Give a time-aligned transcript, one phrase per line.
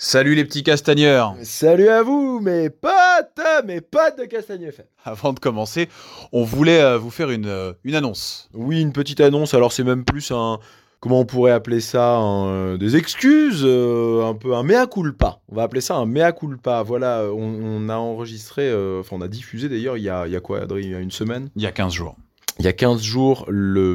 [0.00, 4.86] Salut les petits castagneurs Salut à vous, mes potes, mes potes de Castagne FM.
[5.04, 5.88] Avant de commencer,
[6.30, 8.48] on voulait euh, vous faire une, euh, une annonce.
[8.54, 10.60] Oui, une petite annonce, alors c'est même plus un...
[11.00, 15.40] Comment on pourrait appeler ça un, euh, Des excuses, un peu un mea culpa.
[15.48, 16.84] On va appeler ça un mea culpa.
[16.84, 20.32] Voilà, on, on a enregistré, euh, enfin on a diffusé d'ailleurs il y a, il
[20.32, 21.50] y a quoi, Adrien Il y a une semaine?
[21.56, 22.14] Il y a 15 jours.
[22.58, 23.94] Il y a 15 jours le,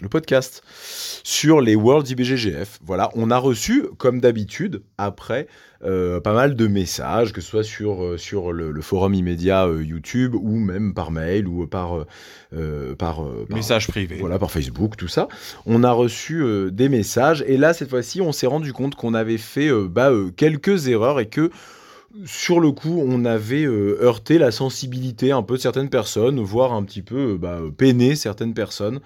[0.00, 0.62] le podcast
[1.24, 2.78] sur les Worlds IBGGF.
[2.84, 5.46] Voilà, on a reçu, comme d'habitude, après,
[5.84, 9.66] euh, pas mal de messages, que ce soit sur, euh, sur le, le forum immédiat
[9.66, 12.04] euh, YouTube ou même par mail ou par,
[12.54, 14.16] euh, par, par- Message privé.
[14.20, 15.28] voilà, par Facebook, tout ça.
[15.64, 19.38] On a reçu des messages et là, cette fois-ci, on s'est rendu compte qu'on avait
[19.38, 21.50] fait bah, quelques erreurs et que
[22.24, 26.72] sur le coup, on avait euh, heurté la sensibilité un peu de certaines personnes, voire
[26.72, 29.00] un petit peu euh, bah, peiné certaines personnes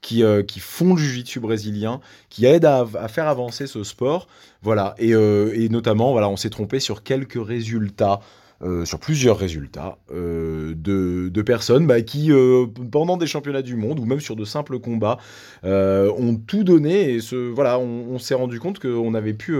[0.00, 4.28] qui, euh, qui font du jiu-jitsu brésilien, qui aident à, faire avancer ce sport.
[4.62, 8.20] Voilà, et, et notamment, voilà, on s'est trompé sur quelques résultats.
[8.62, 13.74] Euh, sur plusieurs résultats euh, de, de personnes bah, qui, euh, pendant des championnats du
[13.74, 15.18] monde ou même sur de simples combats,
[15.64, 17.18] ont tout donné et
[17.52, 19.56] voilà, on, s'est rendu compte qu'on avait pu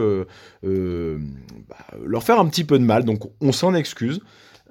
[0.62, 3.04] bah, leur faire un petit peu de mal.
[3.04, 4.20] Donc on s'en excuse.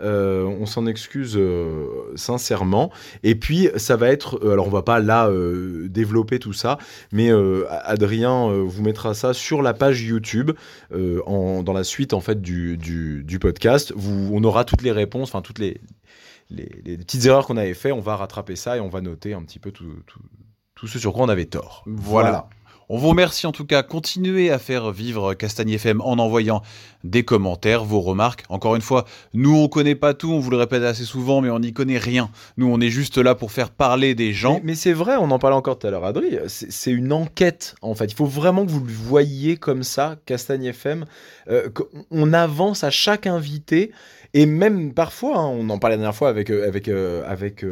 [0.01, 2.91] Euh, on s'en excuse euh, sincèrement.
[3.23, 5.29] Et puis ça va être, euh, alors on va pas là
[5.87, 6.77] développer tout ça,
[7.11, 7.29] mais
[7.69, 10.51] Adrien vous mettra ça sur la page YouTube
[10.93, 13.93] en, dans la suite en fait du, du, du podcast.
[13.95, 15.79] Vous, on aura toutes les réponses, enfin toutes les,
[16.49, 17.91] les, les petites erreurs qu'on avait fait.
[17.91, 20.19] On va rattraper ça et on va noter un petit peu tout, tout,
[20.75, 21.83] tout ce sur quoi on avait tort.
[21.85, 22.49] Voilà.
[22.93, 23.83] On vous remercie en tout cas.
[23.83, 26.61] Continuez à faire vivre Castagne FM en envoyant
[27.05, 28.43] des commentaires, vos remarques.
[28.49, 31.49] Encore une fois, nous on connaît pas tout, on vous le répète assez souvent, mais
[31.49, 32.29] on n'y connaît rien.
[32.57, 34.59] Nous on est juste là pour faire parler des gens.
[34.65, 36.37] Mais, c'est vrai, on en parlait encore tout à l'heure, Adri.
[36.47, 38.11] C'est une enquête, en fait.
[38.11, 41.05] Il faut vraiment que vous le voyiez comme ça, Castagne FM.
[41.49, 41.69] Euh,
[42.11, 43.93] on avance à chaque invité.
[44.33, 47.65] Et même parfois, hein, on en parlait la dernière fois avec, euh, avec, euh, avec,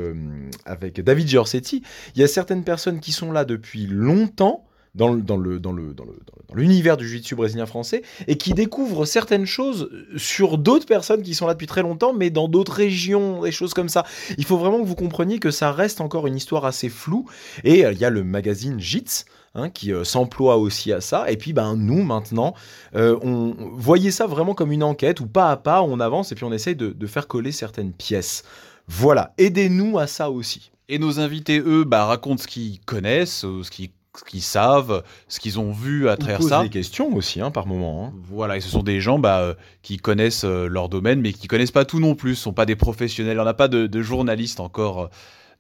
[0.64, 1.84] avec David Giorsetti,
[2.16, 4.64] il y a certaines personnes qui sont là depuis longtemps
[4.96, 6.20] dans dans le- dans le- dans le-
[6.50, 11.36] dans l'univers du jiu-jitsu brésilien français et qui découvrent certaines choses sur d'autres personnes qui
[11.36, 14.04] sont là depuis très longtemps, mais dans d'autres régions, des choses comme ça.
[14.38, 17.26] Il faut vraiment que vous compreniez que ça reste encore une histoire assez floue.
[17.64, 21.30] Et euh, il y a le magazine JITS hein, qui euh, s'emploie aussi à ça.
[21.32, 22.54] Et puis ben, nous, maintenant,
[22.96, 26.36] euh, on voyez ça vraiment comme une enquête où pas à pas, on avance et
[26.36, 28.44] puis on essaye de, faire coller certaines pièces.
[28.88, 30.72] Voilà, aidez-nous à ça aussi.
[30.90, 35.04] Et nos invités, eux, bah, racontent ce qu'ils connaissent, euh, ce qu'ils ce qu'ils savent,
[35.30, 36.64] ce qu'ils ont vu à travers ça.
[36.64, 38.06] des questions aussi, hein, par moment.
[38.08, 38.14] hein.
[38.30, 41.48] Voilà, et ce sont des gens bah, euh, qui connaissent euh, leur domaine, mais qui
[41.48, 42.36] connaissent pas tout non plus.
[42.36, 43.40] Ce sont pas des professionnels.
[43.40, 45.04] On n'a pas de, de journalistes encore.
[45.04, 45.08] euh,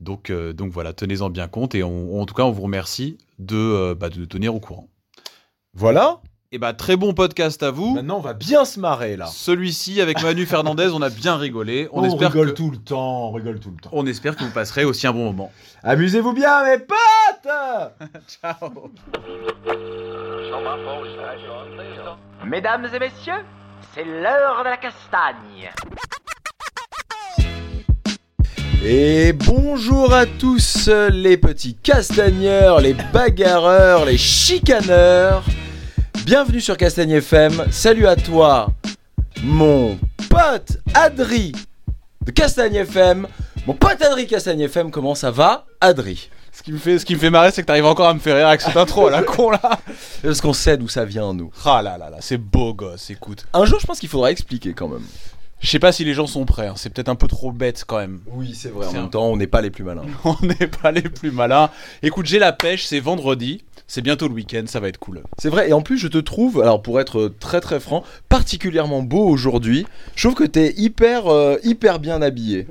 [0.02, 1.74] donc, euh, donc voilà, tenez-en bien compte.
[1.76, 4.90] Et on- en tout cas, on vous remercie de, bah, de tenir au courant.
[5.74, 7.94] Voilà, Et bah, très bon podcast à vous.
[7.94, 9.28] maintenant on va bien se marrer là.
[9.28, 11.88] Celui-ci, avec Manu Fernandez, on a bien rigolé.
[11.92, 13.92] On, On, espère rigole que, tout le temps, on rigole tout le temps.
[13.94, 15.52] on espère que vous passerez aussi un bon moment.
[15.84, 16.98] Amusez-vous bien, mes potes
[18.42, 18.90] Ciao
[22.48, 23.46] Mesdames et messieurs,
[23.94, 25.70] c'est l'heure de la castagne.
[28.84, 35.44] Et bonjour à tous les petits castagneurs, les bagarreurs, les chicaneurs.
[36.30, 37.66] Bienvenue sur Castagne FM.
[37.72, 38.68] Salut à toi,
[39.42, 39.98] mon
[40.30, 41.54] pote Adri
[42.24, 43.28] de Castagne FM.
[43.66, 46.30] Mon pote Adri Castagne FM, comment ça va Adri?
[46.52, 48.20] Ce qui, me fait, ce qui me fait marrer, c'est que t'arrives encore à me
[48.20, 49.60] faire rire avec cette intro à la con là.
[50.22, 51.50] Parce qu'on sait d'où ça vient, nous.
[51.66, 53.48] Ah là là là, c'est beau gosse, écoute.
[53.52, 55.08] Un jour, je pense qu'il faudra expliquer quand même.
[55.62, 56.74] Je sais pas si les gens sont prêts, hein.
[56.78, 58.22] c'est peut-être un peu trop bête quand même.
[58.28, 58.86] Oui, c'est vrai.
[58.88, 60.04] En C'est un- même temps, on n'est pas les plus malins.
[60.24, 61.70] On n'est pas les plus malins.
[62.02, 65.22] Écoute, j'ai la pêche, c'est vendredi, c'est bientôt le week-end, ça va être cool.
[65.38, 69.02] C'est vrai, et en plus je te trouve, alors pour être très très franc, particulièrement
[69.02, 69.86] beau aujourd'hui.
[70.16, 72.68] Je trouve que t'es hyper euh, hyper bien habillé.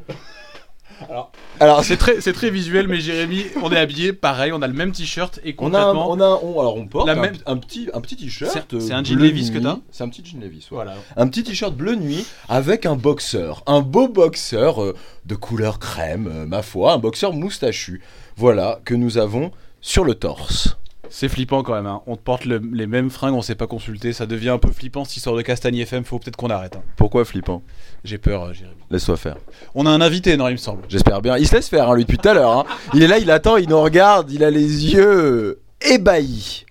[1.09, 4.66] Alors, Alors C'est très, c'est très visuel, mais Jérémy, on est habillé pareil, on a
[4.66, 7.12] le même t-shirt et on a, un, on a un- on- alors on porte La
[7.14, 8.53] un, même- un petit un petit t-shirt.
[8.53, 10.70] C'est- un euh, jean bleu Levi's que t'as C'est un petit jean Levi's.
[10.70, 10.76] ouais.
[10.76, 10.94] Voilà.
[11.16, 14.94] Un petit t-shirt bleu nuit avec un boxeur, un beau boxeur euh,
[15.26, 18.00] de couleur crème, euh, ma foi, un boxeur moustachu.
[18.37, 19.50] Voilà que nous avons
[19.81, 20.76] sur le torse.
[21.10, 22.02] C'est flippant quand même, hein.
[22.06, 24.70] on te porte le- les mêmes fringues, on s'est pas consulté, ça devient un peu
[24.70, 26.76] flippant cette histoire de Castagne FM, faut peut-être qu'on arrête.
[26.76, 26.82] hein.
[26.96, 27.62] Pourquoi flippant?
[28.05, 28.76] J'ai peur, euh, Jérémy.
[28.90, 29.37] Laisse-toi faire.
[29.75, 30.82] On a un invité, non, il me semble.
[30.88, 31.37] J'espère bien.
[31.38, 32.66] Il se laisse faire, hein, lui, depuis tout à l'heure.
[32.94, 36.66] Il est là, il attend, il nous regarde, il a les yeux ébahis.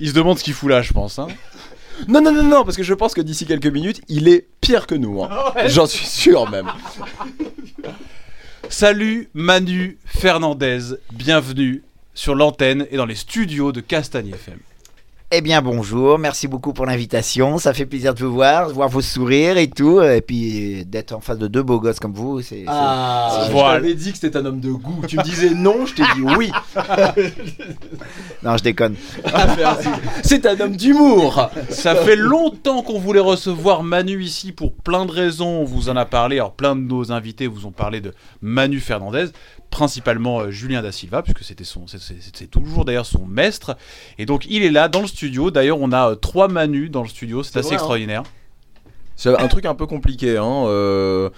[0.00, 1.18] Il se demande ce qu'il fout là, je pense.
[2.08, 4.86] Non, non, non, non, parce que je pense que d'ici quelques minutes, il est pire
[4.86, 5.20] que nous.
[5.66, 6.68] J'en suis sûr même.
[8.68, 10.78] Salut Manu Fernandez,
[11.12, 11.82] bienvenue
[12.18, 14.58] sur l'antenne et dans les studios de Castagne FM.
[15.30, 18.88] Eh bien bonjour, merci beaucoup pour l'invitation, ça fait plaisir de vous voir, de voir
[18.88, 22.40] vos sourires et tout, et puis d'être en face de deux beaux gosses comme vous,
[22.40, 22.64] c'est...
[22.66, 23.74] Ah, je Voilà.
[23.78, 25.02] t'avais dit que c'était un homme de goût.
[25.06, 26.50] Tu me disais non, je t'ai dit oui.
[28.42, 28.94] Non, je déconne.
[29.34, 29.76] Ah.
[30.22, 31.50] C'est un homme d'humour.
[31.68, 35.60] Ça fait longtemps qu'on voulait recevoir Manu ici pour plein de raisons.
[35.60, 36.36] On vous en a parlé.
[36.36, 39.26] Alors, plein de nos invités vous ont parlé de Manu Fernandez,
[39.70, 43.76] principalement euh, Julien Da Silva, puisque c'était son, c'est toujours d'ailleurs son maître.
[44.18, 45.17] Et donc, il est là dans le studio.
[45.52, 47.42] D'ailleurs, on a euh, trois Manu dans le studio.
[47.42, 47.78] C'est assez vrai, hein.
[47.78, 48.22] extraordinaire.
[49.16, 50.36] C'est un truc un peu compliqué.
[50.36, 50.64] Hein.
[50.66, 51.30] euh,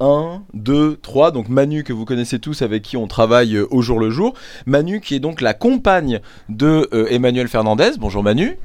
[0.00, 1.30] 1, 2, 3.
[1.30, 4.34] Donc Manu que vous connaissez tous avec qui on travaille euh, au jour le jour.
[4.66, 7.92] Manu qui est donc la compagne de euh, Emmanuel Fernandez.
[7.98, 8.58] Bonjour Manu.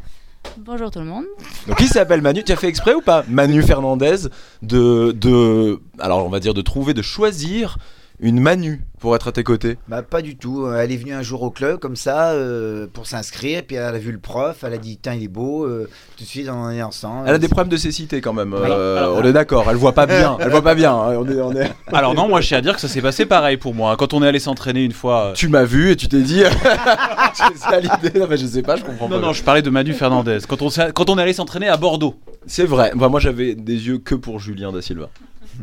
[0.59, 1.25] Bonjour tout le monde.
[1.67, 2.44] Donc il s'appelle Manu.
[2.44, 4.27] Tu as fait exprès ou pas Manu Fernandez
[4.62, 5.79] de, de...
[6.00, 7.77] Alors on va dire de trouver, de choisir
[8.19, 9.77] une Manu pour être à tes côtés.
[9.88, 13.06] Bah pas du tout, elle est venue un jour au club comme ça, euh, pour
[13.07, 15.89] s'inscrire, puis elle a vu le prof, elle a dit, tiens il est beau, euh,
[16.17, 17.27] tout de suite on est ensemble.
[17.27, 18.53] Elle a des problèmes de cécité quand même.
[18.53, 19.65] euh, Alors- on est d'accord.
[19.69, 20.38] Elle voit pas bien.
[20.39, 20.94] Elle voit pas bien.
[20.94, 21.71] hein, On est, on est...
[21.94, 23.95] Alors, non, moi, je tiens à dire que ça s'est passé pareil pour moi.
[23.97, 25.25] Quand on est allé s'entraîner une fois.
[25.27, 26.41] euh, Tu m'as vu et tu t'es dit.
[27.33, 28.17] c'est ça l'idée.
[28.19, 28.75] Non mais je sais pas.
[28.75, 29.27] Je comprends Non, pas.
[29.27, 30.39] non, je parlais de Manu Fernandez.
[30.47, 32.15] Quand on, s'est- quand on est allé s'entraîner à Bordeaux,
[32.47, 32.91] C'est vrai.
[32.95, 35.09] Moi j'avais des yeux que pour Julien da Silva.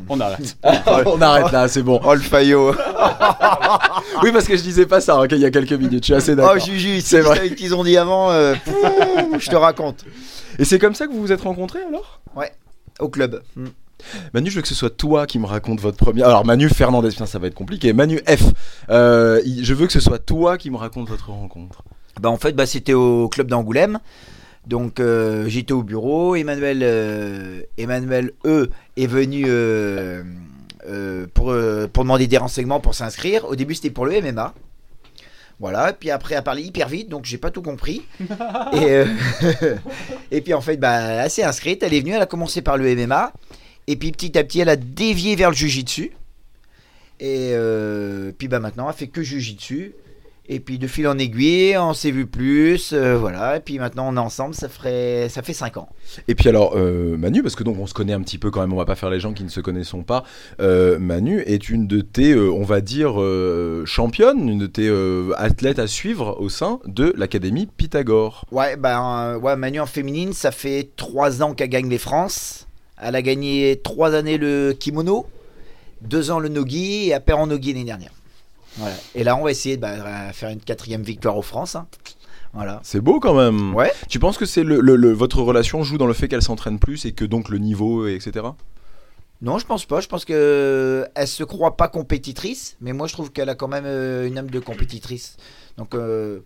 [0.09, 0.57] On arrête.
[1.07, 1.69] on arrête là.
[1.69, 2.01] C'est bon.
[2.05, 2.75] Oh le faillot
[4.23, 6.03] Oui parce que je disais pas ça hein, il y a quelques minutes.
[6.03, 6.55] Je suis assez d'accord.
[6.57, 7.55] Oh Juju, C'est c'est vrai.
[7.55, 8.55] qu'ils ont dit avant, euh,
[9.39, 10.05] je te raconte.
[10.59, 12.21] Et c'est comme ça que vous vous êtes rencontrés alors?
[13.01, 13.43] Au club.
[13.57, 13.69] Hmm.
[14.35, 16.27] Manu, je veux que ce soit toi qui me raconte votre première.
[16.27, 17.93] Alors, Manu Fernandez, putain, ça va être compliqué.
[17.93, 18.51] Manu F,
[18.91, 21.83] euh, je veux que ce soit toi qui me raconte votre rencontre.
[22.21, 23.99] Bah en fait bah, c'était au club d'Angoulême.
[24.67, 30.23] Donc euh, j'étais au bureau, Emmanuel, euh, Emmanuel E est venu euh,
[31.35, 31.55] pour,
[31.93, 33.45] pour demander des renseignements pour s'inscrire.
[33.47, 34.55] Au début c'était pour le MMA.
[35.59, 38.03] Voilà, et puis après elle parlait hyper vite, donc j'ai pas tout compris.
[38.73, 39.05] et,
[40.31, 42.77] et puis en fait, bah, elle s'est inscrite, elle est venue, elle a commencé par
[42.77, 43.33] le MMA,
[43.87, 46.13] et puis petit à petit elle a dévié vers le Jujitsu.
[47.21, 47.55] Et
[48.39, 49.95] puis bah maintenant elle fait que Jujitsu.
[50.49, 53.57] Et puis de fil en aiguille, on s'est vu plus, euh, voilà.
[53.59, 55.89] Et puis maintenant on est ensemble, ça ferait, ça fait 5 ans.
[56.27, 58.61] Et puis alors, euh, Manu, parce que donc on se connaît un petit peu quand
[58.61, 60.25] même, on va pas faire les gens qui ne se connaissent pas.
[60.61, 63.15] euh, Manu est une de tes, on va dire,
[63.87, 64.91] championnes, une de tes
[65.37, 68.45] athlètes à suivre au sein de l'Académie Pythagore.
[68.51, 72.67] Ouais, ben, ouais, Manu en féminine, ça fait 3 ans qu'elle gagne les France.
[73.01, 75.27] Elle a gagné 3 années le kimono,
[76.03, 78.13] 2 ans le nogi et elle perd en nogi l'année dernière.
[78.77, 78.95] Voilà.
[79.15, 81.77] Et là on va essayer de bah, faire une quatrième victoire aux France.
[81.77, 81.87] hein.
[82.55, 82.81] Voilà.
[82.83, 83.75] C'est beau quand même.
[83.75, 83.91] Ouais.
[84.11, 86.79] Tu penses que c'est le, le- le- votre relation joue dans le fait qu'elle s'entraîne
[86.79, 88.45] plus et que donc le niveau, et etc.
[89.41, 90.01] Non, je pense pas.
[90.01, 93.69] Je pense que elle se croit pas compétitrice, mais moi je trouve qu'elle a quand
[93.69, 95.37] même euh, une âme de compétitrice.
[95.79, 96.41] Donc, euh,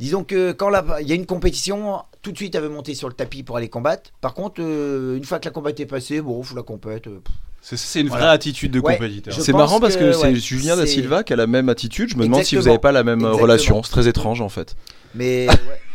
[0.00, 0.70] disons que quand
[1.00, 3.56] il y a une compétition, tout de suite elle veut monter sur le tapis pour
[3.56, 4.10] aller combattre.
[4.20, 7.06] Par contre, euh, une fois que la combat est passée, bon, faut la compète.
[7.06, 7.20] euh,
[7.60, 9.34] C'est- une vraie attitude de Ouais, compétiteur.
[9.38, 12.08] C'est marrant parce que, que, c'est ouais, Julien da Silva qui a la même attitude.
[12.10, 13.42] Je me demande si vous n'avez pas la même euh, Exactement.
[13.42, 13.82] relation.
[13.82, 14.74] C'est très étrange en fait.
[15.14, 15.46] Mais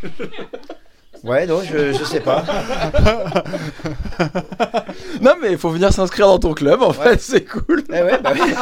[0.03, 0.09] ouais.
[1.23, 2.43] Ouais, non, je, je sais pas.
[5.21, 6.93] Non mais il faut venir s'inscrire dans ton club en Ouais.
[7.11, 7.83] fait, c'est cool.
[7.89, 8.41] Eh ouais, bah oui.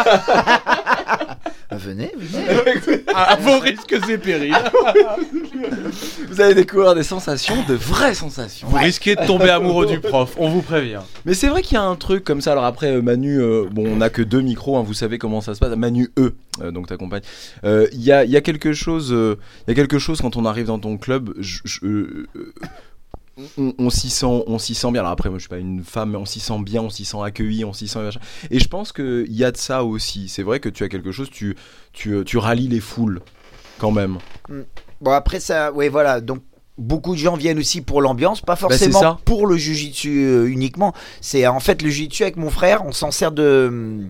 [1.78, 3.04] venez, venez.
[3.14, 4.56] À vos risques et périls.
[6.30, 8.68] Vous allez découvrir des sensations, de vraies sensations.
[8.68, 11.02] Vous risquez de tomber amoureux du prof, on vous prévient.
[11.26, 12.54] Mais c'est vrai qu'il y a un truc comme ça.
[12.54, 15.42] Alors après, euh, Manu, euh, bon, on n'a que deux micros, hein, vous savez comment
[15.42, 15.76] ça se passe.
[15.76, 17.22] Manu E, euh, donc ta compagne.
[17.64, 20.46] Euh, Il y, a, y a quelque chose, il y a quelque chose quand on
[20.46, 21.34] arrive dans ton club.
[21.40, 22.26] je- je-
[23.58, 25.02] on, on s'y sent, on s'y sent bien.
[25.02, 27.06] Alors après, moi, je suis pas une femme, mais on s'y sent bien, on s'y
[27.06, 28.00] sent accueilli, on s'y sent.
[28.50, 30.28] Et je pense qu'il y a de ça aussi.
[30.30, 31.56] C'est vrai que tu as quelque chose, tu,
[31.94, 33.22] tu, tu rallies les foules
[33.80, 34.18] quand même.
[35.02, 36.22] Bon, après ça, ouais, voilà.
[36.22, 36.44] Donc,
[36.78, 40.94] beaucoup de gens viennent aussi pour l'ambiance, pas Bah, forcément pour le jujitsu euh, uniquement.
[41.22, 44.08] C'est en fait le jujitsu avec mon frère, on s'en sert de.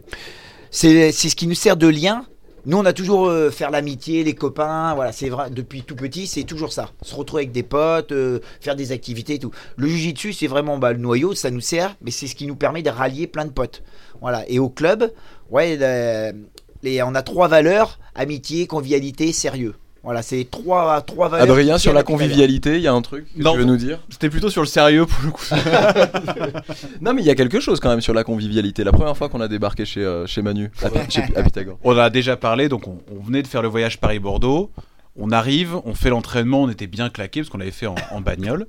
[0.69, 2.25] C'est ce qui nous sert de lien.
[2.65, 6.27] Nous, on a toujours euh, faire l'amitié, les copains, voilà, c'est vrai, depuis tout petit,
[6.27, 6.91] c'est toujours ça.
[7.01, 9.51] Se retrouver avec des potes, euh, faire des activités et tout.
[9.77, 12.55] Le jujitsu, c'est vraiment bah, le noyau, ça nous sert, mais c'est ce qui nous
[12.55, 13.81] permet de rallier plein de potes.
[14.21, 15.11] Voilà, et au club,
[15.49, 16.37] ouais, le-
[16.83, 19.73] les, on a trois valeurs amitié, convivialité, sérieux.
[20.03, 21.43] Voilà, c'est trois, trois valeurs.
[21.51, 23.51] Adrien, sur la convivialité, il y a un truc que Non.
[23.53, 25.45] tu veux nous dire C'était plutôt sur le sérieux pour le coup.
[27.01, 28.83] Non, mais il y a quelque chose quand même sur la convivialité.
[28.83, 31.77] La première fois qu'on a débarqué chez, euh, chez Manu, à, chez- à Pythagore.
[31.83, 34.71] On en a déjà parlé, donc on, on venait de faire le voyage Paris-Bordeaux.
[35.19, 38.21] On arrive, on fait l'entraînement, on était bien claqué parce qu'on l'avait fait en, en
[38.21, 38.65] bagnole.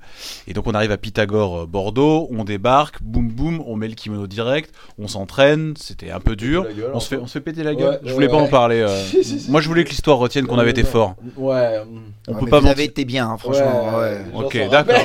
[0.49, 3.94] Et donc on arrive à Pythagore euh, Bordeaux, on débarque, boum boum, on met le
[3.94, 6.64] kimono direct, on s'entraîne, c'était un peu dur.
[6.64, 7.90] gueule, On se fait, on se fait péter la gueule.
[7.94, 8.80] Ouais, je voulais ouais, pas en parler.
[8.80, 8.88] euh.
[9.04, 9.50] Si, si, si.
[9.52, 11.14] Moi je voulais que l'histoire retienne qu'on avait été fort.
[11.37, 11.80] Ouais.
[12.26, 12.70] On Ouais, peut mais pas vous mentir.
[12.70, 13.99] avez été bien, hein, franchement.
[13.99, 14.18] ouais.
[14.34, 14.96] Ok, d'accord.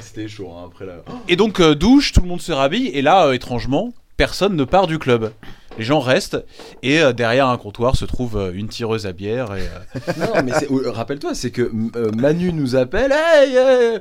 [0.00, 0.94] c'était chaud hein, après la.
[1.28, 4.64] Et donc euh, douche, tout le monde se rhabille et là euh, étrangement, personne ne
[4.64, 5.32] part du club.
[5.78, 6.38] Les gens restent
[6.82, 10.42] et euh, derrière un comptoir se trouve euh, une tireuse à bière et euh, Non,
[10.44, 10.52] mais
[10.90, 11.70] rappelle-toi, c'est que
[12.14, 13.12] Manu nous appelle.
[13.12, 14.00] Hey,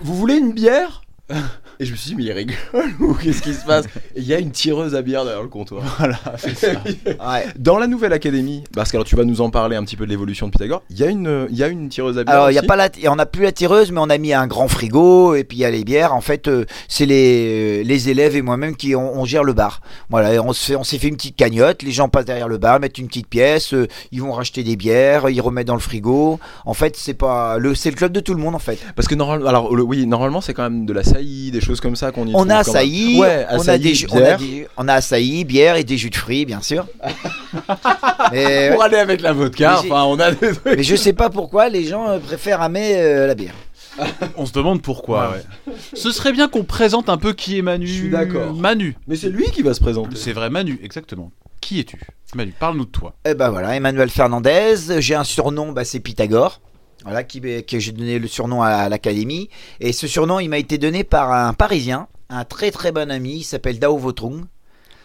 [0.00, 1.02] vous voulez une bière?
[1.78, 2.54] Et je me suis dit, mais il rigole
[3.00, 3.84] ou qu'est-ce qui se passe?
[4.14, 5.82] Il y a une tireuse à bière derrière le comptoir.
[5.98, 6.68] voilà, c'est ça.
[7.06, 7.46] Ouais.
[7.58, 10.04] Dans la nouvelle académie, parce que alors tu vas nous en parler un petit peu
[10.06, 12.24] de l'évolution de Pythagore, il y, a une- euh, il y a une tireuse à
[12.24, 12.34] bière.
[12.34, 14.32] Alors, il y a pas la, on n'a plus la tireuse, mais on a mis
[14.32, 16.14] un grand frigo et puis il y a les bières.
[16.14, 19.80] En fait, euh, c'est les, les élèves et moi-même qui on, on gère le bar.
[20.08, 21.82] Voilà, et on se fait, on s'est fait une petite cagnotte.
[21.82, 24.76] Les gens passent derrière le bar, mettent une petite pièce, euh, ils vont racheter des
[24.76, 26.38] bières, ils remettent dans le frigo.
[26.64, 28.78] En fait, c'est pas le, c'est le club de tout le monde en fait.
[28.94, 31.96] Parce que normalement, alors le- oui, normalement c'est quand même de la des choses comme
[31.96, 34.38] ça qu'on y On trouve a açaï, on a açaï, des, jus- on a bière.
[34.38, 36.86] des, on a açaï, bière et des jus de fruits, bien sûr.
[38.32, 40.76] mais, Pour aller avec la vodka, enfin on a des trucs.
[40.76, 43.54] mais je sais pas pourquoi les gens euh, préfèrent aimer euh, la bière.
[44.36, 45.32] On se demande pourquoi.
[45.32, 45.74] ouais.
[45.94, 47.86] Ce serait bien qu'on présente un peu qui est Manu.
[47.86, 48.52] Je suis d'accord.
[48.54, 48.94] Manu.
[49.06, 50.16] Mais c'est lui qui va se présenter.
[50.16, 51.32] C'est vrai, Manu, exactement.
[51.62, 51.98] Qui es-tu?
[52.34, 53.14] Manu, parle-nous de toi.
[53.26, 54.74] Eh ben voilà, Emmanuel Fernandez.
[54.98, 56.60] J'ai un surnom, bah, c'est Pythagore.
[57.06, 59.48] Voilà, qui, que j'ai donné le surnom à, l'académie.
[59.78, 63.36] Et ce surnom, il m'a été donné par un Parisien, un très très bon ami,
[63.36, 64.44] il s'appelle Dao Votrung.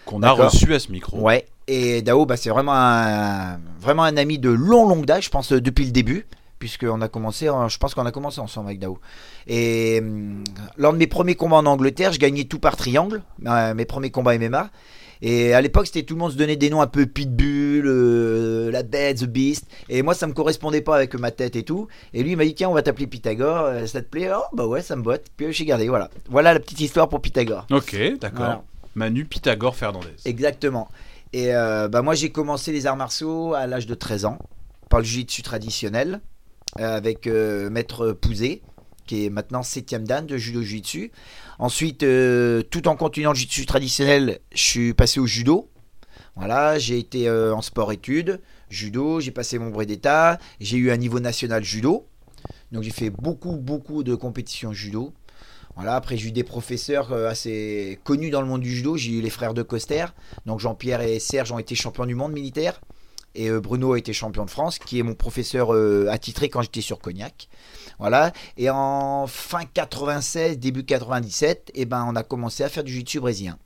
[0.05, 1.19] Qu'on a reçu à ce micro.
[1.19, 1.45] Ouais.
[1.67, 5.51] Et Dao, bah, c'est vraiment un, vraiment un ami de long long date, je pense,
[5.51, 6.25] depuis le début.
[6.57, 8.99] Puisqu'on a commencé, euh, je pense qu'on a commencé ensemble avec Dao.
[9.47, 10.43] Et hum,
[10.77, 14.11] lors de mes premiers combats en Angleterre, je gagnais tout par triangle, euh, mes premiers
[14.11, 14.69] combats MMA.
[15.21, 18.71] Et à l'époque, c'était tout le monde se donnait des noms un peu Pitbull, euh,
[18.71, 19.65] la Bête, The Beast.
[19.89, 21.87] Et moi, ça me correspondait pas avec ma tête et tout.
[22.13, 23.65] Et lui, il m'a dit tiens, on va t'appeler Pythagore.
[23.65, 24.29] euh, Ça te plaît?
[24.35, 25.25] Oh bah ouais, ça me botte.
[25.37, 25.87] Puis j'ai gardé.
[25.89, 26.09] Voilà.
[26.29, 27.67] Voilà la petite histoire pour Pythagore.
[27.71, 28.37] Ok, d'accord.
[28.39, 28.63] Voilà.
[28.95, 30.07] Manu Pythagore Fernandez.
[30.25, 30.89] Exactement.
[31.33, 34.39] Et euh, bah moi, j'ai commencé les arts martiaux à l'âge de 13 ans
[34.89, 36.19] par le jiu-jitsu traditionnel
[36.79, 38.61] euh, avec euh, Maître Pouzé,
[39.07, 41.11] qui est maintenant 7ème dan de judo jiu-jitsu.
[41.59, 45.69] Ensuite, euh, tout en continuant le jiu-jitsu traditionnel, je suis passé au judo.
[46.35, 48.39] Voilà, j'ai été euh, en sport-études,
[48.69, 52.07] judo, j'ai passé mon brevet d'état, j'ai eu un niveau national judo.
[52.71, 55.13] Donc j'ai fait beaucoup, beaucoup de compétitions judo.
[55.75, 58.97] Voilà, après j'ai eu des professeurs euh, assez connus dans le monde du judo.
[58.97, 60.05] J'ai eu les frères de Coster.
[60.45, 62.79] Donc Jean-Pierre et Serge ont été champions du monde militaire.
[63.33, 65.71] Et Bruno a été champion de France, qui est mon professeur
[66.09, 67.47] attitré quand j'étais sur Cognac.
[68.01, 68.33] Voilà.
[68.57, 73.19] Et en fin 96, début 97, eh ben, on a commencé à faire du jiu-jitsu
[73.19, 73.59] brésilien.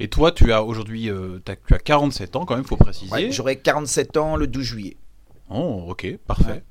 [0.00, 3.12] Et toi, tu as aujourd'hui, euh, tu as 47 ans quand même, faut préciser.
[3.12, 4.96] Ouais, J'aurai 47 ans le 12 juillet.
[5.50, 6.50] Oh, ok, parfait.
[6.50, 6.64] Ouais.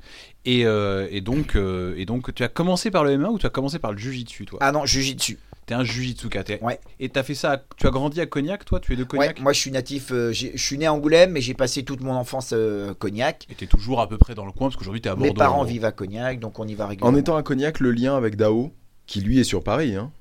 [0.43, 3.45] Et, euh, et donc, euh, et donc, tu as commencé par le MMA ou tu
[3.45, 4.59] as commencé par le Jiu-Jitsu, toi?
[4.61, 5.39] Ah non, jiu-jitsu.
[5.65, 6.43] T'es un Jiu-Jitsuka.
[6.43, 6.79] t'es- Ouais.
[6.99, 9.07] Et t'as fait ça, à- tu as grandi à Cognac, toi Tu es de Ouais,
[9.07, 11.83] Cognac moi je suis natif, euh, j'ai- je suis né à Angoulême, mais j'ai passé
[11.83, 13.45] toute mon enfance euh, à Cognac.
[13.49, 15.31] Et t'es toujours à peu près dans le coin parce qu'aujourd'hui t'es à Bordeaux.
[15.33, 17.17] Mes parents en vivent à Cognac, donc on y va En régulièrement.
[17.17, 18.71] étant à Cognac, le lien avec Dao,
[19.07, 20.11] qui lui est sur Paris, hein.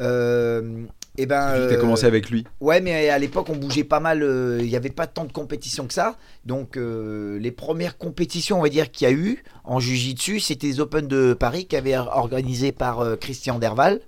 [0.00, 0.84] Euh,
[1.16, 2.44] eh ben, t'as euh, commencé avec lui.
[2.60, 4.22] Ouais, mais à l'époque, on bougeait pas mal.
[4.22, 6.16] euh, Il n'y avait pas tant de compétitions que ça.
[6.44, 10.66] Donc, euh, les premières compétitions, on va dire, qu'il y a eu en Jiu-Jitsu, c'était
[10.66, 14.00] les Open de Paris qui avaient organisé par euh, Christian Derval.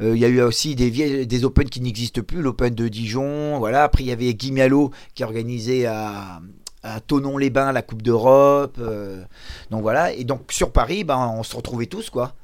[0.00, 2.88] Euh, Il y a eu aussi des, vieilles- des Open qui n'existent plus, l'Open de
[2.88, 3.58] Dijon.
[3.58, 3.84] Voilà.
[3.84, 6.40] Après, il y avait Guy Mialo qui organisait à,
[6.82, 8.76] à Tonon-les-Bains la Coupe d'Europe.
[8.78, 9.22] euh,
[9.70, 10.12] donc voilà.
[10.12, 12.34] Et donc, sur Paris, ben, on se retrouvait tous, quoi.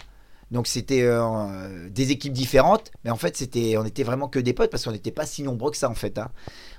[0.51, 4.53] Donc c'était euh, des équipes différentes, mais en fait c'était, on était vraiment que des
[4.53, 6.19] potes parce qu'on n'était pas si nombreux que ça en fait.
[6.19, 6.29] hein.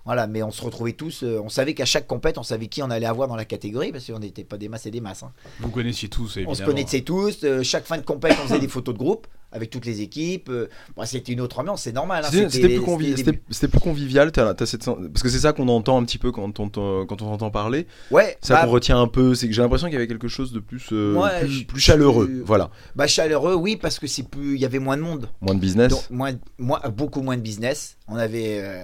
[0.06, 2.84] Voilà, mais on se retrouvait tous, euh, on savait qu'à chaque compète, on savait qui
[2.84, 5.24] on allait avoir dans la catégorie parce qu'on n'était pas des masses et des masses.
[5.24, 5.32] hein.
[5.60, 6.51] Vous connaissiez tous, évidemment.
[6.51, 9.25] On se connaissait tous, euh, chaque fin de compète, on faisait des photos de groupe
[9.53, 10.51] avec toutes les équipes.
[10.95, 12.25] bon, c'était une autre ambiance, c'est normal.
[12.25, 14.31] hein, C'était plus, convi- convivial,
[14.65, 17.50] cette parce que c'est ça qu'on entend un petit peu quand on, quand on entend
[17.51, 17.88] parler.
[18.12, 20.27] Ouais, ça bah, qu'on retient un peu, c'est que j'ai l'impression qu'il y avait quelque
[20.27, 22.29] chose de plus, euh, Ouais, plus, je- plus chaleureux.
[22.38, 25.29] je- Voilà, bah, chaleureux, oui, parce que c'est plus, il y avait moins de monde.
[25.41, 25.89] moins de business.
[25.91, 27.98] Donc, moins, moins- beaucoup moins de business.
[28.10, 28.83] On avait euh,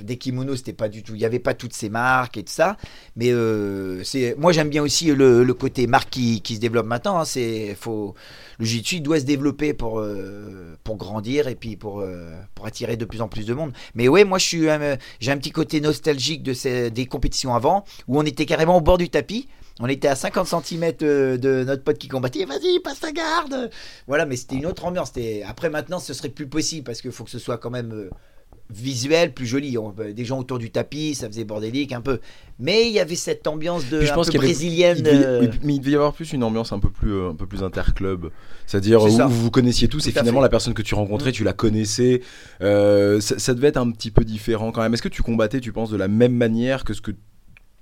[0.00, 1.14] des kimonos, c'était pas du tout.
[1.14, 2.76] Il n'y avait pas toutes ces marques et tout ça.
[3.14, 6.86] Mais euh, c'est, moi, j'aime bien aussi le, le côté marque qui, qui se développe
[6.86, 7.18] maintenant.
[7.20, 7.24] hein.
[7.24, 8.14] C'est, faut,
[8.58, 13.04] le jiu-jitsu doit se développer pour, euh, grandir et puis pour, euh, pour attirer de
[13.04, 13.72] plus en plus de monde.
[13.94, 18.18] Mais ouais, moi, euh, j'ai un petit côté nostalgique de ces, des compétitions avant où
[18.18, 19.48] on était carrément au bord du tapis.
[19.78, 22.46] On était à 50 cm de notre pote qui combattait.
[22.46, 23.70] Vas-y, passe ta garde.
[24.06, 25.12] Voilà, mais c'était une autre ambiance.
[25.46, 28.10] Après, maintenant, ce serait plus possible parce qu'il faut que ce soit quand même euh,
[28.70, 29.78] visuel, plus joli.
[29.78, 32.20] On- des gens autour du tapis, ça faisait bordélique un peu.
[32.58, 34.96] Mais il y avait cette ambiance de je un pense peu avait- brésilienne.
[34.98, 37.12] Il devait- euh, oui, mais il devait y avoir plus une ambiance un peu plus,
[37.12, 38.26] euh, un peu plus interclub.
[38.66, 39.26] C'est-à-dire C'est où ça.
[39.26, 40.44] vous vous connaissiez tous Tout et finalement fait.
[40.44, 42.22] la personne que tu rencontrais, tu la connaissais.
[42.62, 44.92] Euh, ça, ça devait être un petit peu différent quand même.
[44.94, 47.12] Est-ce que tu combattais, tu penses, de la même manière que ce que,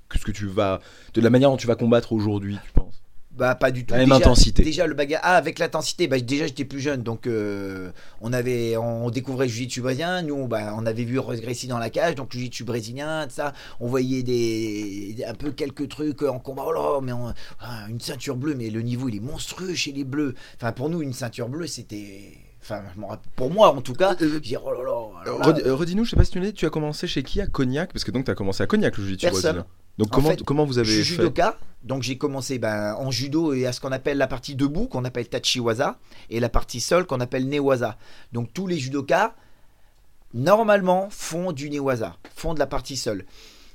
[0.08, 0.80] que ce que tu vas.
[1.14, 3.03] de la manière dont tu vas combattre aujourd'hui, tu penses?
[3.36, 3.94] Bah pas du tout.
[3.94, 4.62] La même déjà, intensité.
[4.62, 5.20] Déjà le bagarre.
[5.24, 6.06] Ah avec l'intensité.
[6.06, 10.22] Bah déjà j'étais plus jeune donc euh, on avait on découvrait le jiu-jitsu brésilien.
[10.22, 13.52] Nous bah, on avait vu Gracie dans la cage donc le jiu-jitsu brésilien tout ça.
[13.80, 16.62] On voyait des un peu quelques trucs en combat.
[16.66, 19.90] Oh là mais on- ah, une ceinture bleue mais le niveau il est monstrueux chez
[19.92, 20.34] les bleus.
[20.56, 22.32] Enfin pour nous une ceinture bleue c'était.
[22.62, 22.82] Enfin
[23.36, 24.12] pour moi en tout cas.
[24.22, 25.62] Euh, Je dis oh là là.
[25.66, 27.46] euh, Redis-nous, je sais pas si tu l'as dit, tu as commencé chez qui à
[27.46, 27.92] Cognac?
[27.92, 29.66] Parce que donc tu as commencé à Cognac le jiu-jitsu brésilien.
[29.98, 33.10] Donc En comment, fait, comment vous Je avez fait judoka, donc j'ai commencé ben, en
[33.10, 35.98] judo et à ce qu'on appelle la partie debout, qu'on appelle tachiwaza,
[36.30, 37.96] et la partie sol qu'on appelle newaza.
[38.32, 39.34] Donc tous les judokas,
[40.32, 43.24] normalement, font du newaza, font de la partie sol.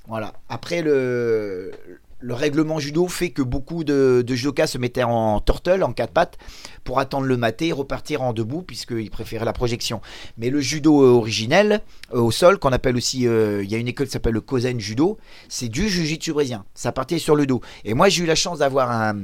[0.08, 0.34] Voilà.
[0.50, 1.72] Après, le,
[2.20, 6.12] le règlement judo fait que beaucoup de, de judokas se mettaient en turtle, en quatre
[6.12, 6.38] pattes,
[6.84, 10.02] pour attendre le maté et repartir en debout, puisqu'ils préféraient la projection.
[10.38, 11.82] Mais le judo euh, originel,
[12.14, 14.42] euh, au sol, qu'on appelle aussi, euh, il y a une école qui s'appelle le
[14.42, 16.66] Kozen Judo, c'est du jiu-jitsu brésilien.
[16.74, 17.62] Ça partait sur le dos.
[17.86, 19.16] Et moi, j'ai eu la chance d'avoir un,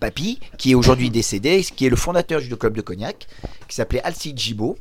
[0.00, 3.26] papy qui est aujourd'hui décédé, qui est le fondateur du club de Cognac,
[3.68, 4.78] qui s'appelait Alcide Gibaud.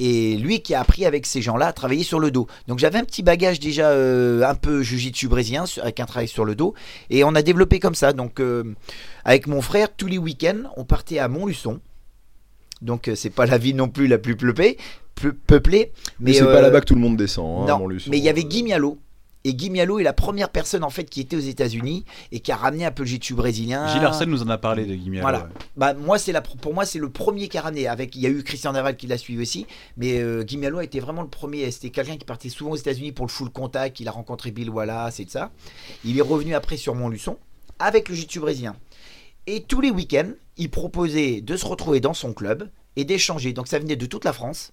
[0.00, 2.46] Et lui qui a appris avec ces gens-là à travailler sur le dos.
[2.68, 6.44] Donc j'avais un petit bagage déjà euh, un peu jiu-jitsu brésilien avec un travail sur
[6.44, 6.74] le dos.
[7.10, 8.12] Et on a développé comme ça.
[8.12, 8.62] Donc euh,
[9.24, 11.80] avec mon frère, tous les week-ends, on partait à Montluçon.
[12.80, 14.76] Donc euh, c'est pas la ville non plus la plus peuplée.
[15.16, 17.62] peu- peuplée Mais, mais c'est pas là-bas que tout le monde descend.
[17.62, 18.10] hein, non, Montluçon.
[18.10, 18.98] mais il y avait Guy Mialo.
[19.44, 22.50] Et Guy Mialo est la première personne en fait qui était aux États-Unis et qui
[22.50, 23.86] a ramené un peu le jiu-jitsu brésilien.
[23.88, 25.22] Gilles Arsène nous en a parlé de Guimialo.
[25.22, 25.38] Voilà.
[25.44, 25.50] ouais.
[25.76, 28.26] Bah moi c'est la pour moi c'est le premier qui a ramené avec il y
[28.26, 29.66] a eu Christian Derval qui l'a suivi aussi
[29.96, 32.76] mais euh, Guy Mialo a été vraiment le premier c'était quelqu'un qui partait souvent aux
[32.76, 35.50] États-Unis pour le full contact il a rencontré Bill Wallace et de ça
[36.04, 37.38] il est revenu après sur Montluçon
[37.78, 38.76] avec le jiu-jitsu brésilien
[39.46, 43.68] et tous les week-ends il proposait de se retrouver dans son club et d'échanger donc
[43.68, 44.72] ça venait de toute la France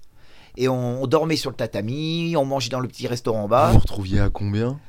[0.58, 3.68] et on, on dormait sur le tatami on mangeait dans le petit restaurant en bas
[3.68, 4.80] Vous vous retrouviez à combien?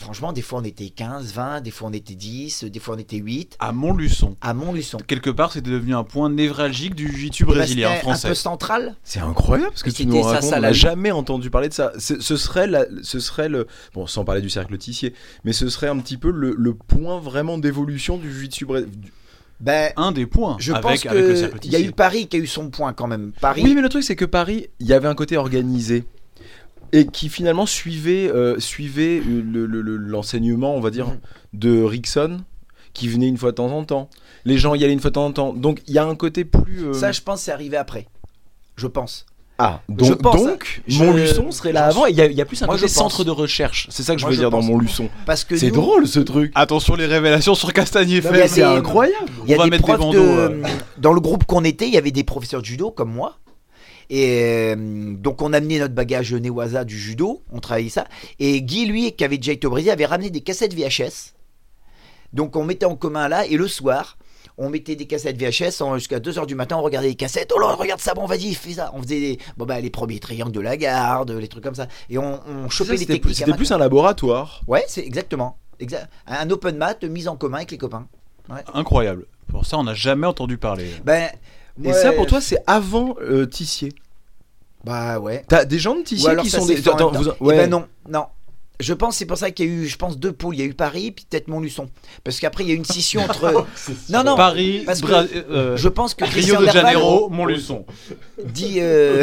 [0.00, 2.98] Franchement des fois on était 15 20 des fois on était 10 des fois on
[2.98, 4.34] était 8 À Montluçon.
[4.40, 8.26] à Montluçon Quelque part, c'était devenu un point névralgique du jiu-jitsu brésilien français.
[8.26, 10.68] un peu central C'est incroyable parce que tu c'était nous ça, racontes, ça, on la-
[10.68, 11.92] n'a jamais entendu parler de ça.
[11.98, 15.68] Ce ce serait, la- ce serait le, bon, sans parler du cercle tissier, mais ce
[15.68, 18.92] serait un petit peu le, le point vraiment d'évolution du jiu-jitsu brésilien.
[19.60, 21.00] Ben Un des points Je avec, pense
[21.60, 23.32] qu'il y a eu Paris qui a eu son point quand même.
[23.40, 26.04] Paris, Oui, mais le truc c'est que Paris, il y avait un côté organisé
[26.92, 31.18] et qui finalement suivait, euh, suivait le- le- le- l'enseignement, on va dire, Mhm.
[31.52, 32.40] de Rickson,
[32.94, 34.08] qui venait une fois de temps en temps.
[34.44, 35.52] Les gens y allaient une fois de temps en temps.
[35.52, 36.86] Donc il y a un côté plus.
[36.86, 38.06] euh, ça je pense c'est arrivé après.
[38.76, 39.26] Je pense.
[39.62, 42.06] Ah, Je donc, pense, donc je- Montluçon serait là avant.
[42.06, 43.26] et Il y, a- il y a plus un Moi, côté centre pense.
[43.26, 43.86] de recherche.
[43.90, 44.66] C'est ça que je Moi, veux je dire dans pense.
[44.68, 45.08] Montluçon.
[45.26, 46.52] Parce que C'est nous, drôle ce truc.
[46.54, 48.48] Attention les révélations sur a FM.
[48.48, 49.26] C'est incroyable.
[49.44, 50.18] Il y a On va des mettre des profs de...
[50.18, 50.62] euh.
[50.98, 53.36] Dans le groupe qu'on était, il y avait des professeurs de judo comme moi.
[54.12, 58.06] Et euh, donc on amenait notre bagage Newaza du judo, on travaillait ça.
[58.40, 61.34] Et Guy, lui, qui avait déjà été au Brésil, avait ramené des cassettes VHS.
[62.32, 64.16] Donc on mettait en commun là, et le soir,
[64.62, 67.50] on mettait des cassettes VHS en- jusqu'à 2h du matin, on regardait les cassettes.
[67.54, 68.90] Oh là, regarde ça, bon vas-y, fais ça.
[68.94, 71.86] On faisait des- bon, bah, les premiers triangles de la garde, les trucs comme ça.
[72.10, 73.36] Et on, on chopait les C'était techniques.
[73.36, 74.60] c'était plus un laboratoire.
[74.68, 75.56] Ouais, c'est exactement.
[75.80, 78.06] Exa- un open mat mise en commun avec les copains.
[78.74, 79.26] Incroyable.
[79.48, 80.90] Pour ça, on n'a jamais entendu parler.
[81.04, 81.30] Ben,
[81.82, 83.92] Et ouais, ça, pour toi, c'est avant euh, Tissier.
[84.84, 85.44] Bah ouais.
[85.48, 86.78] T'as des gens de Tissier qui sont des.
[86.88, 87.34] Attends, même temps.
[87.40, 87.54] vous- ouais.
[87.56, 88.26] Eh ben non, non.
[88.80, 90.56] Je pense c'est pour ça qu'il y a eu, je pense deux pôles.
[90.56, 91.88] Il y a eu Paris, puis peut-être Montluçon.
[92.24, 93.66] Parce qu'après il y a eu une scission entre.
[94.10, 94.34] non non.
[94.36, 95.06] Paris, parce que
[95.52, 97.84] euh, Je pense que Rio Christian de Janeiro, Montluçon.
[98.44, 98.76] dit.
[98.78, 99.22] euh,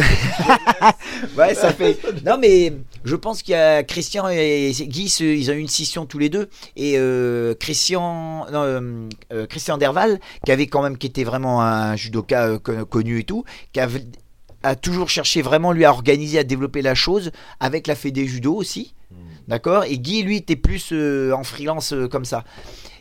[1.37, 1.97] ouais, ça fait.
[2.25, 5.67] Non mais je pense qu'il y a Christian et Guy, se- ils ont eu une
[5.67, 6.49] scission tous les deux.
[6.75, 11.61] Et euh, Christian, non, euh, euh, Christian Derval, qui avait quand même, qui était vraiment
[11.61, 13.43] un judoka euh, con- connu et tout,
[13.73, 14.03] qui avait
[14.63, 18.53] a toujours cherché vraiment lui à organiser, à développer la chose avec la Fédé Judo
[18.55, 18.93] aussi.
[19.47, 22.43] D'accord Et Guy, lui, était plus euh, en freelance euh, comme ça.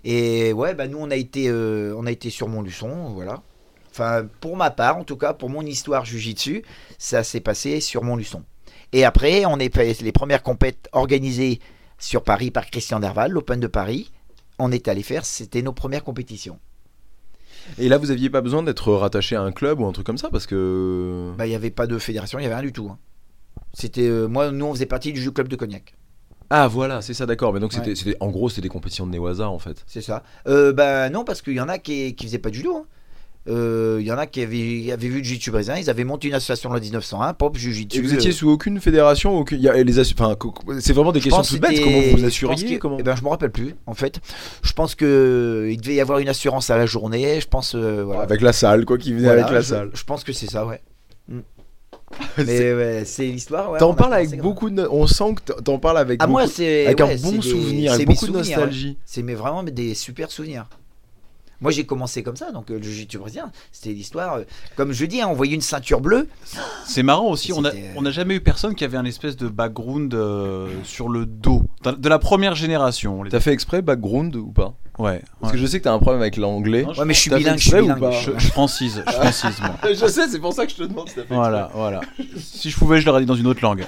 [0.04, 3.42] Et ouais, bah nous, on a été, euh, on a été sur Montluçon, voilà.
[3.90, 6.62] Enfin, pour ma part, en tout cas, pour mon histoire Jujitsu,
[6.98, 8.44] ça s'est passé sur Montluçon.
[8.92, 11.58] Et après, on est fait les premières compètes organisées
[11.98, 14.12] sur Paris par Christian Derval, l'Open de Paris.
[14.58, 16.58] On est allé faire, c'était nos premières compétitions.
[17.78, 20.18] Et là, vous aviez pas besoin d'être rattaché à un club ou un truc comme
[20.18, 21.32] ça parce que.
[21.36, 22.88] Bah, il n'y avait pas de fédération, il n'y avait rien du tout.
[22.88, 22.98] hein.
[23.72, 25.95] C'était, euh, moi, nous, on faisait partie du jeu club de Cognac.
[26.50, 27.52] Ah voilà, c'est ça, d'accord.
[27.52, 27.94] Mais donc c'était, Ouais.
[27.96, 29.82] c'était, en gros, c'était des compétitions de Newaza en fait.
[29.86, 30.22] C'est ça.
[30.46, 32.74] Euh, bah non, parce qu'il y en a qui, qui faisaient pas de judo.
[32.76, 32.84] hein.
[33.48, 36.26] Euh, Il y en a qui avaient, avaient vu le jiu-jitsu brésilien, ils avaient monté
[36.26, 37.98] une association en 1901, Pop Jiu-Jitsu.
[37.98, 39.58] Et vous étiez euh, sous aucune fédération aucune...
[39.58, 40.36] il y a les assu- enfin,
[40.80, 41.80] C'est vraiment des je questions toutes bêtes.
[41.80, 42.96] Comment vous vous je assuriez que- comment...
[42.98, 44.18] eh ben, je me rappelle plus, en fait.
[44.64, 47.40] Je pense que il devait y avoir une assurance à la journée.
[47.40, 48.22] Je pense, euh, voilà.
[48.22, 49.90] Avec la salle, quoi, qui venait Voilà, avec la je, salle.
[49.94, 50.80] Je pense que c'est ça, ouais.
[51.28, 51.38] Mm.
[52.36, 53.70] C'est- Mais ouais, c'est l'histoire.
[53.72, 54.86] ouais, T'en a parles avec beaucoup de.
[54.90, 56.38] On sent que t'en- parles avec Ah, beaucoup.
[56.38, 56.86] moi, c'est.
[56.86, 58.96] avec ouais, un bon des- souvenir, c'est avec beaucoup de nostalgie.
[59.04, 60.66] C'est mes- vraiment des super souvenirs.
[61.62, 64.34] Moi, j'ai commencé comme ça, donc euh, le jiu-jitsu brésilien, c'était l'histoire.
[64.34, 64.44] euh,
[64.76, 66.28] comme je dis, hein, on voyait une ceinture bleue.
[66.86, 69.36] C'est marrant aussi, on a- C'était- on n'a jamais eu personne qui avait un espèce
[69.36, 71.62] de background euh, sur le dos.
[71.82, 73.22] De de la première génération.
[73.22, 74.74] les- T'as fait exprès background ou pas?
[74.98, 75.20] Ouais.
[75.40, 76.84] Parce que je sais que t'as un problème avec l'anglais.
[76.84, 78.00] Ouais, mais je suis bilingue, je suis bilingue.
[78.00, 79.74] pas Je, je francise, je francise moi.
[79.84, 82.00] je sais, c'est pour ça que je te demande si t'as fait Voilà, voilà.
[82.38, 83.84] Si je pouvais, je l'aurais dit dans une autre langue.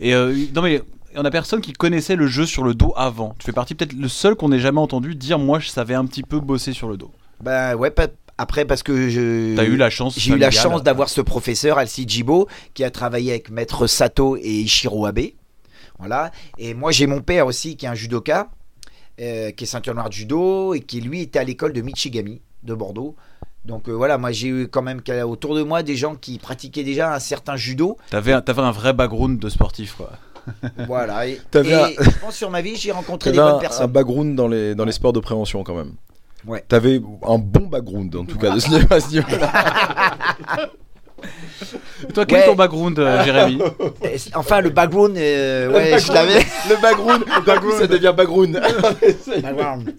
[0.00, 0.82] Et euh, non mais
[1.16, 3.34] on a personne qui connaissait le jeu sur le dos avant.
[3.38, 6.04] Tu fais partie peut-être le seul qu'on ait jamais entendu dire moi je savais un
[6.04, 7.10] petit peu bosser sur le dos.
[7.40, 8.08] Ben ouais, pas-
[8.38, 9.56] après, parce que je.
[9.56, 10.18] T'as eu la chance.
[10.18, 14.36] J'ai eu la chance d'avoir ce professeur, Alci Jibo, qui a travaillé avec Maître Sato
[14.36, 15.20] et Ishiro Abe.
[15.98, 16.30] Voilà.
[16.58, 18.50] Et moi, j'ai mon père aussi, qui est un judoka,
[19.20, 22.40] euh, qui est ceinture noire de judo, et qui lui était à l'école de Michigami,
[22.62, 23.16] de Bordeaux.
[23.64, 26.84] Donc euh, voilà, moi j'ai eu quand même autour de moi des gens qui pratiquaient
[26.84, 27.96] déjà un certain judo.
[28.10, 30.12] T'avais un, t'avais un vrai background de sportif quoi.
[30.86, 31.26] Voilà.
[31.26, 33.58] Et, T'avais et un- je pense sur ma vie, j'ai rencontré des bonnes un, un
[33.58, 33.90] personnes.
[33.90, 35.94] background dans les, dans les sports de prévention quand même.
[36.46, 36.64] Ouais.
[36.68, 39.52] T'avais un bon background en tout cas de ce à ce niveau-là.
[42.14, 42.46] Toi quel est Ouais.
[42.48, 43.58] ton background euh, Jérémy
[44.34, 46.40] Enfin, le background, euh, ouais, je l'avais.
[46.68, 47.24] Le background,
[47.78, 48.60] ça devient background.
[49.42, 49.94] Background.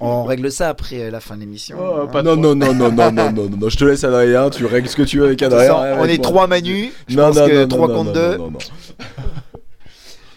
[0.00, 1.76] On règle ça après la fin de l'émission.
[1.80, 2.22] Oh, hein.
[2.22, 4.88] non, non, non, non, non, non, non, non, non, je te laisse Adrien, tu règles
[4.88, 5.74] ce que tu veux avec Adrien.
[5.74, 6.92] ouais, on est trois Manu.
[7.08, 8.20] Je Non, pense non, que non, 3 non, contre non, 2.
[8.36, 8.58] non, non, non.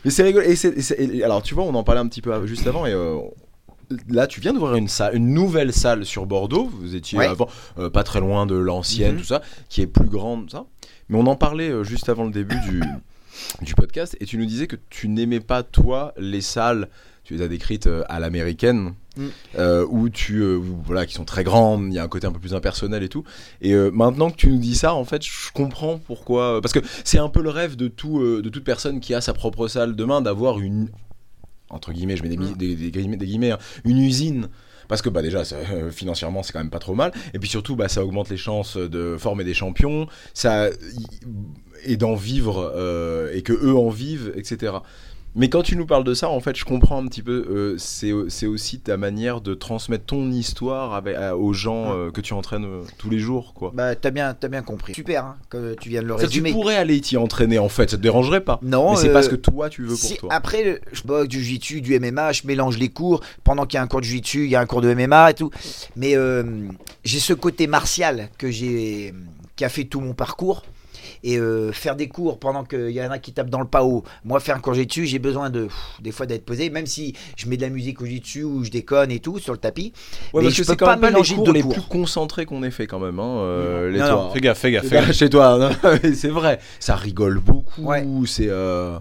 [0.04, 0.46] Mais c'est rigolo.
[0.46, 2.66] Et c'est- et c'est- et alors, tu vois, on en parlait un petit peu juste
[2.66, 2.86] avant.
[2.88, 3.18] Et euh,
[4.10, 6.70] là, tu viens d'ouvrir une salle, une nouvelle salle sur Bordeaux.
[6.80, 7.28] Vous étiez Ouais.
[7.28, 7.48] avant,
[7.80, 9.20] euh, pas très loin de l'ancienne, Mhm.
[9.22, 10.66] tout ça, qui est plus grande, ça.
[11.10, 12.82] Mais on en parlait euh, juste avant le début du,
[13.62, 14.16] du podcast.
[14.20, 16.90] Et tu nous disais que tu n'aimais pas, toi, les salles.
[17.24, 19.26] Tu les as décrites euh, à l'américaine, Mm.
[19.60, 21.86] euh, où tu, euh, où, voilà, qui sont très grandes.
[21.88, 23.24] Il y a un côté un peu plus impersonnel et tout.
[23.62, 26.62] Et maintenant que tu nous dis ça, en fait, je comprends pourquoi.
[26.62, 29.34] Parce que c'est un peu le rêve de, tout, de toute personne qui a sa
[29.34, 30.88] propre salle demain, d'avoir une.
[31.72, 34.50] Entre guillemets, je mets des, des- des guillemets, des guillemets, hein, une usine.
[34.88, 37.14] Parce que bah déjà, ça, euh, financièrement, c'est quand même pas trop mal.
[37.34, 40.70] Et puis surtout, bah, ça augmente les chances de former des champions, ça
[41.86, 44.74] et d'en vivre euh, et que eux en vivent, etc.
[45.34, 47.46] Mais quand tu nous parles de ça, en fait, je comprends un petit peu.
[47.50, 52.20] euh, c'est aussi ta manière de transmettre ton histoire avec- à- aux gens euh, que
[52.20, 53.72] tu entraînes euh, tous les jours, quoi.
[53.74, 54.94] Bah, t'as bien, t'as bien compris.
[54.94, 56.52] Super, hein, que tu viens de le Ça, tu résumer.
[56.52, 57.90] pourrais aller t'y entraîner, en fait.
[57.90, 58.60] Ça te dérangerait pas.
[58.62, 60.30] Non, Mais c'est pas ce que toi tu veux pour si- toi.
[60.34, 63.22] Après, je boxe du jiu-jitsu, du MMA, je mélange les cours.
[63.46, 65.32] Pendant qu'il y a un cours de jiu-jitsu, il y a un cours de MMA
[65.32, 65.50] et tout.
[65.96, 66.16] Mais
[67.06, 69.14] j'ai ce côté martial que j'ai,
[69.56, 70.64] qui a fait tout mon parcours.
[71.24, 74.04] Et euh, faire des cours pendant qu'il y en a qui tapent dans le pao.
[74.26, 77.16] Moi, faire un cours jiu-jitsu, j'ai besoin de, pff, des fois d'être posé, même si
[77.38, 79.94] je mets de la musique au jiu-jitsu ou je déconne et tout sur le tapis.
[80.34, 81.54] Ouais, mais parce je que peux c'est quand pas même pas les mélanger cours deux
[81.54, 81.74] les cours.
[81.74, 84.72] plus concentrés qu'on ait fait quand même, hein, euh, les Non, non, Fais gaffe, fais
[84.72, 84.88] gaffe.
[84.88, 85.12] Fais gaffe.
[85.14, 85.70] chez toi,
[86.16, 86.60] c'est vrai.
[86.80, 87.84] Ça rigole beaucoup.
[87.84, 88.04] Ouais.
[88.26, 88.48] C'est.
[88.50, 88.98] euh,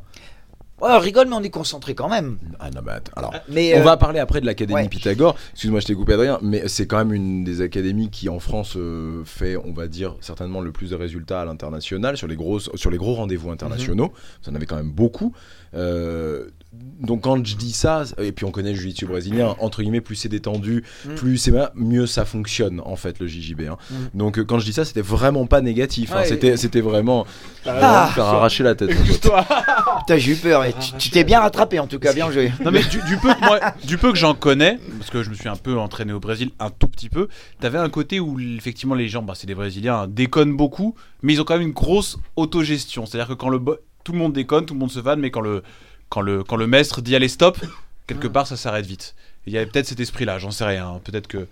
[0.80, 2.38] Ouais, on rigole, mais on est concentré quand même.
[2.58, 3.12] Ah non, mais attends.
[3.16, 4.88] Alors, Mais on euh, va parler après de l'académie ouais.
[4.88, 5.36] Pythagore.
[5.52, 8.74] Excuse-moi, je t'ai coupé Adrien, mais c'est quand même une des académies qui en France
[8.76, 12.70] euh, fait, on va dire, certainement le plus de résultats à l'international sur les grosses,
[12.74, 14.06] sur les gros rendez-vous internationaux.
[14.06, 14.12] Mhm.
[14.44, 15.34] Vous en avez quand même beaucoup.
[15.74, 20.00] Euh, donc quand je dis ça, et puis on connaît le jiu-jitsu brésilien, entre guillemets,
[20.00, 21.14] plus c'est détendu, Mhm.
[21.16, 23.62] plus c'est mieux ça fonctionne en fait le JJB.
[23.62, 23.76] hein.
[23.90, 23.96] Mhm.
[24.14, 26.12] Donc euh, quand je dis ça, c'était vraiment pas négatif.
[26.12, 26.18] hein.
[26.20, 26.26] Ouais.
[26.26, 27.26] C'était, c'était vraiment
[27.66, 28.11] Ah.
[28.14, 28.90] faire arracher la tête.
[28.90, 30.62] Putain, j'ai eu peur.
[30.62, 32.52] mais tu- t'es bien rattrapé en tout cas, bien joué.
[32.64, 35.30] Non mais du, du peu que moi, du peu que j'en connais, parce que je
[35.30, 37.28] me suis un peu entraîné au Brésil, un tout petit peu.
[37.61, 41.33] T'avais un côté où effectivement les gens, bah, c'est des Brésiliens, hein, déconnent beaucoup, mais
[41.35, 43.06] ils ont quand même une grosse autogestion.
[43.06, 43.61] C'est-à-dire que quand le
[44.02, 45.62] tout le monde déconne, tout le monde se vanne, mais quand le
[46.11, 47.59] quand le quand le maître dit allez stop,
[48.07, 49.14] quelque part ça s'arrête vite.
[49.46, 50.87] Il y avait peut-être cet esprit-là, j'en sais rien.
[50.87, 51.01] hein.
[51.03, 51.46] Peut-être que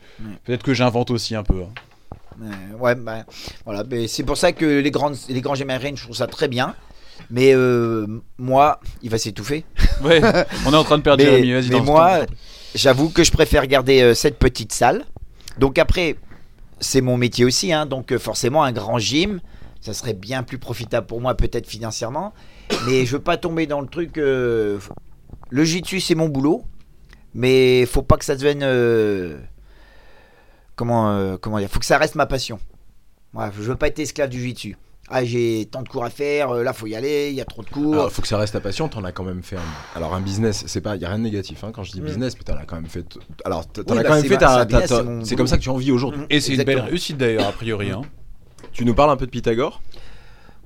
[0.45, 1.63] peut-être que j'invente aussi un peu.
[1.63, 1.71] hein.
[2.43, 3.25] Euh, ouais, bah,
[3.65, 3.83] voilà.
[3.91, 6.75] mais c'est pour ça que les grandes, les grands GMRN, je trouve ça très bien.
[7.31, 8.07] Mais euh,
[8.39, 9.65] moi, il va s'étouffer.
[10.05, 10.21] Ouais,
[10.65, 11.69] on est en train de perdre Mais, Jérémy.
[11.71, 12.21] Mais moi,
[12.77, 15.05] j'avoue que je préfère garder euh, cette petite salle.
[15.59, 16.15] Donc après,
[16.79, 17.73] c'est mon métier aussi.
[17.73, 19.41] hein, donc euh, forcément, un grand gym,
[19.81, 22.33] ça serait bien plus profitable pour moi, peut-être financièrement.
[22.87, 24.19] Mais je veux pas tomber dans le truc.
[24.19, 24.79] euh,
[25.51, 26.65] le jiu-jitsu, c'est mon boulot.
[27.35, 28.63] Mais faut pas que ça devienne.
[28.63, 29.39] euh,
[30.77, 32.59] comment, euh, comment dire Faut que ça reste ma passion.
[33.33, 34.77] Voilà, je veux pas être esclave du jiu-jitsu.
[35.11, 37.47] Ah, j'ai tant de cours à faire, euh, là, faut y aller, il y a
[37.47, 37.95] trop de cours.
[37.95, 38.89] Alors, faut que ça reste ta passion.
[38.91, 39.61] T'en as quand même fait un.
[39.97, 40.97] Alors, un business, c'est pas.
[40.97, 42.05] Il y a rien de négatif hein, quand je dis Mm.
[42.05, 43.07] business, mais t'en as quand même fait.
[43.47, 44.41] Alors, t'en Oui, as bah, quand même fait.
[44.41, 46.21] ma- ta- c'est comme ça que tu en vis aujourd'hui.
[46.23, 46.27] Mm.
[46.29, 47.91] Et c'est une belle réussite d'ailleurs, a priori.
[47.91, 48.03] hein.
[48.73, 49.81] Tu nous parles un peu de Pythagore?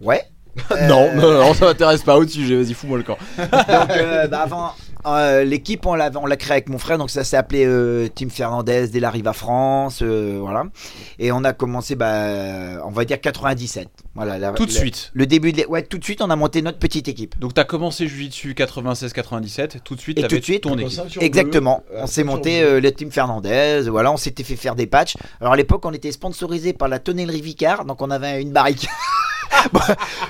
[0.01, 0.23] Ouais.
[0.89, 2.57] Non, non, non, ça m'intéresse pas au sujet.
[2.57, 3.19] Vas-y, fous-moi le camp.
[3.39, 4.73] Donc, euh, bah, avant,
[5.07, 8.07] euh, l'équipe, on l'a, on l'a créé avec mon frère, donc ça s'est appelé euh,
[8.09, 10.65] Team Fernandez dès l'arrivée à France, euh, voilà.
[11.19, 13.89] Et on a commencé, bah, on va dire 97.
[14.15, 14.39] Voilà.
[14.39, 15.11] la- Tout de la- suite.
[15.15, 17.37] Le début de, ouais, tout de suite, on a monté notre petite équipe.
[17.41, 21.01] Donc t'as commencé Jiu-Jitsu 96-97, tout de suite Et tout de suite, ton équipe.
[21.21, 21.83] Exactement.
[21.97, 25.15] On s'est monté euh, le Team Fernandez, voilà, on s'était fait faire des patchs.
[25.41, 28.87] Alors à l'époque, on était sponsorisé par la tonnellerie Vicard, donc on avait une barrique.
[29.73, 29.81] Bon,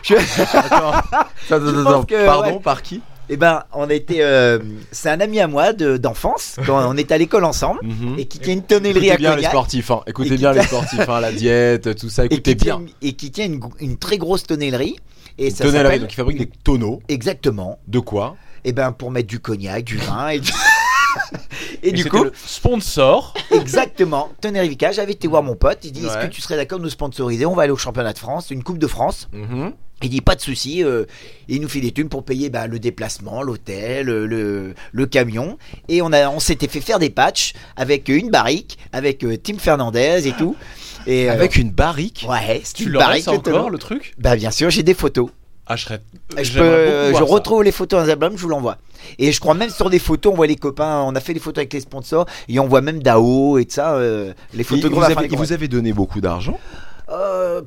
[0.02, 2.60] je- Attends, attends, pense attends, que, Pardon, ouais.
[2.60, 4.20] par qui Eh ben, on était.
[4.20, 4.58] euh,
[4.90, 8.18] c'est un ami à moi de- d'enfance, quand on était à l'école ensemble, Mhm.
[8.18, 9.50] et qui tient une tonnellerie Écoutez à bien les Cognac.
[9.52, 10.00] sportifs, hein.
[10.06, 12.78] écoutez bien les sportifs, hein, la diète, tout ça, écoutez bien.
[12.78, 14.96] tient, et qui tient une, une très grosse tonnellerie.
[15.38, 16.00] Et ça s'appelle.
[16.00, 17.00] donc ils fabriquent des tonneaux.
[17.08, 17.78] Exactement.
[17.88, 20.52] De quoi Et ben, pour mettre du cognac, du vin, et, du-
[21.82, 23.34] et Et du coup, le sponsor.
[23.50, 26.78] exactement, tonnerre Vicard, j'avais été voir mon pote, il dit Est-ce que tu serais d'accord
[26.78, 27.46] de nous sponsoriser?
[27.46, 29.28] On va aller au championnat de France, une Coupe de France.
[29.32, 29.72] Mhm.
[30.04, 31.04] Il dit pas de souci, euh,
[31.46, 35.58] il nous fait des thunes pour payer bah, le déplacement, l'hôtel, euh, le, le camion.
[35.88, 39.58] Et on, a, on s'était fait faire des patchs avec une barrique, avec euh, Tim
[39.58, 40.56] Fernandez et tout.
[41.06, 42.26] Et, euh, Avec une barrique?
[42.28, 43.22] ouais, c'est Tu une barrique.
[43.24, 44.14] ça encore le truc?
[44.18, 45.30] Bah bien sûr, j'ai des photos.
[45.68, 46.00] Ah je serais.
[46.42, 48.78] Je, peux, retrouve les photos dans les albums, je vous l'envoie.
[49.18, 51.40] Et je crois même sur des photos, on voit les copains, on a fait des
[51.40, 54.90] photos avec les sponsors, et on voit même Dao et de ça, euh, les photos
[54.90, 56.58] vous avez, vous avait donné beaucoup d'argent
[57.08, 57.62] Euh,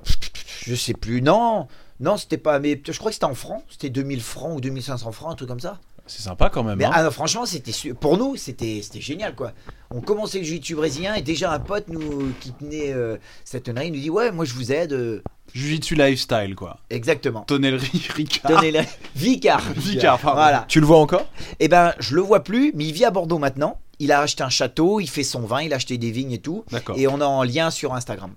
[0.65, 1.67] je sais plus, non.
[1.99, 2.59] Non, c'était pas.
[2.59, 3.63] Mais je crois que c'était en francs.
[3.69, 5.79] C'était 2000 francs ou 2500 francs, un truc comme ça.
[6.07, 6.77] C'est sympa quand même.
[6.77, 6.91] Mais hein.
[6.93, 9.53] ah, non, franchement, c'était pour nous, c'était génial quoi.
[9.89, 13.91] On commençait le jiu-jitsu brésilien et déjà un pote nous qui tenait euh, cette tonnerie
[13.91, 14.93] nous dit ouais, moi je vous aide.
[14.93, 15.21] euh,
[15.53, 16.79] Jiu-Jitsu lifestyle quoi.
[16.89, 17.41] exactement.
[17.41, 18.51] Tonnellerie Ricard.
[18.51, 18.81] Donnez-le.
[19.15, 19.61] Vicar.
[19.75, 20.41] Vicard, pardon.
[20.41, 20.65] Voilà.
[20.67, 21.27] Tu le vois encore?
[21.59, 23.79] Et ben, je le vois plus, mais il vit à Bordeaux maintenant.
[23.99, 26.39] Il a acheté un château, il fait son vin, il a acheté des vignes et
[26.39, 26.65] tout.
[26.71, 26.97] D'accord.
[26.97, 28.31] Et on est en lien sur Instagram.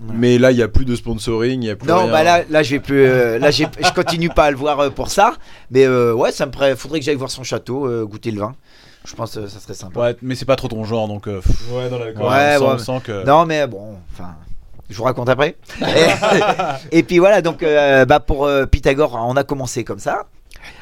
[0.00, 0.18] Voilà.
[0.18, 2.10] Mais là, il n'y a plus de sponsoring, il n'y a plus Non, rien.
[2.12, 3.04] bah là, là, je vais plus.
[3.04, 5.34] euh, là, j'ai- je continue pas à le voir euh, pour ça.
[5.70, 8.40] Mais euh, ouais, ça me ferait- faudrait que j'aille voir son château, euh, goûter le
[8.40, 8.54] vin.
[9.04, 10.00] Je pense que ça serait sympa.
[10.00, 11.26] Ouais, mais c'est pas trop ton genre donc.
[11.28, 12.30] euh, pff, Ouais, non, d'accord.
[12.30, 12.70] Ouais, on sent- ouais.
[12.74, 13.24] on sent que.
[13.26, 14.30] Non, mais bon, enfin,
[14.90, 15.56] je vous raconte après.
[16.92, 20.26] et, puis voilà, donc euh, bah pour euh, Pythagore, on a commencé comme ça.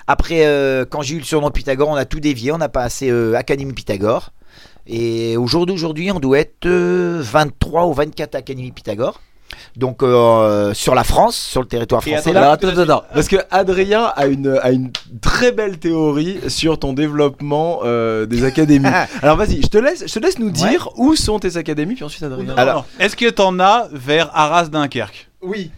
[0.06, 3.08] Après, euh, quand j'ai eu le surnom Pythagore, on a tout dévié, on a passé
[3.10, 4.30] euh, Académie Pythagore.
[4.92, 9.20] Et au jour d'aujourd'hui, on doit être euh, 23 ou 24 Académie Pythagore.
[9.76, 12.30] Donc euh, sur la France, sur le territoire français.
[12.30, 12.52] attends, là.
[12.52, 13.04] Attends, attends, attends.
[13.14, 18.44] Parce que Adrien a une, a une très belle théorie sur ton développement euh, des
[18.44, 18.88] académies.
[19.22, 22.04] Alors vas-y, je te laisse, je te laisse nous dire où sont tes académies, puis
[22.04, 22.44] ensuite Adrien.
[22.44, 22.86] Non, Alors-.
[22.98, 25.70] Est-ce que t'en as vers Arras Dunkerque Oui.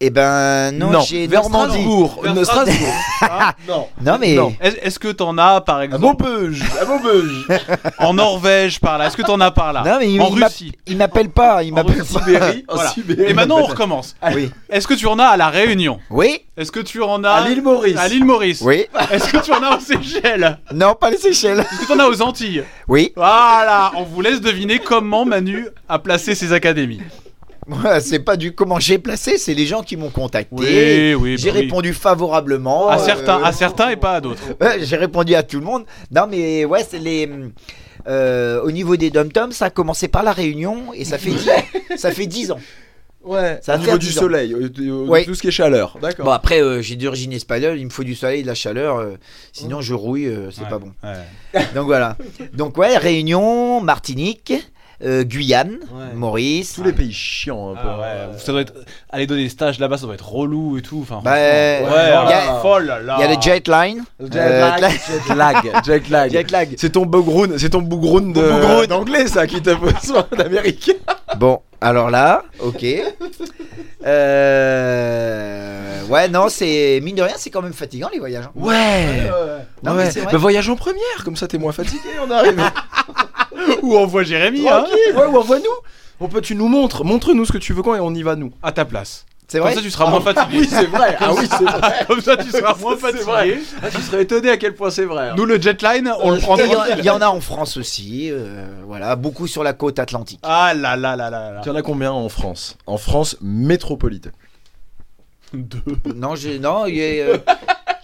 [0.00, 1.72] Eh ben non, j'ai vers Normandie.
[1.72, 2.20] Strasbourg.
[2.22, 2.94] Vers Strasbourg.
[3.22, 3.88] Ah, non.
[4.00, 4.54] Non mais Non.
[4.60, 6.62] Est- Est-ce que t'en as par À exemple Maubeuge.
[6.80, 7.48] À Maubeuge.
[7.98, 10.36] en Norvège par là Est-ce que t'en as par là Non, mais il- En il
[10.38, 12.12] m'a- Russie il m'appelle pas, il En m'appelle Russie.
[12.14, 12.20] pas.
[12.20, 12.64] Sibérie.
[12.68, 12.90] En Voilà.
[12.90, 13.22] Sibérie.
[13.28, 14.14] Et maintenant on recommence.
[14.32, 14.52] Oui.
[14.70, 17.48] Est-ce que tu en as à La Réunion Oui, Est-ce que tu en as À
[17.48, 17.96] l'île Maurice.
[17.98, 18.86] à l'île Maurice oui.
[19.10, 21.58] Est-ce que tu en as aux Seychelles Non, pas les Seychelles.
[21.58, 23.12] Est-ce que tu en as aux Antilles Oui.
[23.16, 27.00] Voilà, on vous laisse deviner comment Manu a placé ses académies.
[27.68, 30.54] Ouais, c'est pas du comment j'ai placé, c'est les gens qui m'ont contacté.
[30.54, 31.62] Oui, oui, J'ai bah oui.
[31.64, 32.88] répondu favorablement.
[32.88, 34.42] À euh, certains, à certains et pas à d'autres.
[34.80, 35.84] j'ai répondu à tout le monde.
[36.10, 37.28] Non, mais ouais, c'est les.
[38.06, 41.50] euh, au niveau des dom-toms, ça a commencé par la Réunion et ça fait 10,
[41.96, 42.60] ça fait 10 ans.
[43.22, 43.58] Ouais.
[43.62, 44.20] Ça Au niveau du 10 ans.
[44.22, 45.24] soleil, euh, Ouais.
[45.26, 45.98] tout ce qui est chaleur.
[46.00, 46.24] D'accord.
[46.24, 49.16] Bon, après, euh, j'ai d'origine espagnole, il me faut du soleil, de la chaleur, euh,
[49.52, 50.92] sinon je rouille, euh, c'est Ouais, pas bon.
[51.04, 51.60] ouais.
[51.74, 52.16] Donc voilà.
[52.54, 54.54] Donc ouais, Réunion, Martinique,
[55.04, 56.14] euh, Guyane, Ouais.
[56.14, 56.74] Maurice.
[56.74, 57.88] Tous les pays chiants un peu.
[57.88, 58.74] Ah ouais, ça doit être.
[59.10, 61.00] Aller donner des stages là-bas, ça doit être relou et tout.
[61.02, 63.16] Enfin, Bah, ouais, ouais, il y a- ah, folle là.
[63.18, 64.04] Il y a le jet line.
[64.20, 66.30] Jet Euh, lag, jet lag, jet lag.
[66.32, 66.74] Jet lag.
[66.76, 70.94] C'est ton bougroun, c'est ton bougroun de d'anglais ça qui t'a besoin d'américain.
[71.38, 72.84] Bon, alors là, ok.
[74.06, 76.02] Euh...
[76.08, 78.44] Ouais, non, c'est mine de rien, c'est quand même fatigant les voyages.
[78.46, 78.50] hein.
[78.54, 79.30] Ouais.
[79.82, 80.32] Non, mais c'est vrai.
[80.32, 82.56] Bah, voyage en première, comme ça t'es moins fatigué, on arrive.
[83.82, 85.64] Ou envoie Jérémy hein, Tranquille, ouais, ou envoie-nous.
[86.20, 88.34] On peut, tu nous montres, montre-nous ce que tu veux quand et on y va
[88.36, 88.50] nous.
[88.62, 89.24] à ta place.
[89.50, 89.76] C'est Comme vrai.
[89.76, 90.58] ça, tu seras moins fatigué.
[90.60, 91.16] oui, c'est vrai.
[91.20, 91.92] Ah oui, c'est vrai.
[92.06, 93.48] Comme ça, tu seras moins C'est vrai.
[93.48, 93.62] fatigué.
[93.82, 95.30] Ah, tu serais étonné à quel point c'est vrai.
[95.30, 95.34] hein.
[95.38, 97.78] Nous, le jetline, on le prend Et Il y, en- il y a en France
[97.78, 100.40] aussi, euh, voilà, beaucoup sur la côte atlantique.
[100.42, 101.60] Ah là là là là là.
[101.62, 102.76] Tu en as combien en France?
[102.86, 104.32] En France métropolitaine.
[105.54, 105.80] Deux.
[106.14, 107.38] Non, j'ai, non, il y a, euh,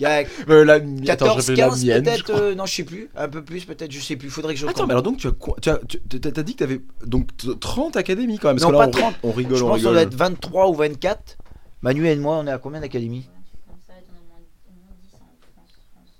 [0.01, 2.55] il y a Euh, la, attends, 14, je vais la 15 mienne, je peut-être, euh,
[2.55, 4.79] non, je sais plus, un peu plus peut-être, je sais plus, faudrait que je Attends,
[4.81, 4.87] compte.
[4.89, 7.37] mais alors donc tu as quoi Tu as, tu- t'as dit que tu avais donc
[7.37, 8.57] t- 30 académies quand même.
[8.59, 9.15] Parce Non, que là, pas on, 30.
[9.23, 11.37] on rigole, je on pense qu'on doit être 23 ou 24.
[11.83, 13.29] Manu et moi, on est à combien d'académies?
[13.69, 15.19] Comme ça, t'en as au moins, au moins 10 en
[15.53, 15.71] France.
[15.93, 16.11] France,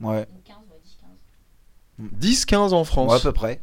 [0.00, 0.14] au moins.
[0.14, 0.26] Ouais.
[0.30, 2.70] Ou 15, ouais, 10, 15.
[2.70, 3.10] 10-15 en France.
[3.10, 3.60] Ouais, à peu près.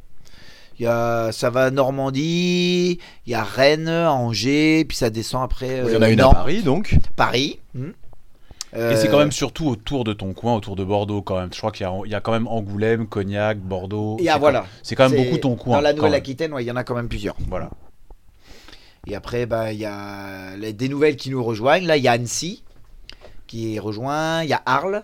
[0.80, 5.44] Il y a, ça va à Normandie, il y a Rennes, Angers, puis ça descend
[5.44, 5.82] après.
[5.86, 6.96] Il y en euh, a une à Paris, donc.
[7.18, 7.60] Paris.
[8.74, 11.50] Et c'est Euh, quand même surtout autour de ton coin, autour de Bordeaux quand même.
[11.52, 14.18] Je crois qu'il y, a- il y a quand même Angoulême, Cognac, Bordeaux.
[14.20, 14.60] Et ah, C'est voilà.
[14.60, 15.78] quand- C'est quand même beaucoup ton coin.
[15.78, 15.94] Dans la.
[15.94, 17.36] Nouvelle-Aquitaine, ouais, il y en a quand même plusieurs.
[17.48, 17.72] Voilà.
[19.08, 21.88] Et après, bah, il y a les- des nouvelles qui nous rejoignent.
[21.88, 22.64] Là, il y a Annecy
[23.48, 24.44] qui est rejoint.
[24.44, 25.04] Il y a Arles.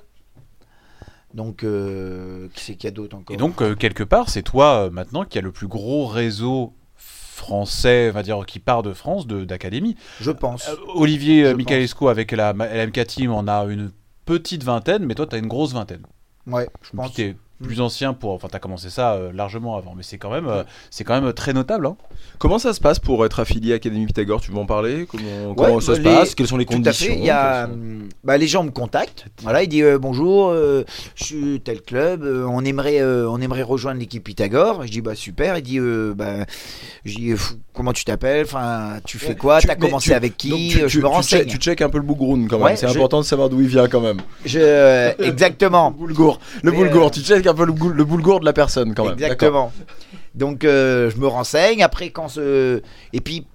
[1.34, 3.34] Donc, euh, qui c'est qu'il y a d'autres encore?
[3.34, 6.72] Et donc, euh, quelque part, c'est toi euh, maintenant qui a le plus gros réseau
[7.36, 9.96] français, on va dire, qui part de France, de- d'académie.
[10.22, 10.68] Je pense.
[10.70, 11.56] Euh, Olivier Je euh,
[12.08, 13.92] avec la LMK Team en a une
[14.26, 16.06] petite vingtaine, mais toi, tu as une grosse vingtaine.
[16.48, 17.08] ouais, je pense.
[17.64, 18.32] Plus ancien pour.
[18.34, 21.20] Enfin, tu as commencé ça euh, largement avant, mais c'est quand même, euh, c'est quand
[21.20, 21.86] même très notable.
[21.88, 21.96] hein.
[22.38, 24.42] Comment ça se passe pour être affilié à Académie Pythagore?
[24.42, 25.06] Tu veux en parler?
[25.10, 26.36] Comment, comment ça bah, se les- passe?
[26.36, 27.14] Quelles sont les Tout à conditions?
[27.14, 27.20] fait.
[27.20, 29.26] Il y a, sont- hum, bah, les gens me contactent.
[29.42, 30.84] Voilà, il dit euh, bonjour, euh,
[31.16, 34.86] je suis tel club, euh, on aimerait, euh, on aimerait rejoindre l'équipe Pythagore.
[34.86, 35.58] Je dis bah super.
[35.58, 36.46] Il dit euh, bah,
[37.06, 38.44] je dis, Fou, comment tu t'appelles?
[38.46, 39.62] Enfin, tu fais quoi?
[39.62, 40.70] Tu- T'as mais commencé tu- avec donc qui?
[40.72, 41.42] tu, Je tu- me renseigne.
[41.44, 42.66] check- tu check un peu le background quand même.
[42.66, 44.18] Ouais, c'est je- important de savoir d'où il vient quand même.
[44.46, 45.90] Je, euh, exactement.
[45.92, 46.40] Le boulgour.
[46.64, 47.08] Le boulgour.
[47.08, 49.14] euh, Tu check un peu le, boul- le boulgour de la personne quand même.
[49.14, 49.72] Exactement.
[50.34, 51.84] Donc euh, je me renseigne.
[51.84, 52.82] Après quand ce
[53.14, 53.46] et puis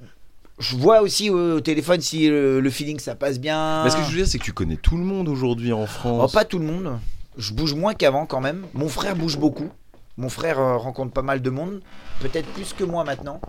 [0.58, 3.82] je vois aussi euh, au téléphone si le, le feeling ça passe bien.
[3.84, 5.82] Mais ce que je veux dire, c'est que tu connais tout le monde aujourd'hui en
[5.82, 6.32] Oh, France.
[6.32, 6.98] pas tout le monde.
[7.38, 8.66] Je bouge moins qu'avant quand même.
[8.74, 9.70] Mon frère bouge beaucoup.
[10.18, 11.80] Mon frère euh, rencontre pas mal de monde,
[12.20, 13.40] peut-être plus que moi maintenant.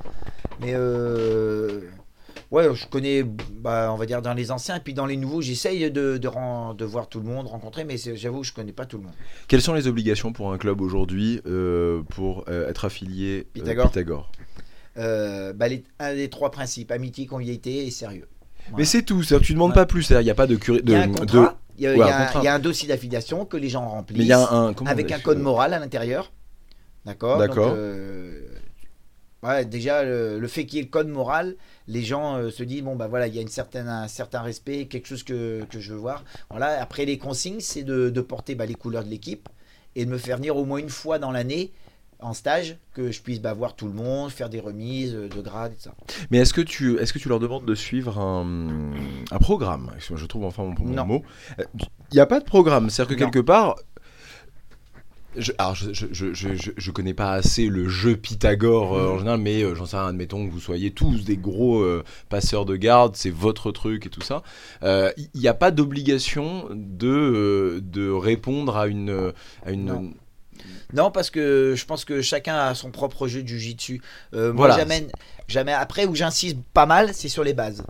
[0.61, 1.81] Mais euh,
[2.51, 5.41] ouais, je connais, bah, on va dire dans les anciens et puis dans les nouveaux,
[5.41, 8.85] j'essaye de, de, ren- de voir tout le monde, rencontrer, mais j'avoue, je connais pas
[8.85, 9.13] tout le monde.
[9.47, 13.87] Quelles sont les obligations pour un club aujourd'hui euh, pour euh, être affilié euh, Pythagore.
[13.87, 14.31] Pythagore?
[14.95, 18.27] Bah, les- un des trois principes amitié, convivialité et sérieux.
[18.77, 19.23] Mais c'est tout.
[19.23, 19.75] C'est-à-dire que tu demandes Ouais.
[19.75, 20.09] pas plus.
[20.11, 20.79] Il n'y a pas de curé.
[20.79, 22.15] Il De, y a un de- contrat, il y a, il y a Ouais, un
[22.15, 22.39] un- contrat.
[22.41, 24.17] il y a un dossier d'affiliation que les gens remplissent.
[24.19, 24.73] Mais il y a un.
[24.85, 26.31] avec un code moral à l'intérieur.
[27.05, 27.39] D'accord?
[27.39, 27.69] D'accord.
[27.69, 28.39] Donc, euh,
[29.43, 31.55] ouais, déjà, le, le fait qu'il y ait le code moral,
[31.87, 34.41] les gens euh, se disent bon, bah voilà, il y a une certaine, un certain
[34.41, 36.23] respect, quelque chose que, que je veux voir.
[36.49, 36.81] Voilà.
[36.81, 39.49] Après, les consignes, c'est de, de porter bah, les couleurs de l'équipe
[39.95, 41.71] et de me faire venir au moins une fois dans l'année
[42.23, 45.41] en stage, que je puisse bah, voir tout le monde, faire des remises euh, de
[45.41, 45.95] grades et tout ça.
[46.29, 48.91] Mais est-ce que tu est-ce que tu leur demandes de suivre un,
[49.31, 49.89] un programme?
[49.97, 51.23] Je trouve enfin mon, mon mot.
[51.59, 51.63] Euh,
[52.11, 52.91] Il n'y a pas de programme.
[52.91, 53.29] C'est-à-dire que Non.
[53.31, 53.75] quelque part.
[55.37, 59.39] Je, alors, je, je, je, je, connais pas assez le jeu Pythagore euh, en général,
[59.39, 62.75] mais euh, j'en sais rien, admettons que vous soyez tous des gros euh, passeurs de
[62.75, 64.43] garde, c'est votre truc et tout ça.
[64.83, 69.31] Il n'y a pas d'obligation de, de répondre à une.
[69.65, 70.13] À une Non.
[70.93, 74.01] Non, parce que je pense que chacun a son propre jeu de jujitsu.
[74.33, 74.69] Euh, moi,
[75.47, 77.83] j'amène, après où j'insiste pas mal, c'est sur les bases.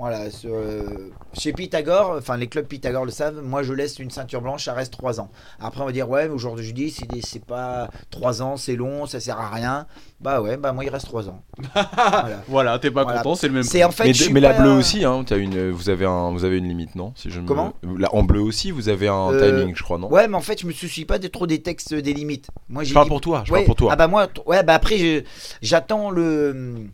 [0.00, 4.10] Voilà, sur, euh, chez Pythagore, enfin les clubs Pythagore le savent, moi je laisse une
[4.10, 5.28] ceinture blanche, ça reste 3 ans.
[5.60, 8.40] Après on va dire ouais, mais au jour de jeudi, c'est, des- c'est pas 3
[8.40, 9.86] ans, c'est long, ça sert à rien.
[10.22, 11.42] Bah ouais, bah moi il reste 3 ans.
[11.74, 12.42] Voilà.
[12.48, 13.18] Voilà, t'es pas Voilà.
[13.18, 13.62] content, c'est le même.
[13.62, 16.44] C'est en fait, mais je la bleue aussi, hein, t'as une, vous, avez un, vous
[16.44, 17.74] avez une limite, non si je me- Comment?
[17.98, 20.08] La, En bleu aussi, vous avez un Euh, timing, je crois, non?
[20.10, 22.48] Ouais, mais en fait, je me soucie pas de trop des textes des limites.
[22.70, 23.90] Moi, Je parle dit- pour toi, je Ouais, parle pour toi.
[23.92, 25.22] Ah bah moi, ouais, bah après, je-
[25.60, 26.86] j'attends le.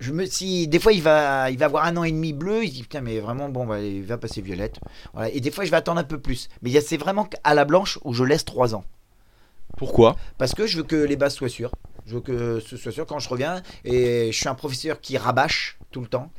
[0.00, 2.64] Je me si des fois il va il va avoir un an et demi bleu,
[2.64, 4.78] il dit putain mais vraiment bon bah, il va passer violette.
[5.12, 5.28] Voilà.
[5.30, 6.48] Et des fois je vais attendre un peu plus.
[6.62, 8.84] Mais il y a- c'est vraiment à la blanche où je laisse 3 ans
[9.76, 10.16] Pourquoi?
[10.38, 11.72] Parce que je veux que les bases soient sûres.
[12.06, 15.18] Je veux que ce soit sûr quand je reviens et je suis un professeur qui
[15.18, 16.30] rabâche tout le temps.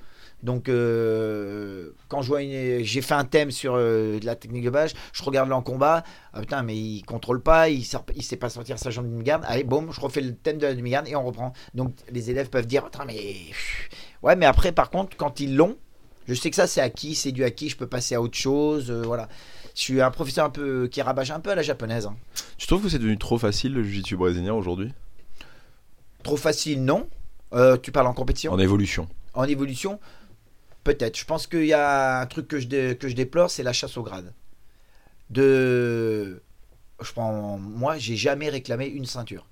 [0.42, 5.24] Donc euh, quand j'ai fait un thème sur euh, de la technique de base, je
[5.24, 8.80] regarde en combat, ah putain mais il contrôle pas, il sort, il sait pas sortir
[8.80, 9.44] sa jambe de demi-garde.
[9.48, 11.52] Allez boum, je refais le thème de la demi-garde et on reprend.
[11.74, 13.22] Donc les élèves peuvent dire putain mais
[14.24, 15.76] ouais mais après par contre quand ils l'ont,
[16.28, 18.90] je sais que ça c'est acquis, c'est du acquis, je peux passer à autre chose,
[18.90, 19.28] euh, voilà.
[19.76, 22.06] Je suis un professeur un peu qui rabâche un peu à la japonaise.
[22.06, 22.16] hein.
[22.58, 24.92] Tu trouves que c'est devenu trop facile le jiu-jitsu brésilien aujourd'hui?
[26.24, 27.08] Trop facile non.
[27.54, 28.52] Euh, tu parles en compétition?
[28.52, 29.08] En évolution.
[29.34, 30.00] En évolution,
[30.84, 31.18] peut-être.
[31.18, 32.68] Je pense qu'il y a un truc que je,
[33.14, 34.34] déplore, c'est la chasse au grade.
[35.30, 36.42] De.
[37.02, 37.58] Je prends.
[37.58, 39.46] Moi, j'ai jamais réclamé une ceinture.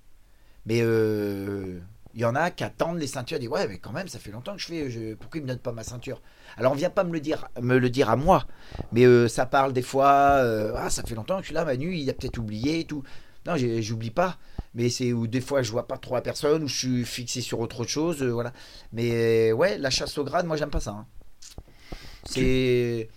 [0.65, 1.79] Mais euh,
[2.13, 4.31] il y en a qui attendent les ceintures, disent Ouais, mais quand même, ça fait
[4.31, 4.89] longtemps que je fais.
[4.91, 6.21] je- Pourquoi ils me donnent pas ma ceinture?
[6.57, 8.45] Alors, on vient pas me le dire, me le dire à moi.
[8.91, 11.65] Mais euh, ça parle des fois euh, Ah, ça fait longtemps que je suis là,
[11.65, 13.03] Manu, il a peut-être oublié et tout.
[13.45, 14.37] Non, j'oublie pas.
[14.77, 17.41] Mais c'est où des fois je vois pas trop la personne, où je suis fixé
[17.41, 18.53] sur autre chose, euh, voilà.
[18.93, 20.91] Mais ouais, la chasse au grade, moi j'aime pas ça.
[20.91, 21.05] hein.
[22.23, 23.09] C'est.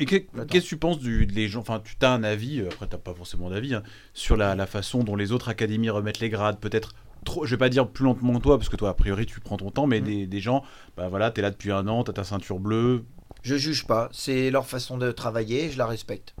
[0.00, 2.86] Et qu'est-ce que tu penses du, des gens Enfin, tu as un avis, euh, après,
[2.88, 3.82] tu pas forcément d'avis, hein,
[4.14, 6.94] sur la, la façon dont les autres académies remettent les grades, peut-être
[7.24, 9.40] trop, je vais pas dire plus lentement que toi, parce que toi, a priori, tu
[9.40, 10.62] prends ton temps, mais des, des gens,
[10.96, 13.04] bah voilà, t'es là depuis un an, t'as ta ceinture bleue.
[13.42, 16.34] Je juge pas, c'est leur façon de travailler, je la respecte.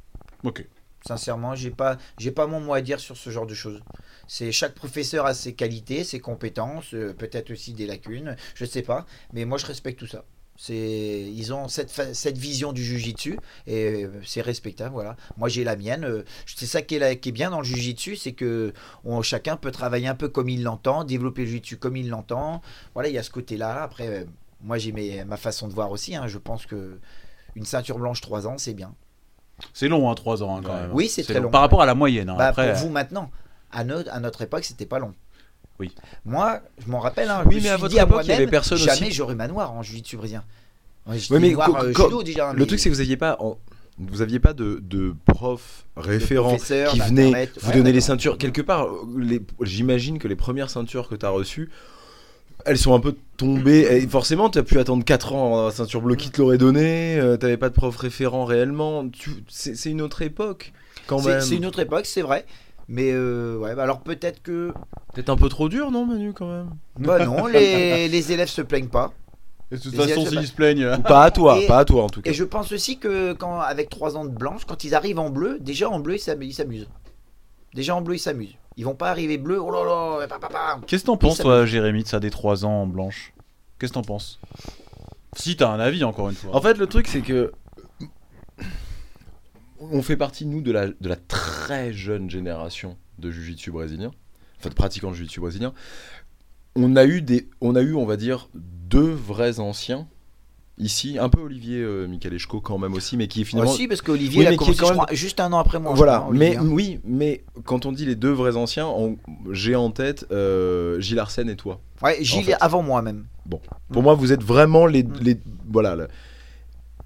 [0.44, 0.64] Ok.
[1.08, 1.96] Sincèrement, j'ai pas,
[2.36, 3.80] pas mon mot à dire sur ce genre de choses.
[4.26, 8.82] C'est chaque professeur a ses qualités, ses compétences, euh, peut-être aussi des lacunes, je sais
[8.82, 9.06] pas.
[9.32, 10.26] Mais moi, je respecte tout ça.
[10.68, 14.92] Ils ont cette, vision du jujitsu et euh, c'est respectable.
[14.92, 15.16] Voilà.
[15.38, 16.04] Moi, j'ai la mienne.
[16.04, 18.74] euh, C'est ça qui est, bien dans le jujitsu, c'est que
[19.22, 22.60] chacun peut travailler un peu comme il l'entend, développer le jujitsu comme il l'entend.
[22.92, 23.82] Voilà, il y a ce côté-là.
[23.82, 24.26] Après,
[24.60, 24.92] moi, j'ai
[25.24, 26.14] ma façon de voir aussi.
[26.16, 26.26] hein.
[26.26, 26.98] Je pense que
[27.56, 28.94] une ceinture blanche 3 ans, c'est bien.
[29.74, 30.80] C'est long, hein, 3 ans hein, quand Ouais.
[30.82, 30.90] même.
[30.92, 31.50] Oui, c'est très long.
[31.50, 32.28] Par rapport à la moyenne.
[32.30, 33.30] hein, Bah, après, pour vous maintenant.
[33.70, 35.12] À notre, à notre époque, c'était pas long.
[35.78, 35.94] Oui.
[36.24, 37.28] Moi, je m'en rappelle.
[37.28, 39.12] Hein, Oui, je mais à votre dit à époque, il y avait personne jamais aussi.
[39.12, 39.80] j'aurai ma noire en.
[39.80, 42.52] Ouais, j'étais Ouais, mais noir, co- euh, judo déjà.
[42.52, 43.58] Le truc, c'est que vous aviez pas, en-
[43.98, 48.38] vous aviez pas de, de prof référent qui venait vous donner les ceintures.
[48.38, 48.86] Quelque part,
[49.18, 51.70] les- j'imagine que les premières ceintures que tu as reçues,
[52.66, 53.86] elles sont un peu tombées.
[53.90, 56.58] Et forcément, tu as pu attendre 4 ans avant la ceinture bleue qui te l'aurait
[56.58, 57.18] donnée.
[57.32, 59.08] tu T'avais pas de prof référent réellement.
[59.08, 60.72] Tu- C'est c'est une autre époque,
[61.06, 61.40] quand même.
[61.40, 62.44] C'est une autre époque, c'est vrai.
[62.90, 64.72] Mais euh, ouais, bah alors peut-être que.
[65.14, 66.70] Peut-être un peu trop dur, non, Manu, quand même?
[66.98, 69.12] Bah non, les, les élèves se plaignent pas.
[69.70, 70.84] de toute Les façon, s'ils se plaignent.
[70.84, 72.30] euh, Pas à toi, Et- pas à toi en tout cas.
[72.30, 75.28] Et je pense aussi que quand avec 3 ans de blanche, quand ils arrivent en
[75.28, 76.88] bleu, déjà en bleu, ils s'amusent.
[77.74, 78.56] Déjà en bleu, ils s'amusent.
[78.78, 79.84] Ils vont pas arriver bleu, oh là
[80.20, 80.80] là, pa, pa, pa.
[80.86, 83.34] Qu'est-ce que t'en penses, toi, Jérémy, de ça des 3 ans en blanche?
[83.78, 84.38] Qu'est-ce que t'en penses?
[85.36, 86.54] Si t'as un avis, encore une fois.
[86.54, 87.50] En fait, le truc, c'est que.
[89.80, 94.12] On fait partie, nous, de la, de la très jeune génération de jiu-jitsu brésilien.
[94.60, 95.74] Enfin, de pratiquants de jiu-jitsu brésilien.
[96.76, 100.06] On a eu, des, on a eu, on va dire, deux vrais anciens.
[100.80, 103.70] Ici, un peu Olivier euh, Michaleshko quand même aussi, mais qui est finalement.
[103.70, 105.92] Aussi, parce qu'Olivier Oui, a commencé, quand je même- crois, juste un an après moi.
[105.94, 106.62] Voilà, crois, mais hein.
[106.64, 109.16] oui, mais quand on dit les deux vrais anciens, on-
[109.50, 111.80] j'ai en tête euh, Gilles Arsène et toi.
[112.02, 112.54] Ouais, Gilles fait.
[112.60, 113.24] avant moi même.
[113.90, 115.02] Pour moi, vous êtes vraiment les.
[115.02, 115.12] Mm.
[115.20, 115.36] les
[115.68, 115.96] voilà.
[115.96, 116.08] le-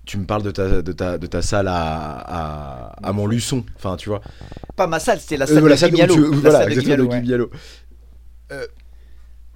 [0.05, 3.65] tu me parles de ta, de ta, de ta salle à, à, à Montluçon.
[3.77, 4.21] Enfin, tu vois.
[4.75, 6.75] Pas ma salle, c'était la Euh, salle la de salle tu- La voilà, salle de
[6.75, 7.51] Guy exactement, de Mialo, Guy Bialo.
[8.51, 8.67] Euh,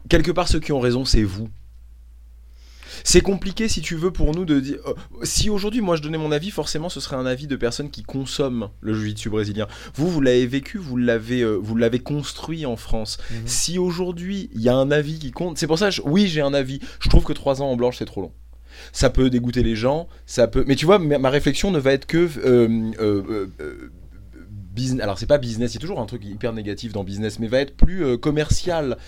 [0.09, 1.49] quelque part, ceux qui ont raison, c'est vous.
[3.09, 4.79] C'est compliqué, si tu veux, pour nous de dire.
[4.85, 7.89] euh, si aujourd'hui, moi, je donnais mon avis, forcément, ce serait un avis de personnes
[7.89, 9.69] qui consomment le jiu-jitsu brésilien.
[9.95, 13.19] Vous, vous l'avez vécu, vous l'avez, euh, vous l'avez construit en France.
[13.31, 13.37] Mhm.
[13.47, 16.41] Si aujourd'hui, il y a un avis qui compte, c'est pour ça, je- oui, j'ai
[16.41, 16.81] un avis.
[16.99, 18.33] Je trouve que 3 ans en blanche, c'est trop long.
[18.93, 20.65] Ça peut dégoûter les gens, ça peut.
[20.67, 22.17] Mais tu vois, ma réflexion ne va être que.
[22.19, 23.91] euh, euh, euh, euh,
[24.75, 25.03] business.
[25.05, 27.47] Alors, c'est pas business, il y a toujours un truc hyper négatif dans business, mais
[27.47, 28.99] va être plus commercial.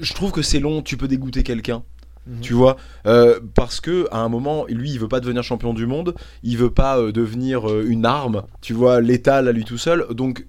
[0.00, 1.84] Je trouve que c'est long, tu peux dégoûter quelqu'un.
[2.26, 2.40] Mhm.
[2.40, 5.86] Tu vois, Euh, parce que à un moment, lui, il veut pas devenir champion du
[5.86, 9.78] monde, il veut pas euh, devenir euh, une arme, tu vois, létale à lui tout
[9.78, 10.06] seul.
[10.10, 10.44] Donc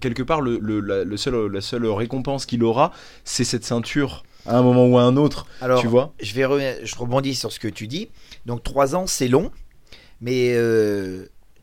[0.00, 2.92] quelque part, le, le- la, le seul, la seule récompense qu'il aura,
[3.24, 6.14] c'est cette ceinture à un moment ou à un autre, Alors, tu vois.
[6.22, 8.08] je, vais re- je rebondis sur ce que tu dis.
[8.46, 9.50] Donc, 3 ans, c'est long,
[10.22, 10.56] mais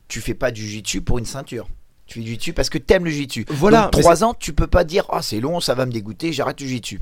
[0.08, 1.68] tu fais pas du jiu-jitsu pour une ceinture.
[2.06, 3.46] Tu fais du jiu-jitsu parce que t'aimes le jiu-jitsu.
[3.50, 6.62] Voilà, 3 ans, tu peux pas dire Oh, c'est long, ça va me dégoûter, j'arrête
[6.62, 7.00] le jiu-jitsu.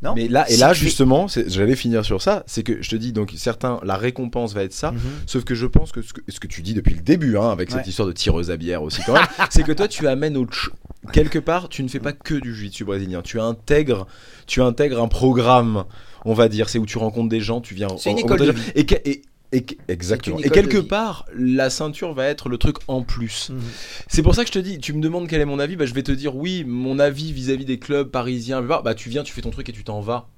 [0.00, 3.12] Non Mais là, et là, justement, j'allais finir sur ça, c'est que je te dis,
[3.12, 4.92] donc certains, la récompense va être ça.
[4.92, 5.00] Mhm.
[5.26, 7.50] Sauf que je pense que ce que, ce que tu dis depuis le début, hein,
[7.50, 10.36] avec cette histoire de tireuse à bière aussi quand même, c'est que toi tu amènes
[10.36, 10.70] autre.
[11.12, 13.22] Quelque part, tu ne fais pas que du jiu-jitsu brésilien.
[13.22, 14.06] Tu intègres,
[14.46, 15.84] tu intègres un programme,
[16.24, 16.68] on va dire.
[16.68, 17.88] C'est où tu rencontres des gens, tu viens.
[17.98, 18.72] C'est une école de vie.
[19.04, 19.22] Et-
[19.52, 20.38] et exactement.
[20.38, 23.50] Et quelque part, la ceinture va être le truc en plus.
[23.50, 23.60] Mhm.
[24.06, 25.86] C'est pour ça que je te dis, tu me demandes quel est mon avis, bah,
[25.86, 28.60] je vais te dire oui, mon avis vis-à-vis des clubs parisiens.
[28.60, 30.28] Bah tu viens, tu fais ton truc et tu t'en vas.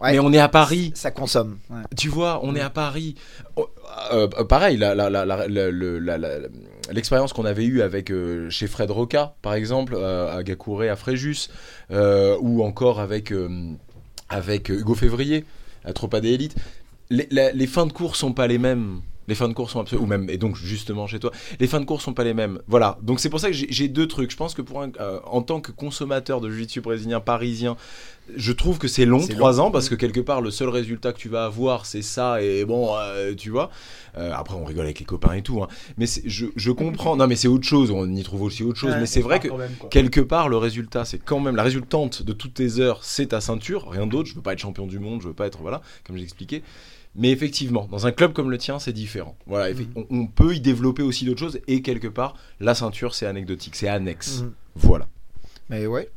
[0.00, 0.12] Ouais.
[0.12, 0.92] Mais on est à Paris.
[0.94, 1.58] Ça consomme.
[1.70, 1.82] ouais.
[1.96, 3.14] Tu vois, on est à Paris.
[3.56, 3.66] Oh,
[4.12, 4.76] euh, euh, pareil,
[6.92, 10.96] l'expérience qu'on avait eue avec euh, chez Fred Roca, par exemple, euh, à Gakure, à
[10.96, 11.48] Fréjus,
[11.92, 13.32] euh, ou encore avec,
[14.28, 15.44] avec Hugo Février,
[15.84, 16.56] à Tropa des Élites,
[17.10, 19.00] les, la- les fins de cours sont pas les mêmes.
[19.28, 21.80] Les fins de cours sont absolument, ou même, et donc justement chez toi, les fins
[21.80, 22.60] de cours sont pas les mêmes.
[22.68, 24.30] Voilà, donc c'est pour ça que j'ai deux trucs.
[24.30, 27.76] Je pense que pour un, euh, en tant que consommateur de jiu-jitsu brésilien parisien,
[28.36, 29.64] je trouve que c'est long, trois long.
[29.64, 32.64] ans, parce que quelque part, le seul résultat que tu vas avoir, c'est ça, et
[32.64, 33.70] bon, euh, tu vois.
[34.16, 35.66] Euh, après, on rigole avec les copains et tout, hein.
[35.98, 37.16] mais je, je comprends.
[37.16, 39.48] Non, mais c'est autre chose, on y trouve aussi autre chose, mais c'est vrai que
[39.90, 43.40] quelque part, le résultat, c'est quand même la résultante de toutes tes heures, c'est ta
[43.40, 44.28] ceinture, rien d'autre.
[44.28, 46.62] Je veux pas être champion du monde, je veux pas être, voilà, comme j'ai expliqué.
[47.16, 49.36] Mais effectivement, dans un club comme le tien, c'est différent.
[49.46, 53.14] Voilà, effe- on, on peut y développer aussi d'autres choses, et quelque part, la ceinture,
[53.14, 54.42] c'est anecdotique, c'est annexe.
[54.42, 54.52] Mhm.
[54.76, 55.06] Voilà.
[55.70, 56.10] Mais ouais,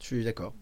[0.00, 0.52] je suis d'accord.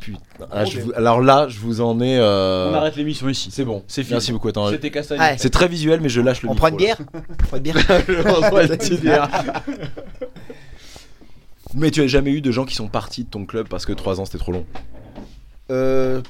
[0.00, 0.18] Putain.
[0.50, 2.18] Ah, je vous- alors là, je vous en ai.
[2.18, 3.50] euh, On arrête l'émission ici.
[3.52, 4.14] C'est bon, C'est fini.
[4.14, 4.48] Merci beaucoup.
[4.48, 5.16] C'était.
[5.16, 5.36] Ouais.
[5.38, 6.66] c'est très visuel, mais je lâche le On micro.
[6.66, 6.98] prend une bière?
[7.14, 7.76] On prend une bière?
[7.76, 8.00] là.
[8.38, 9.30] On prend une petite bière.
[11.74, 13.92] Mais tu as jamais eu de gens qui sont partis de ton club parce que
[13.92, 14.66] 3 ans c'était trop long?
[15.70, 16.20] Euh,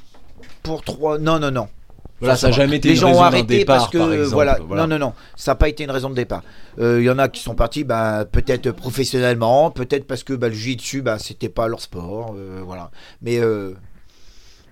[0.63, 1.17] pour trois.
[1.19, 1.67] Non, non, non.
[2.19, 4.13] Voilà, ça a jamais été Les une gens raison ont arrêté départ, parce que par
[4.13, 4.57] exemple, voilà.
[4.65, 4.87] voilà.
[4.87, 5.13] Non, non, non.
[5.35, 6.43] Ça n'a pas été une raison de départ.
[6.79, 10.47] Euh, Il y en a qui sont partis, bah, peut-être professionnellement, peut-être parce que bah,
[10.47, 12.89] le jiu-jitsu, bah, c'était pas leur sport, euh, voilà.
[13.21, 13.73] Mais euh,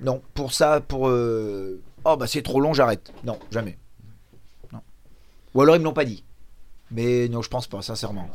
[0.01, 3.11] non, pour ça, pour euh, oh bah c'est trop long, j'arrête.
[3.25, 3.77] Non, jamais.
[4.71, 4.79] Non.
[5.53, 6.23] Ou alors ils me l'ont pas dit.
[6.91, 8.29] Mais non, je pense pas, sincèrement.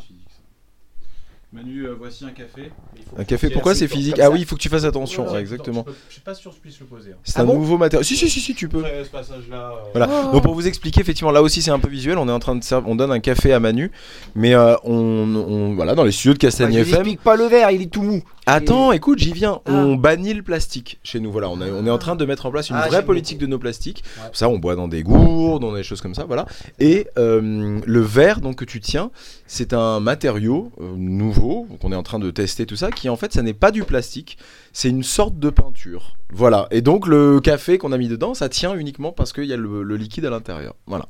[1.50, 2.70] Manu, euh, voici un café.
[3.16, 5.86] Un café, pourquoi c'est physique Ah oui, il faut que tu fasses attention, ouais, exactement.
[6.08, 7.12] Je suis pas sûr que je puisse le poser.
[7.12, 7.16] hein.
[7.24, 8.02] C'est Ah un bon nouveau matériau.
[8.02, 8.80] Si, si, si, si, tu peux.
[8.80, 9.72] Après ce passage-là.
[9.72, 10.30] euh, Voilà.
[10.30, 12.18] Donc pour vous expliquer, effectivement, là aussi c'est un peu visuel.
[12.18, 13.90] On est en train de servir, on donne un café à Manu,
[14.34, 16.94] mais euh, on, on- voilà dans les studios de Bah, Castagne FM.
[16.96, 18.22] explique pas le verre, il est tout mou.
[18.48, 19.60] Attends, écoute, j'y viens.
[19.66, 19.72] Ah.
[19.72, 21.30] On bannit le plastique chez nous.
[21.30, 23.38] Voilà, on, est- on est en train de mettre en place une Ah, vraie politique
[23.38, 24.02] de nos plastiques.
[24.18, 24.30] Ouais.
[24.32, 26.46] Ça, on boit dans des gourdes, dans des choses comme ça, voilà.
[26.80, 29.10] Et euh, le verre donc que tu tiens,
[29.46, 33.16] c'est un matériau euh, nouveau qu'on est en train de tester tout ça, qui en
[33.16, 34.38] fait, ça n'est pas du plastique,
[34.72, 36.16] c'est une sorte de peinture.
[36.32, 36.66] Voilà.
[36.70, 39.56] Et donc le café qu'on a mis dedans, ça tient uniquement parce qu'il y a
[39.56, 40.74] le, le liquide à l'intérieur.
[40.86, 41.06] Voilà.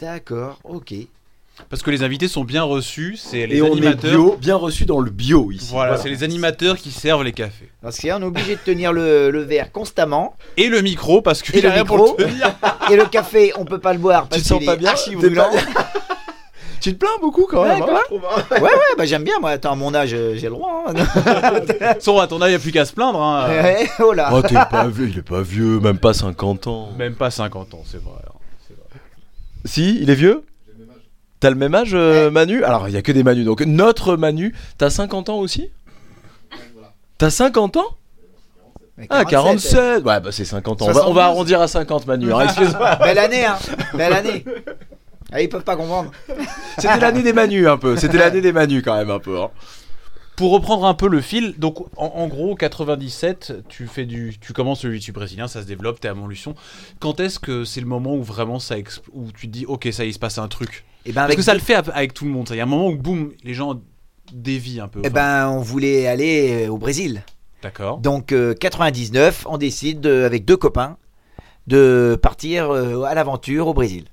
[0.00, 0.94] D'accord, ok.
[1.70, 4.10] Parce que les invités sont bien reçus, c'est les Et on est animateurs.
[4.10, 5.68] bio, bien reçu dans le bio ici.
[5.70, 7.70] Voilà, c'est les animateurs qui servent les cafés.
[7.80, 10.36] Parce qu'on est obligé de tenir le, le verre constamment.
[10.56, 11.96] Et le micro, parce Et qu'il le a rien micro.
[11.96, 12.52] pour le tenir.
[12.90, 14.90] Et le café, on peut pas le boire parce te sens qu'il pas est bien
[14.90, 15.48] archi brûlant.
[15.50, 15.92] pas-
[16.80, 17.82] Tu te plains beaucoup quand Ouais, même.
[17.88, 18.42] hein, trouve, hein.
[18.50, 19.50] Ouais, ouais, bah j'aime bien, moi.
[19.50, 20.84] Attends, à mon âge, euh, j'ai le droit.
[20.88, 21.94] hein.
[22.00, 23.22] Son, à ton âge, il n'y a plus qu'à se plaindre.
[23.22, 23.48] Hein.
[23.48, 24.28] Ouais, oh là.
[24.34, 26.90] Oh, t'es pas vieux, il est pas vieux, même pas 50 ans.
[26.98, 28.12] Même pas 50 ans, c'est vrai.
[28.26, 28.32] hein.
[28.68, 29.00] C'est vrai.
[29.64, 30.42] Si, il est vieux?
[31.44, 32.64] T'as le même âge, euh, Manu?
[32.64, 33.44] Alors, il y a que des Manu.
[33.44, 35.70] Donc, notre Manu, t'as 50 ans aussi?
[37.18, 37.84] T'as 50 ans?
[39.10, 39.72] Ah, 47.
[39.72, 40.86] 47 Ouais, bah c'est 50 ans.
[40.86, 41.14] On va, on 72.
[41.16, 42.32] va arrondir à 50, Manu.
[42.32, 42.96] hein, excuse-moi.
[43.04, 43.56] Belle année, hein.
[43.92, 44.42] Belle année.
[45.30, 46.12] Ah, ils peuvent pas comprendre.
[46.78, 47.98] C'était l'année des Manu, un peu.
[47.98, 49.38] C'était l'année des Manu, quand même, un peu.
[49.38, 49.50] hein.
[50.36, 54.52] Pour reprendre un peu le fil, donc en, en gros 97, tu fais du, tu
[54.52, 56.54] commences le YouTube brésilien, ça se développe, t'es à Montluçon.
[56.98, 58.74] Quand est-ce que c'est le moment où vraiment ça,
[59.12, 60.84] où tu te dis ok ça il se passe un truc?
[61.06, 62.48] Et ben Parce que ça le fait avec tout le monde.
[62.50, 63.80] Il y a un moment où boum, les gens
[64.32, 65.02] dévient un peu.
[65.04, 67.22] Eh ben, on voulait aller euh, au Brésil.
[67.62, 67.98] D'accord.
[67.98, 70.96] Donc, euh, 99, on décide, de- avec deux copains,
[71.66, 74.06] de partir euh, à l'aventure au Brésil.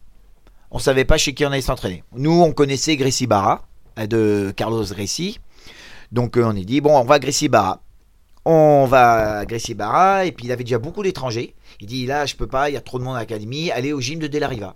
[0.69, 2.03] On savait pas chez qui on allait s'entraîner.
[2.13, 3.65] Nous, on connaissait Gracie Barra,
[3.97, 5.39] euh, de Carlos Gracie.
[6.11, 7.81] Donc, euh, on est dit, bon, on va à Gracie Barra.
[8.43, 11.55] On va à Gracie Barra, et puis il avait déjà beaucoup d'étrangers.
[11.79, 13.93] Il dit, là, je peux pas, il y a trop de monde à l'académie, allez
[13.93, 14.75] au gym de De La Riva.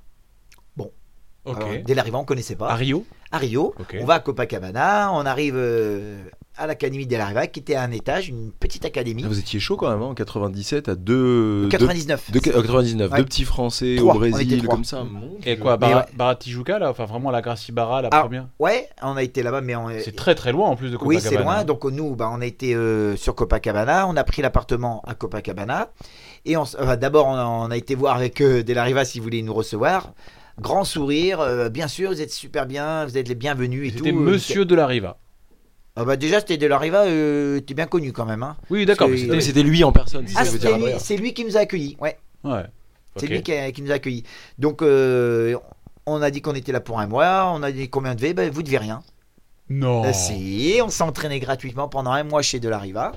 [1.46, 1.58] Ok.
[1.62, 2.70] Alors, De La Riva, on connaissait pas.
[2.70, 3.06] À Rio?
[3.32, 3.76] à Rio.
[4.00, 6.24] On va à Copacabana, on arrive euh,
[6.58, 9.24] à l'académie de la Riva, qui était à un étage, une petite académie.
[9.26, 11.68] Ah, Vous étiez chaud quand même, hein, en 97, à deux.
[11.70, 12.32] 99.
[12.32, 13.18] deux- deux- euh, 99, Ouais.
[13.18, 15.04] deux petits Français Trois, au Brésil, comme ça.
[15.46, 16.06] Et quoi, Bara- ouais.
[16.16, 18.48] Baratijuca là, enfin vraiment la Gracie Barra, la Ah, première.
[18.60, 21.16] Ouais, on a été là-bas, mais on, C'est très très loin en plus de Oui,
[21.18, 21.30] Copacabana.
[21.30, 21.64] c'est loin.
[21.64, 25.92] Donc nous, bah, on a été euh, sur Copacabana, on a pris l'appartement à Copacabana.
[26.46, 29.22] Et enfin, d'abord, on, a- on a été voir avec euh, De La Riva s'ils
[29.22, 30.14] voulaient nous recevoir.
[30.62, 33.98] Grand sourire, euh, bien sûr, vous êtes super bien, vous êtes les bienvenus et tout.
[34.06, 35.18] C'était Monsieur de la Riva.
[35.98, 38.44] Ah bah déjà, c'était De La Riva, euh, t'es bien connu quand même.
[38.44, 38.58] Hein.
[38.70, 39.08] Oui, d'accord.
[39.08, 39.64] Mais c'était.
[39.64, 40.28] lui en personne.
[40.28, 42.18] si Ah, ça veut c'était dire lui- c'est lui qui nous a accueillis, ouais.
[42.44, 42.64] Ouais.
[43.16, 43.30] C'est Ok.
[43.32, 44.24] lui qui, a- qui nous a accueillis.
[44.60, 45.56] Donc, euh,
[46.06, 47.50] on a dit qu'on était là pour un mois.
[47.56, 48.34] On a dit combien on devait.
[48.34, 49.02] Ben, vous devez rien.
[49.70, 50.04] Non.
[50.06, 53.14] Euh, si, on s'est entraîné gratuitement pendant un mois chez De La Riva.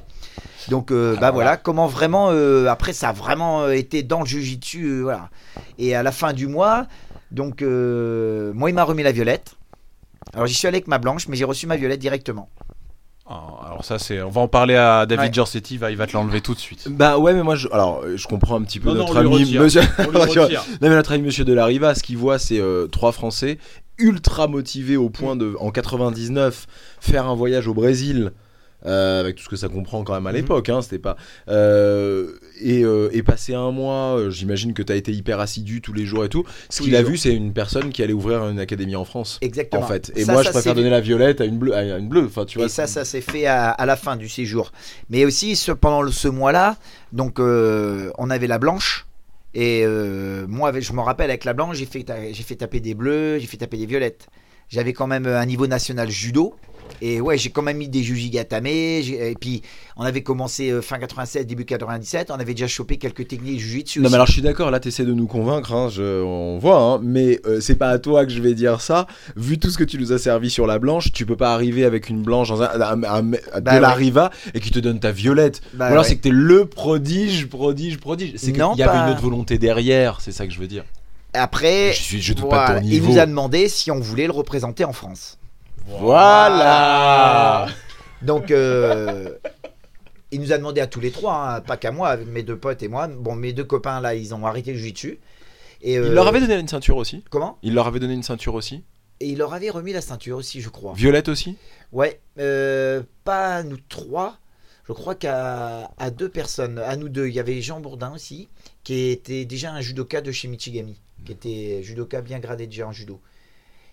[0.68, 2.28] Donc, euh, bah voilà, comment vraiment.
[2.30, 4.84] euh, après, ça a vraiment euh, été dans le jujitsu.
[4.86, 5.30] euh, voilà.
[5.78, 6.86] Et à la fin du mois,
[7.32, 9.56] donc, euh, moi, il m'a remis la violette.
[10.34, 12.48] Alors, j'y suis allé avec ma blanche, mais j'ai reçu ma violette directement.
[13.30, 15.32] Ah, Alors ça c'est, on va en parler à David Ouais.
[15.34, 16.88] Giorsetti, il va, il va te l'enlever tout de suite.
[16.88, 19.28] Bah ouais, mais moi, je, alors, euh, je comprends un petit peu Non, notre ami,
[19.44, 19.62] retire.
[19.62, 19.82] monsieur.
[19.98, 20.48] Non
[20.80, 23.58] mais notre ami Monsieur de la Riva, ce qu'il voit, c'est euh, trois Français
[23.98, 26.66] ultra motivés au point de, en 99,
[27.00, 28.32] faire un voyage au Brésil.
[28.86, 30.26] Euh, avec tout ce que ça comprend quand même Mhm.
[30.28, 31.16] à l'époque, hein, c'était pas.
[31.48, 35.80] euh, et, euh, et passer un mois, euh, j'imagine que tu as été hyper assidu
[35.80, 36.44] tous les jours et tout.
[36.70, 37.10] Ce qu'il a jours.
[37.10, 39.38] vu, c'est une personne qui allait ouvrir une académie en France.
[39.40, 39.82] Exactement.
[39.82, 40.12] En fait.
[40.16, 41.74] Et Ça, moi, ça, je préfère donner la violette à une bleue.
[41.74, 42.26] À une bleue.
[42.26, 42.66] Enfin, tu vois.
[42.66, 44.72] et ça, ça s'est fait à, à la fin du séjour.
[45.10, 46.76] Mais aussi, ce- pendant ce mois-là,
[47.12, 49.06] donc on avait la blanche.
[49.54, 49.84] Et
[50.48, 53.38] moi, avec- je me rappelle, avec la blanche, j'ai fait, j'ai fait taper des bleus,
[53.38, 54.26] j'ai fait taper des violettes.
[54.68, 56.54] J'avais quand même un niveau national judo.
[57.00, 58.66] Et ouais, j'ai quand même mis des jujigatame.
[58.66, 59.62] Et puis,
[59.96, 62.30] on avait commencé euh, fin 87, début 97.
[62.30, 63.98] On avait déjà chopé quelques techniques jujitsu.
[64.00, 64.12] Non aussi.
[64.12, 67.00] mais alors je suis d'accord, là t'essaies de nous convaincre, hein, je- on voit, hein,
[67.02, 69.06] mais euh, c'est pas à toi que je vais dire ça.
[69.36, 71.84] Vu tout ce que tu nous as servi sur la blanche, tu peux pas arriver
[71.84, 74.78] avec une blanche dans un, un- un- un- Bah de la riva et qui te
[74.78, 75.60] donne ta violette.
[75.74, 76.08] Bah Ou alors ouais.
[76.08, 78.32] c'est que t'es le prodige, prodige, prodige.
[78.36, 80.84] C'est qu'il y avait une autre volonté derrière, c'est ça que je veux dire.
[81.34, 84.00] Après, Je suis, je doute pas de voilà, ton il nous a demandé si on
[84.00, 85.37] voulait le représenter en France.
[85.88, 87.66] Voilà.
[88.22, 89.30] Donc, euh,
[90.30, 92.58] il nous a demandé à tous les trois, hein, pas qu'à moi, avec mes deux
[92.58, 93.08] potes et moi.
[93.08, 95.18] Bon, mes deux copains là, ils ont arrêté le jiu-jitsu.
[95.80, 97.58] Et, Il euh, leur avait donné une ceinture aussi Comment?
[97.62, 98.82] Il leur avait donné une ceinture aussi
[99.20, 100.92] Et il leur avait remis la ceinture aussi, je crois.
[100.94, 101.56] Violette aussi?
[101.92, 104.36] Ouais, euh, pas à nous trois.
[104.88, 108.48] Je crois qu'à à deux personnes, à nous deux, il y avait Jean Bourdin aussi,
[108.84, 112.92] qui était déjà un judoka de chez Michigami, qui était judoka bien gradé déjà en
[112.92, 113.20] judo.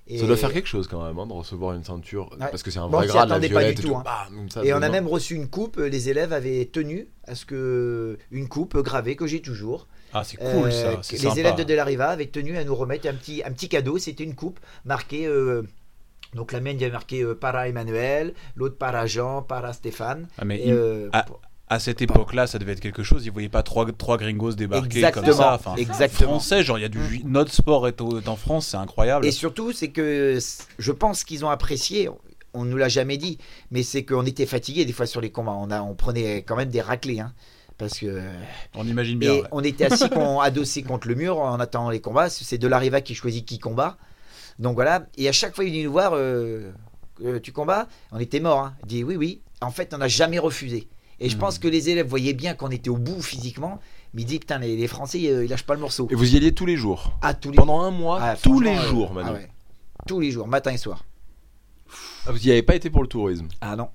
[0.08, 2.30] Et, Ça doit faire quelque chose quand même hein, de recevoir une ceinture.
[2.34, 2.38] Ouais.
[2.52, 3.92] Parce que c'est un Bon, vrai s'y grade, la attendait pas violette du et tout,
[3.94, 3.98] tout.
[3.98, 4.04] hein.
[4.06, 7.34] Bam, comme ça, Et on a même reçu une coupe, les élèves avaient tenu à
[7.34, 9.88] ce que une coupe gravée que j'ai toujours.
[10.14, 11.00] Ah, c'est cool Euh, ça.
[11.02, 11.40] C'est les sympa.
[11.40, 13.98] élèves de Delariva avaient tenu à nous remettre un petit, un petit cadeau.
[13.98, 15.26] C'était une coupe marquée.
[15.26, 15.64] euh,
[16.36, 20.28] donc la mienne, il y avait marqué euh, para Emmanuel, l'autre para Jean, para Stéphane.
[20.38, 21.26] Ah, mais Et, il- euh, ah,
[21.68, 23.26] À cette époque-là, ça devait être quelque chose.
[23.26, 25.54] Ils voyaient pas trois, trois gringos débarquer Exactement, comme ça.
[25.56, 26.30] Enfin, exactement.
[26.34, 28.78] Français, genre, il y a du ju- notre sport est, au- est en France, c'est
[28.78, 29.26] incroyable.
[29.26, 30.38] Et surtout, c'est que
[30.78, 32.08] je pense qu'ils ont apprécié.
[32.54, 33.40] On nous l'a jamais dit,
[33.72, 35.54] mais c'est qu'on était fatigués des fois sur les combats.
[35.60, 37.34] On, a, on prenait quand même des raclés, hein,
[37.80, 38.22] parce que
[38.76, 39.34] On imagine bien.
[39.34, 39.48] et ouais.
[39.52, 40.04] on était assis
[40.42, 42.30] adossés contre le mur en attendant les combats.
[42.30, 43.98] C'est de l'arriva qui choisit qui combat.
[44.60, 45.08] Donc voilà.
[45.18, 46.14] Et à chaque fois, il venait nous voir.
[46.14, 46.72] euh,
[47.26, 47.88] euh, tu combats?
[48.12, 48.60] On était mort.
[48.60, 48.74] Hein.
[48.84, 49.42] Il dit oui, oui.
[49.62, 50.88] En fait, on n'a jamais refusé.
[51.26, 51.40] Et je Hmm.
[51.40, 53.80] pense que les élèves voyaient bien qu'on était au bout physiquement.
[54.14, 56.08] Mais il dit putain, les, les Français, euh, ils lâchent pas le morceau.
[56.12, 58.60] Et vous y alliez tous les jours À tous les Pendant un mois, Ah, tous
[58.62, 59.50] les euh, jours, ah ouais.
[60.08, 61.04] Tous les jours, matin et soir.
[62.28, 63.48] Ah, vous y avez pas été pour le tourisme?
[63.62, 63.90] Ah non.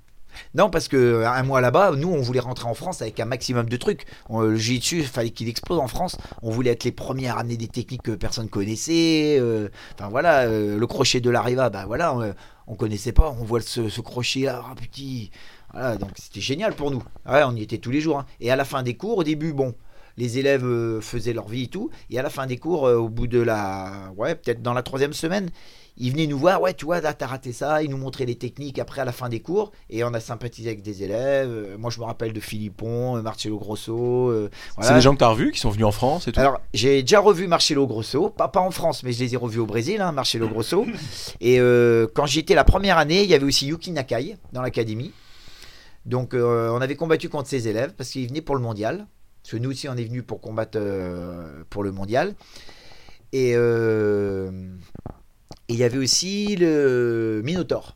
[0.54, 3.24] Non, parce que euh, un mois là-bas, nous, on voulait rentrer en France avec un
[3.24, 4.06] maximum de trucs.
[4.28, 6.16] On, le jiu-jitsu, il fallait qu'il explose en France.
[6.42, 9.38] On voulait être les premiers à ramener des techniques que personne connaissait.
[9.40, 9.68] euh,
[9.98, 12.34] Enfin voilà, euh, le crochet de l'Ariva, bah voilà, on,
[12.68, 13.34] on connaissait pas.
[13.40, 15.30] On voit ce, ce crochet là, ah, petit.
[15.72, 17.02] Voilà, donc c'était génial pour nous.
[17.28, 18.18] Ouais, on y était tous les jours.
[18.20, 18.26] hein.
[18.40, 19.74] Et à la fin des cours, au début, bon,
[20.16, 21.90] les élèves euh, faisaient leur vie et tout.
[22.10, 24.82] Et à la fin des cours, euh, au bout de la, ouais, peut-être dans la
[24.82, 25.48] troisième semaine,
[26.02, 27.82] ils venaient nous voir, ouais, tu vois, là, t'as raté ça.
[27.82, 29.70] Ils nous montraient les techniques après à la fin des cours.
[29.90, 31.48] Et on a sympathisé avec des élèves.
[31.50, 34.30] Euh, Moi, je me rappelle de Philippon, Marcello Grosso.
[34.30, 34.88] euh, voilà.
[34.88, 37.02] C'est des gens que t'as revus qui sont venus en France et tout Alors, j'ai
[37.02, 40.00] déjà revu Marcelo Grosso, pas, pas en France, mais je les ai revus au Brésil,
[40.00, 40.86] hein, Marcelo Grosso.
[41.40, 41.58] Et
[42.14, 45.12] quand j'y étais la première année, il y avait aussi Yuki Nakai dans l'académie.
[46.06, 49.06] Donc, euh, on avait combattu contre ses élèves parce qu'ils venaient pour le mondial.
[49.42, 52.34] Parce que nous aussi, on est venus pour combattre euh, pour le mondial.
[53.32, 54.50] Et euh,
[55.68, 57.94] et il y avait aussi le Minotaur,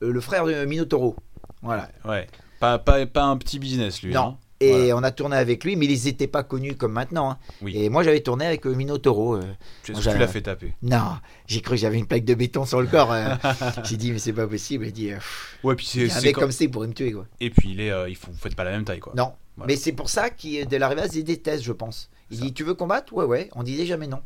[0.00, 1.16] le frère de Minotoro.
[1.62, 1.90] Voilà.
[2.04, 2.28] Ouais.
[2.60, 4.12] Pas, pas, pas un petit business, lui.
[4.14, 4.20] Non.
[4.20, 4.38] hein.
[4.64, 7.30] Et on a tourné avec lui, mais ils n'étaient pas connus comme maintenant.
[7.32, 7.38] hein.
[7.62, 7.76] Oui.
[7.76, 9.36] Et moi, j'avais tourné avec euh, Minotoro.
[9.36, 9.42] euh,
[9.82, 10.74] Tu, l'as fait taper.
[10.82, 13.12] Non, j'ai cru que j'avais une plaque de béton sur le corps.
[13.12, 13.34] euh.
[13.84, 14.86] j'ai dit, mais c'est pas possible.
[14.86, 15.18] Il dit, euh,
[15.62, 16.06] Ouais, puis c'est.
[16.06, 17.12] un c'est mec comme ça, il pourrait me tuer.
[17.12, 17.26] Quoi.
[17.40, 19.12] Et puis, il est, il faut, vous faites pas la même taille, quoi.
[19.16, 19.68] Non, Voilà.
[19.72, 22.10] mais c'est pour ça qu'il de l'arrivée, c'est des tests, je pense.
[22.30, 22.44] Il Ça.
[22.44, 23.12] dit, tu veux combattre?
[23.12, 23.48] Ouais, ouais.
[23.54, 24.20] On disait jamais non.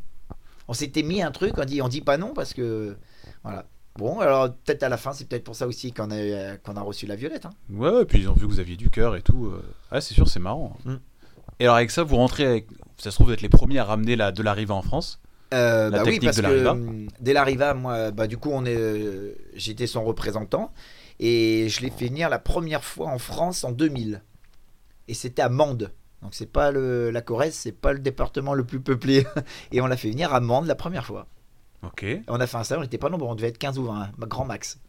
[0.69, 2.97] On s'était mis un truc, on dit, on dit pas non parce que.
[3.43, 3.65] Voilà.
[3.97, 6.75] Bon, alors peut-être à la fin, c'est peut-être pour ça aussi qu'on a, euh, qu'on
[6.75, 7.45] a reçu la violette.
[7.45, 7.51] hein.
[7.71, 9.47] Ouais, ouais, puis ils ont vu que vous aviez du cœur et tout.
[9.47, 9.63] euh.
[9.91, 10.77] Ouais, c'est sûr, c'est marrant.
[10.85, 10.95] Mm.
[11.59, 12.67] Et alors, avec ça, vous rentrez avec.
[12.97, 15.19] Ça se trouve, vous êtes les premiers à ramener la, de l'arrivée en France.
[15.53, 18.49] Euh, La bah oui, technique parce de que hum, dès l'Arriva, moi, bah, du coup,
[18.51, 20.73] on est, euh, j'étais son représentant
[21.19, 24.21] et je l'ai fait venir la première fois en France en 2000.
[25.07, 25.91] Et c'était à Mende.
[26.21, 29.25] Donc c'est pas le, la Corrèze, c'est pas le département le plus peuplé.
[29.71, 31.27] Et on l'a fait venir à Mende la première fois.
[31.83, 32.05] Ok.
[32.27, 34.01] On a fait un salon, on n'était pas nombreux, on devait être 15 ou 20,
[34.01, 34.79] hein, grand max.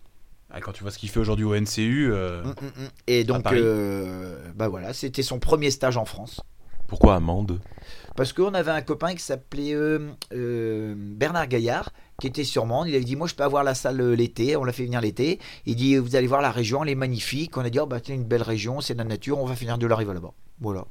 [0.51, 2.11] Ah, quand tu vois ce qu'il fait aujourd'hui au NCU.
[2.11, 2.89] euh, Hum, hum, hum.
[3.07, 3.61] Et donc, Paris.
[3.62, 6.41] euh, bah voilà, c'était son premier stage en France.
[6.86, 7.61] Pourquoi Amande?
[8.16, 12.89] Parce qu'on avait un copain qui s'appelait euh, euh, Bernard Gaillard, qui était sur Mende.
[12.89, 14.57] Il avait dit Moi, je peux avoir la salle l'été.
[14.57, 15.39] On l'a fait venir l'été.
[15.66, 17.55] Il dit Vous allez voir la région, elle est magnifique.
[17.59, 19.39] On a dit Oh, bah, c'est une belle région, c'est de la nature.
[19.39, 20.32] On va finir de l'arriver là-bas.
[20.62, 20.86] Voilà.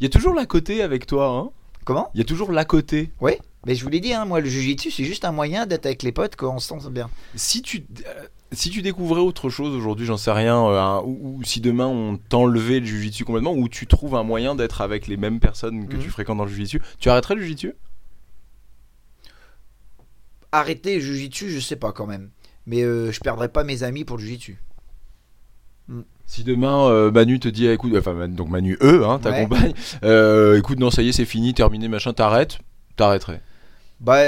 [0.00, 1.50] Il y a toujours l'à côté avec toi, hein?
[1.84, 2.10] Comment?
[2.14, 3.12] Il y a toujours l'à côté.
[3.20, 3.32] Oui.
[3.66, 6.02] Mais je vous l'ai dit, hein, moi, le jujitsu, c'est juste un moyen d'être avec
[6.04, 7.10] les potes quand on se sent bien.
[7.34, 11.42] Si tu, euh, si tu découvrais autre chose aujourd'hui, j'en sais rien, euh, ou, ou
[11.44, 15.16] si demain on t'enlevait le jujitsu complètement, ou tu trouves un moyen d'être avec les
[15.16, 16.02] mêmes personnes que Mhm.
[16.02, 17.74] tu fréquentes dans le jujitsu, tu arrêterais le jujitsu?
[20.52, 22.30] Arrêter le jujitsu, je sais pas quand même.
[22.66, 24.58] Mais euh, je perdrai pas mes amis pour le jujitsu.
[26.26, 29.42] Si demain euh, Manu te dit, ah, écoute, enfin donc Manu E, hein, ta Ouais.
[29.42, 32.58] compagne, euh, écoute, non, ça y est, c'est fini, terminé, machin, t'arrêtes,
[32.96, 33.40] t'arrêterais.
[34.00, 34.20] Bah,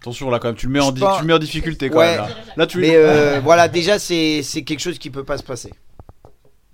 [0.00, 1.98] Attention, là, quand même, tu le mets, en, di- tu le mets en difficulté quand
[1.98, 2.16] Ouais.
[2.16, 2.20] même.
[2.28, 5.42] Là, Là, tu mais euh, voilà, déjà, c'est c'est quelque chose qui peut pas se
[5.42, 5.72] passer.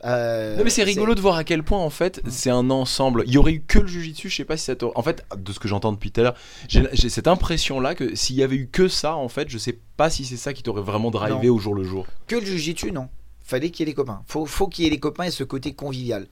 [0.05, 3.24] Euh, Non mais c'est rigolo de voir à quel point en fait c'est un ensemble.
[3.26, 4.93] Il y aurait eu que le jujitsu, je sais pas si ça t'aurait...
[4.97, 6.35] En fait, de ce que j'entends depuis tout à l'heure,
[6.68, 9.57] j'ai j'ai cette impression là que s'il y avait eu que ça en fait, je
[9.57, 11.55] sais pas si c'est ça qui t'aurait vraiment drivé Non.
[11.55, 12.07] au jour le jour.
[12.26, 13.09] Que le jujitsu, non.
[13.43, 14.20] Fallait qu'il y ait les copains.
[14.26, 16.26] Faut, faut qu'il y ait les copains et ce côté convivial.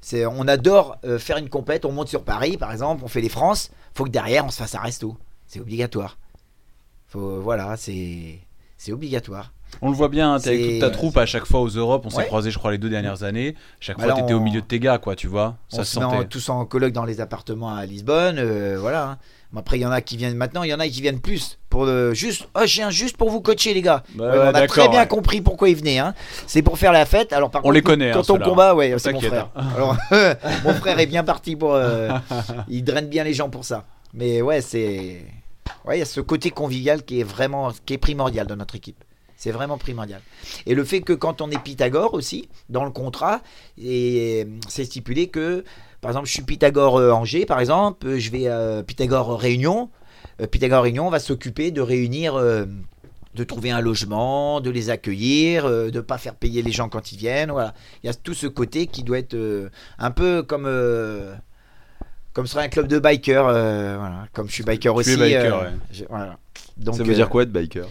[0.00, 3.20] C'est, on adore euh, faire une compète, on monte sur Paris par exemple, on fait
[3.20, 3.70] les France.
[3.94, 5.16] Faut que derrière on se fasse un resto.
[5.46, 6.16] C'est obligatoire.
[7.08, 8.38] Faut, voilà, c'est,
[8.76, 9.52] c'est obligatoire.
[9.82, 12.02] On le voit bien, hein, t'es avec toute ta troupe à chaque fois aux Europes.
[12.06, 12.26] On s'est Ouais.
[12.26, 13.54] croisés, je crois, les deux dernières années.
[13.78, 15.56] Chaque Bah fois, t'étais au on- milieu de tes gars, quoi, tu vois.
[15.68, 16.24] Ça on se sentait.
[16.26, 19.18] tous en coloc dans les appartements à Lisbonne, euh, voilà.
[19.50, 19.52] Hein.
[19.52, 21.20] Mais Après, il y en a qui viennent maintenant, il y en a qui viennent
[21.20, 22.48] plus pour le juste.
[22.54, 24.02] Oh, je viens juste pour vous coacher, les gars.
[24.14, 25.08] Bah Ouais, on a très bien ouais.
[25.08, 25.98] compris pourquoi ils venaient.
[25.98, 26.14] Hein.
[26.46, 27.32] C'est pour faire la fête.
[27.32, 28.44] Alors par On contre, les connaît, hein, Quand on ceux-là.
[28.46, 29.50] combat, ouais, c'est mon frère.
[29.76, 29.96] Alors,
[30.64, 31.74] mon frère est bien parti pour.
[31.74, 32.10] euh,
[32.68, 33.84] il draine bien les gens pour ça.
[34.14, 35.24] Mais ouais, c'est.
[35.84, 38.74] Ouais, il y a ce côté convivial qui est vraiment, qui est primordial dans notre
[38.76, 39.02] équipe.
[39.36, 40.20] C'est vraiment primordial.
[40.66, 43.40] Et le fait que quand on est Pythagore aussi, dans le contrat,
[43.82, 45.64] et c'est stipulé que,
[46.00, 49.90] par exemple, je suis Pythagore euh, Angers, par exemple, euh, je vais à Pythagore Réunion.
[50.40, 52.64] Euh, Pythagore Réunion va s'occuper de réunir, euh,
[53.34, 57.12] de trouver un logement, de les accueillir, euh, de pas faire payer les gens quand
[57.12, 57.50] ils viennent.
[57.52, 57.74] Voilà.
[58.02, 60.64] Il y a tout ce côté qui doit être euh, un peu comme.
[60.66, 61.34] euh,
[62.32, 64.26] comme ce serait un club de bikers, euh, voilà.
[64.32, 65.10] comme je suis biker Tu aussi.
[65.12, 65.70] es biker, euh, ouais.
[65.90, 66.38] j'ai- voilà.
[66.76, 67.86] Donc, ça veut euh, dire quoi être biker?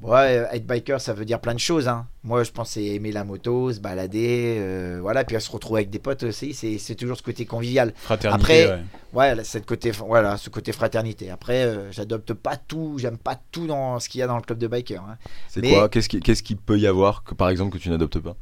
[0.00, 1.88] Ouais, être biker, ça veut dire plein de choses.
[1.88, 2.06] Hein.
[2.22, 5.50] Moi, je pense que c'est aimer la moto, se balader, euh, voilà, puis à se
[5.50, 6.54] retrouver avec des potes aussi.
[6.54, 7.92] C'est, c'est toujours ce côté convivial.
[7.96, 8.66] Fraternité, Après-
[9.12, 9.36] ouais.
[9.36, 11.30] Ouais, cette côté, voilà, ce côté fraternité.
[11.30, 14.42] Après, euh, j'adopte pas tout, j'aime pas tout dans ce qu'il y a dans le
[14.42, 15.02] club de biker.
[15.02, 15.16] hein.
[15.48, 15.88] C'est Mais- quoi?
[15.88, 18.36] Qu'est-ce qui- qu'est-ce qu'il peut y avoir que par exemple que tu n'adoptes pas?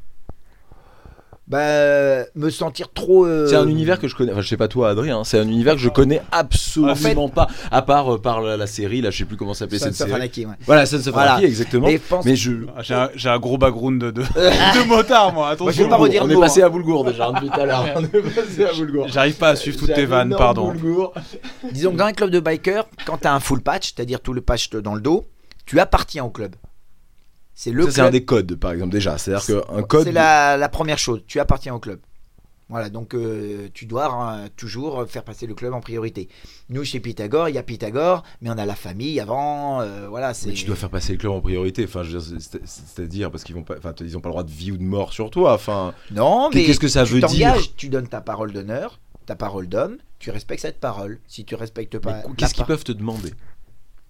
[1.48, 3.24] Bah, me sentir trop.
[3.24, 4.32] euh, C'est un univers que je connais.
[4.32, 5.18] Enfin, je sais pas toi, Adrien.
[5.18, 7.46] hein, C'est un univers que je connais absolument pas.
[7.70, 10.12] À part euh, par la, la série, là, je sais plus comment s'appelait cette série.
[10.12, 10.54] Anarchy, ouais.
[10.66, 11.32] Voilà, Sons of Voilà.
[11.34, 11.86] Anarchy, exactement.
[11.86, 12.52] Mais pense- Mais je.
[12.76, 14.22] Ah, J'ai un, j'ai un gros background de, de,
[14.82, 15.50] de motard, moi.
[15.50, 15.64] Attention.
[15.66, 16.66] Moi, je vais pas redire on est passé hein.
[16.66, 17.84] à Boulgour déjà hein, depuis tout à l'heure.
[17.96, 19.06] On est passé à Boulgour.
[19.08, 20.72] J'arrive pas à suivre toutes tes vannes, pardon.
[20.72, 21.14] Boulgour.
[21.72, 24.32] Disons que dans un club de biker, quand tu as un full patch, c'est-à-dire tout
[24.32, 25.24] le patch dans le dos,
[25.64, 26.56] tu appartiens au club.
[27.58, 29.16] C'est le Ça, c'est un des codes, par exemple, déjà.
[29.18, 30.04] C'est-à-dire qu'un code.
[30.04, 31.22] C'est la, la première chose.
[31.26, 31.98] Tu appartiens au club.
[32.68, 36.28] Voilà, donc euh, tu dois hein, toujours faire passer le club en priorité.
[36.68, 39.80] Nous, chez Pythagore, il y a Pythagore, mais on a la famille avant.
[39.80, 40.48] euh, voilà, c'est.
[40.48, 41.84] Mais tu dois faire passer le club en priorité.
[41.84, 44.28] Enfin, je veux dire, c'est- c'est- c'est-à-dire parce qu'ils vont pas, enfin, ils ont pas
[44.28, 45.54] le droit de vie ou de mort sur toi.
[45.54, 49.36] Enfin, Non, mais Qu'est-ce que ça tu veut dire Tu donnes ta parole d'honneur, ta
[49.36, 49.96] parole d'homme.
[50.18, 51.20] Tu respectes cette parole.
[51.28, 53.32] Si tu respectes pas, qu'est-ce qu'ils peuvent te demander?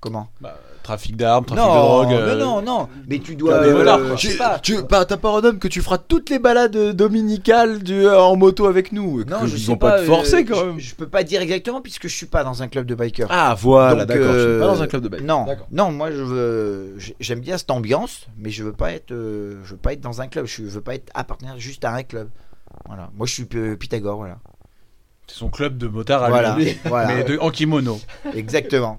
[0.01, 0.29] Comment?
[0.41, 2.13] Bah, trafic d'armes, trafic Non, de drogue.
[2.13, 2.89] euh, non, non, non.
[3.09, 3.55] Mais tu dois.
[3.55, 4.17] euh, motards, quoi.
[4.17, 4.59] je sais pas.
[4.61, 8.21] Tu, bah, t'as pas un homme que tu feras toutes les balades dominicales du, euh,
[8.21, 9.25] en moto avec nous.
[9.25, 10.79] Non, que je ils sais vont pas, te euh, forcer quand je- même.
[10.79, 13.27] Je, peux pas dire exactement puisque je suis pas dans un club de bikers.
[13.31, 14.25] Ah voilà, d'accord.
[14.27, 15.23] Tu euh, es pas dans un club de bike.
[15.25, 19.11] Non, non, moi je veux, j'ai- j'aime bien cette ambiance, mais je veux pas être,
[19.13, 20.47] euh, je veux pas être dans un club.
[20.47, 22.29] Je veux pas être appartenir juste à un club.
[22.87, 23.11] Voilà.
[23.17, 24.39] Moi je suis Pythagore, voilà.
[25.29, 26.77] C'est son club de motards à Voilà, lui.
[26.85, 27.09] voilà.
[27.17, 27.99] Mais de, en kimono.
[28.35, 28.99] Exactement.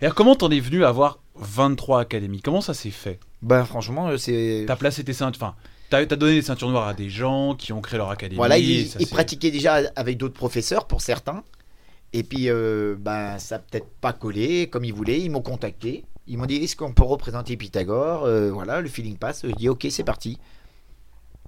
[0.00, 2.40] Et alors, comment t'en es venu à avoir 23 académies?
[2.40, 3.18] Comment ça s'est fait?
[3.42, 4.64] Bah franchement, euh, c'est.
[4.66, 5.42] T'as placé tes ceintures.
[5.42, 5.54] Enfin,
[5.90, 8.36] t'as t'as donné des ceintures noires à des gens qui ont créé leur académie.
[8.36, 11.42] Voilà, ils, pratiquaient déjà avec d'autres professeurs pour certains.
[12.12, 15.20] Et puis, euh, bah, ça a peut-être pas collé comme ils voulaient.
[15.20, 16.04] Ils m'ont contacté.
[16.26, 18.24] Ils m'ont dit est-ce qu'on peut représenter Pythagore?
[18.24, 19.46] Euh, Voilà, le feeling passe.
[19.46, 20.38] Je dis ok, c'est parti.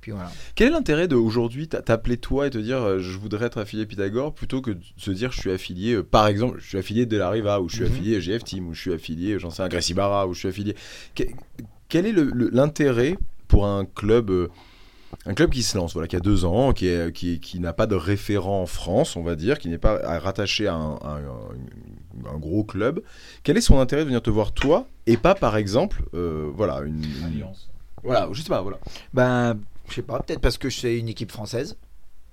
[0.00, 0.30] Puis voilà.
[0.54, 3.58] Quel est l'intérêt de aujourd'hui t'a- t'appeler toi et te dire euh, je voudrais être
[3.58, 6.78] affilié Pythagore plutôt que de se dire je suis affilié euh, par exemple je suis
[6.78, 7.90] affilié de la Riva ou je suis Mhm.
[7.92, 9.62] affilié GF Team ou je suis affilié j'en sais
[9.94, 10.74] Barra ou je suis affilié
[11.14, 11.24] Que-
[11.88, 12.14] quel est
[12.52, 14.48] l'intérêt pour un club euh,
[15.26, 17.72] un club qui se lance voilà qui a deux ans qui est, qui, qui n'a
[17.72, 20.94] pas de référent en France on va dire qui n'est pas à- rattaché à un,
[20.96, 23.02] à un- un gros club
[23.42, 26.80] quel est son intérêt de venir te voir toi et pas par exemple euh, voilà
[26.86, 27.68] une, une- Alliance.
[28.04, 28.78] voilà je sais pas voilà
[29.12, 29.58] Ben,
[29.90, 31.76] je sais pas, peut-être parce que c'est une équipe française,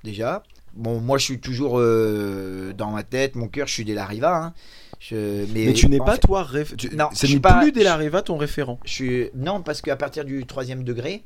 [0.04, 0.44] déjà.
[0.74, 4.36] Bon, moi, je suis toujours euh, dans ma tête, mon cœur, je suis des Lariva.
[4.38, 4.54] Hein.
[5.00, 6.76] Je- mais, Mais tu n'es pas fait, toi réf...
[6.78, 6.96] tu...
[6.96, 8.80] Non, ce je suis n'est pas- plus Delareva ton référent.
[8.86, 9.30] je suis...
[9.36, 11.24] Non, parce qu'à partir du troisième degré,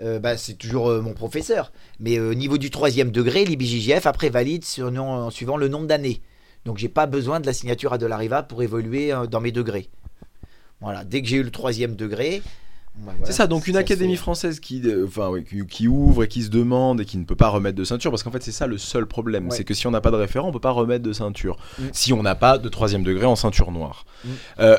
[0.00, 1.72] euh, bah, c'est toujours euh, mon professeur.
[2.00, 5.86] Mais au niveau du troisième degré, l'IBJJF après valide sur nom- en suivant le nombre
[5.86, 6.20] d'années.
[6.64, 9.88] Donc, j'ai pas besoin de la signature à de Lariva pour évoluer dans mes degrés.
[10.80, 12.42] Voilà, dès que j'ai eu le troisième degré.
[12.96, 15.88] Bah, voilà, c'est ça, donc une académie se- française qui, euh, enfin, oui, qui, qui
[15.88, 18.30] ouvre et qui se demande et qui ne peut pas remettre de ceinture, parce qu'en
[18.30, 19.56] fait c'est ça le seul problème, Ouais.
[19.56, 21.56] c'est que si on n'a pas de référent, on peut pas remettre de ceinture.
[21.78, 21.82] Mm.
[21.92, 24.04] Si on n'a pas de troisième degré en ceinture noire.
[24.24, 24.28] Mm.
[24.60, 24.76] Euh,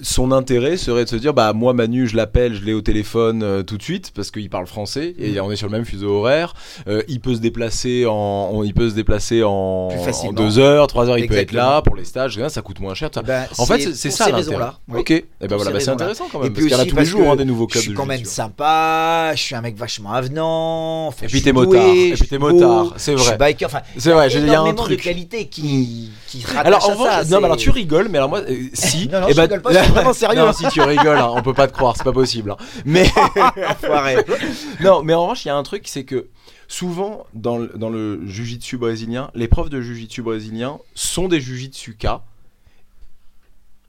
[0.00, 3.42] son intérêt serait de se dire bah moi Manu je l'appelle je l'ai au téléphone
[3.42, 5.44] euh, tout de suite parce qu'il parle français et Mm.
[5.44, 6.54] on est sur le même fuseau horaire
[6.88, 9.88] Euh, il peut se déplacer en on- il peut se déplacer en,
[10.34, 13.10] deux heures trois heures il peut être là pour les stages ça coûte moins cher.
[13.24, 14.64] Ben, En fait, c'est- ça l'intérêt.
[14.88, 15.00] oui.
[15.00, 16.78] Ok, et ben Pour voilà, ces bah, c'est intéressant quand Et même, puis parce qu'il
[16.78, 17.82] y en a tous les jours hein, des nouveaux clubs.
[17.82, 21.10] Je suis quand même sympa, je suis un mec vachement avenant.
[21.22, 23.38] Et puis t'es motard, et puis t'es motard, c'est Je suis vrai.
[23.38, 25.02] biker, enfin, C'est vrai, il y a un énormément de truc.
[25.02, 29.08] qualités qui, qui Alors en non, alors tu rigoles, mais alors moi, euh, si.
[29.12, 30.38] Non, eh ben- pas, je suis vraiment sérieux.
[30.40, 32.50] non, si tu rigoles, hein, on peut pas te croire, c'est pas possible.
[32.52, 32.56] hein.
[32.84, 33.04] Mais
[34.80, 36.28] non, mais en revanche, il y a un truc, c'est que
[36.68, 42.22] souvent dans le, dans le jujitsu brésilien, les profs de jujitsu brésilien sont des jujitsuka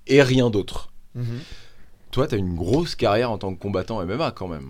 [0.08, 0.92] et rien d'autre.
[1.16, 1.40] Mhm.
[2.12, 4.70] Toi, t'as une grosse carrière en tant que combattant MMA quand même.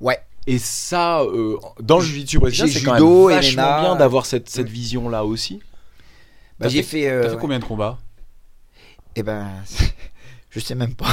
[0.00, 0.18] Ouais.
[0.46, 4.48] Et ça, euh, dans le jiu-jitsu brésilien, c'est quand judo, même vachement bien d'avoir cette,
[4.50, 5.60] cette vision-là aussi.
[6.60, 7.10] Bah, j'ai fait- fait.
[7.10, 7.98] euh, T'as fait combien de combats?
[9.16, 9.48] Eh ben,
[10.54, 11.06] je sais même pas.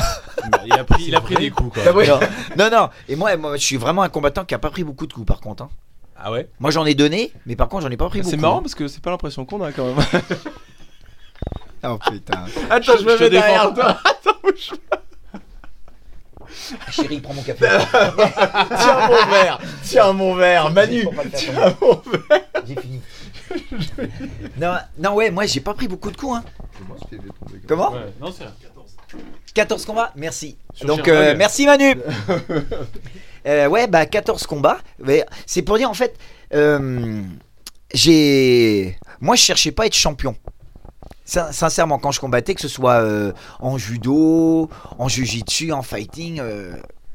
[0.65, 1.93] Il a pris, il a pris des coups quoi.
[2.05, 2.19] non,
[2.57, 2.89] non, non.
[3.09, 5.25] Et moi, moi, je suis vraiment un combattant qui a pas pris beaucoup de coups,
[5.27, 5.63] par contre.
[5.63, 5.69] hein.
[6.23, 6.49] Ah ouais?
[6.59, 8.29] Moi, j'en ai donné, mais par contre, j'en ai pas pris beaucoup.
[8.29, 8.61] C'est marrant hein.
[8.61, 10.05] parce que c'est pas l'impression qu'on a quand même.
[11.83, 12.45] Oh putain.
[12.69, 13.87] Attends, je me te mets derrière défends.
[13.87, 13.99] toi.
[14.05, 14.71] Attends, bouge
[16.91, 17.65] Chérie, prends mon café.
[17.67, 18.11] pas.
[18.77, 19.59] Tiens mon verre.
[19.83, 20.69] Tiens mon verre.
[20.69, 21.05] Manu.
[21.05, 21.95] Pas Tiens mon
[22.29, 22.41] verre.
[22.67, 23.01] J'ai fini.
[24.59, 26.37] non, non, ouais, moi, j'ai pas pris beaucoup de coups.
[26.37, 26.43] Hein.
[27.67, 28.43] Comment Ouais, non, c'est
[29.53, 30.57] 14 combats Merci.
[30.73, 31.95] Sur Donc, euh, merci Manu.
[33.47, 34.77] Euh, ouais, bah 14 combats.
[35.03, 36.15] Mais C'est pour dire en fait,
[36.53, 37.23] euh,
[37.91, 38.97] j'ai.
[39.19, 40.35] Moi, je cherchais pas à être champion.
[41.25, 46.39] Sin- Sincèrement, quand je combattais, que ce soit euh, en judo, en jujitsu, en fighting,
[46.39, 46.73] euh,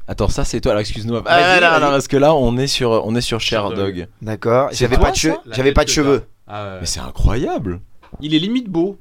[0.09, 0.71] Attends, ça c'est toi.
[0.71, 1.21] Alors excuse-nous.
[1.25, 3.75] Ah, non, non, parce que là on est sur on est sur Sherdog.
[3.77, 4.07] Sherdog.
[4.21, 4.69] d'accord.
[4.71, 5.37] J'avais pas de cheveux.
[5.51, 6.23] J'avais pas de.
[6.47, 6.77] Ah ouais.
[6.81, 7.81] Mais c'est incroyable.
[8.21, 8.97] Il est limite beau.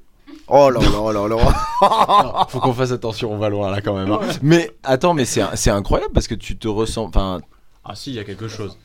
[0.48, 2.46] Oh là là là là.
[2.48, 4.10] Faut qu'on fasse attention, on va loin là quand même.
[4.12, 4.20] hein.
[4.42, 7.04] Mais attends, mais c'est c'est incroyable parce que tu te ressens.
[7.04, 7.40] Enfin,
[7.84, 8.78] Ah si, il y a quelque chose.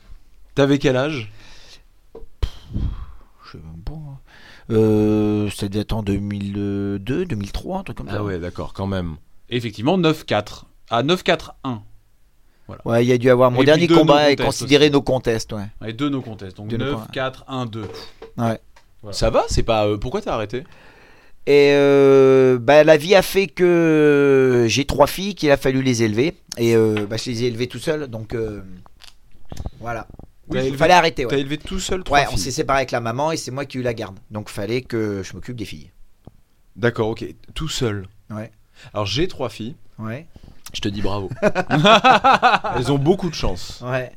[0.54, 1.30] t'avais quel âge?
[3.44, 3.92] Je sais même pas.
[3.92, 4.18] hein.
[4.70, 8.16] Euh, ça devait être en 2002, 2003, un truc comme ça.
[8.18, 9.16] Ah ouais, d'accord, quand même.
[9.50, 10.64] Effectivement, 9-4.
[10.90, 11.50] Ah, 9-4-1.
[12.86, 15.52] Ouais, il y a dû avoir mon Et dernier combat et no-contests considéré nos contests,
[15.52, 15.66] ouais.
[15.86, 16.56] Et deux no contests.
[16.56, 17.82] Donc Deux no 9, 4, 1, 2.
[17.82, 17.88] Ouais.
[19.02, 19.12] Voilà.
[19.12, 19.86] Ça va C'est pas.
[19.86, 20.64] euh, pourquoi t'as arrêté?
[21.46, 26.02] Et euh, bah, la vie a fait que j'ai trois filles qu'il a fallu les
[26.04, 26.34] élever.
[26.56, 28.62] Et euh, bah, je les ai élevées tout seul, donc euh,
[29.80, 30.06] voilà.
[30.50, 31.24] T'as il fallait arrêter.
[31.26, 33.50] T'as Ouais, élevé tout seul trois ouais on s'est séparé avec la maman et c'est
[33.50, 34.18] moi qui ai eu la garde.
[34.30, 35.90] Donc fallait que je m'occupe des filles.
[36.76, 37.24] D'accord, ok.
[37.54, 38.06] Tout seul.
[38.30, 38.50] Ouais.
[38.92, 39.76] Alors j'ai trois filles.
[39.98, 40.26] Ouais.
[40.74, 41.30] Je te dis bravo.
[42.76, 43.82] Elles ont beaucoup de chance.
[43.84, 44.12] Ouais.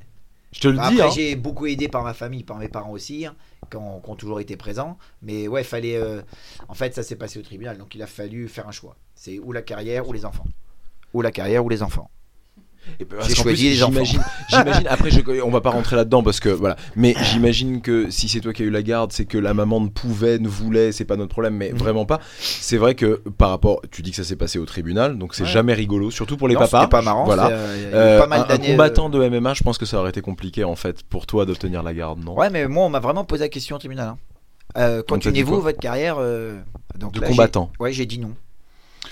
[0.52, 0.80] Je te le dis.
[0.80, 1.10] Après, hein.
[1.14, 3.36] j'ai beaucoup aidé par ma famille, par mes parents aussi, hein,
[3.70, 4.97] qui, ont, toujours été présents.
[5.22, 5.97] Mais ouais, fallait.
[5.97, 6.22] euh,
[6.68, 8.95] en fait, ça s'est passé au tribunal, donc il a fallu faire un choix.
[9.16, 10.45] C'est ou la carrière ou les enfants.
[11.13, 12.09] Ou la carrière ou les enfants.
[13.10, 14.04] Parce J'ai choisi les enfants.
[14.50, 14.88] j'imagine.
[14.88, 16.76] Après, je, on va pas rentrer là-dedans parce que voilà.
[16.96, 19.82] Mais j'imagine que si c'est toi qui as eu la garde, c'est que la maman
[19.82, 21.78] ne pouvait, ne voulait, c'est pas notre problème, mais Mhm.
[21.78, 22.20] vraiment pas.
[22.40, 25.44] C'est vrai que par rapport, tu dis que ça s'est passé au tribunal, donc c'est
[25.44, 25.50] Ouais.
[25.50, 26.88] jamais rigolo, surtout pour les Non, papas.
[26.88, 27.26] pas marrant.
[27.26, 27.48] Voilà.
[27.50, 28.68] euh, y a Euh, pas mal un, un d'années.
[28.70, 31.46] euh, combattant de MMA, je pense que ça aurait été compliqué en fait pour toi
[31.46, 32.36] d'obtenir la garde, non?
[32.38, 34.08] Ouais, mais moi, on m'a vraiment posé la question au tribunal.
[34.10, 34.18] hein.
[34.78, 36.18] Euh, Continuez-vous votre carrière
[37.00, 37.72] donc De là, combattant.
[37.80, 38.32] Ouais, j'ai dit non.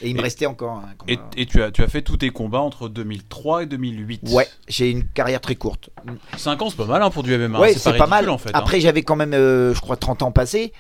[0.03, 1.29] Et il me Et- restait encore un Et, combat.
[1.37, 4.21] et tu, as, tu as fait tous tes combats entre 2003 et 2008.
[4.31, 5.89] Ouais, j'ai une carrière très courte.
[6.37, 7.59] 5 ans, c'est pas mal hein, pour du MMA.
[7.59, 8.29] ouais, c'est pas, mal.
[8.29, 8.49] en fait.
[8.49, 8.53] hein.
[8.55, 10.73] Après, j'avais quand même, euh, je crois, 30 ans passés.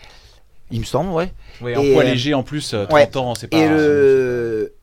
[0.71, 1.31] Il me semble, ouais.
[1.61, 3.17] Ouais, en poids euh, léger en plus, euh, 30 ouais.
[3.17, 3.57] ans, c'est pas.
[3.57, 4.73] Et le...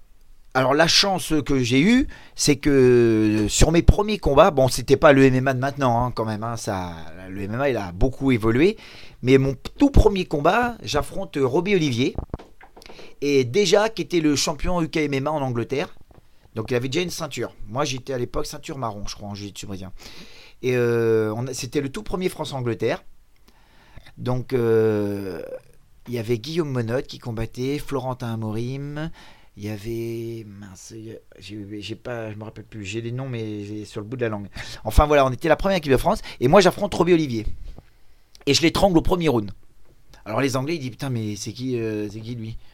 [0.52, 5.12] Alors la chance que j'ai eue, c'est que sur mes premiers combats, bon c'était pas
[5.12, 6.90] le MMA de maintenant hein, quand même, hein, ça,
[7.28, 8.76] le MMA il a beaucoup évolué,
[9.22, 12.16] mais mon tout premier combat, j'affronte Robbie Olivier,
[13.20, 15.94] et déjà qui était le champion UK MMA en Angleterre,
[16.54, 17.54] donc il avait déjà une ceinture.
[17.68, 19.92] Moi j'étais à l'époque ceinture marron, je crois, en jiu-jitsu brésilien.
[20.62, 23.04] Et euh, c'était le tout premier France-Angleterre.
[24.18, 25.42] Donc euh,
[26.08, 29.10] il y avait Guillaume Monotte qui combattait, Florentin Amorim,
[29.56, 30.94] il y avait mince,
[31.38, 34.28] j'ai pas, je me rappelle plus, j'ai les noms mais sur le bout de la
[34.28, 34.48] langue.
[34.84, 37.46] Enfin voilà, on était la première équipe de France et moi j'affronte Robbie Olivier
[38.46, 39.50] et je l'étrangle au premier round.
[40.30, 42.56] Alors les Anglais ils disent putain mais c'est qui, euh, c'est qui lui?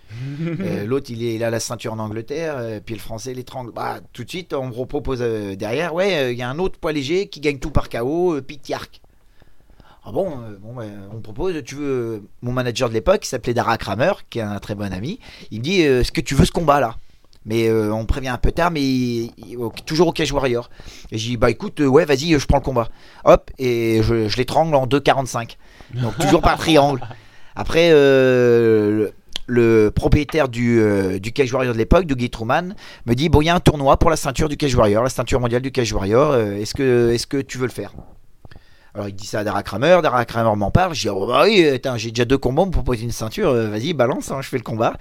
[0.61, 3.73] Euh, L'autre il, est, il a la ceinture en Angleterre, euh, puis le Français l'étrangle.
[3.73, 6.93] Bah tout de suite on me propose derrière, ouais il y a un autre poids
[6.93, 9.01] léger qui gagne tout par KO, Pete Yark.
[10.05, 10.31] Ah bon,
[10.63, 14.13] bon ouais, on me propose, tu veux mon manager de l'époque qui s'appelait Dara Kramer,
[14.31, 15.19] qui est un très bon ami.
[15.51, 16.97] Il me dit Est-ce que tu veux ce combat là?
[17.45, 20.69] Mais euh, on prévient un peu tard, mais il- il- au- toujours au Cage Warrior.
[21.11, 22.89] Et j'ai dit Bah écoute, euh, ouais, vas-y, je prends le combat.
[23.25, 25.57] Hop, et je, je l'étrangle en 2,45.
[25.95, 27.01] Donc toujours par triangle.
[27.57, 29.09] Après, euh,
[29.47, 32.75] le, propriétaire du, euh, du Cage Warrior de l'époque, Dougie Truman,
[33.07, 35.09] me dit Bon, il y a un tournoi pour la ceinture du Cage Warrior, la
[35.09, 36.33] ceinture mondiale du Cage Warrior.
[36.33, 37.93] euh, Est-ce que, est que tu veux le faire?
[38.95, 41.43] Alors il dit ça à Dara Kramer, Dara Kramer m'en parle, je dis oh bah
[41.45, 44.57] oui, j'ai déjà deux combats, on me propose une ceinture, vas-y balance, hein, je fais
[44.57, 44.95] le combat.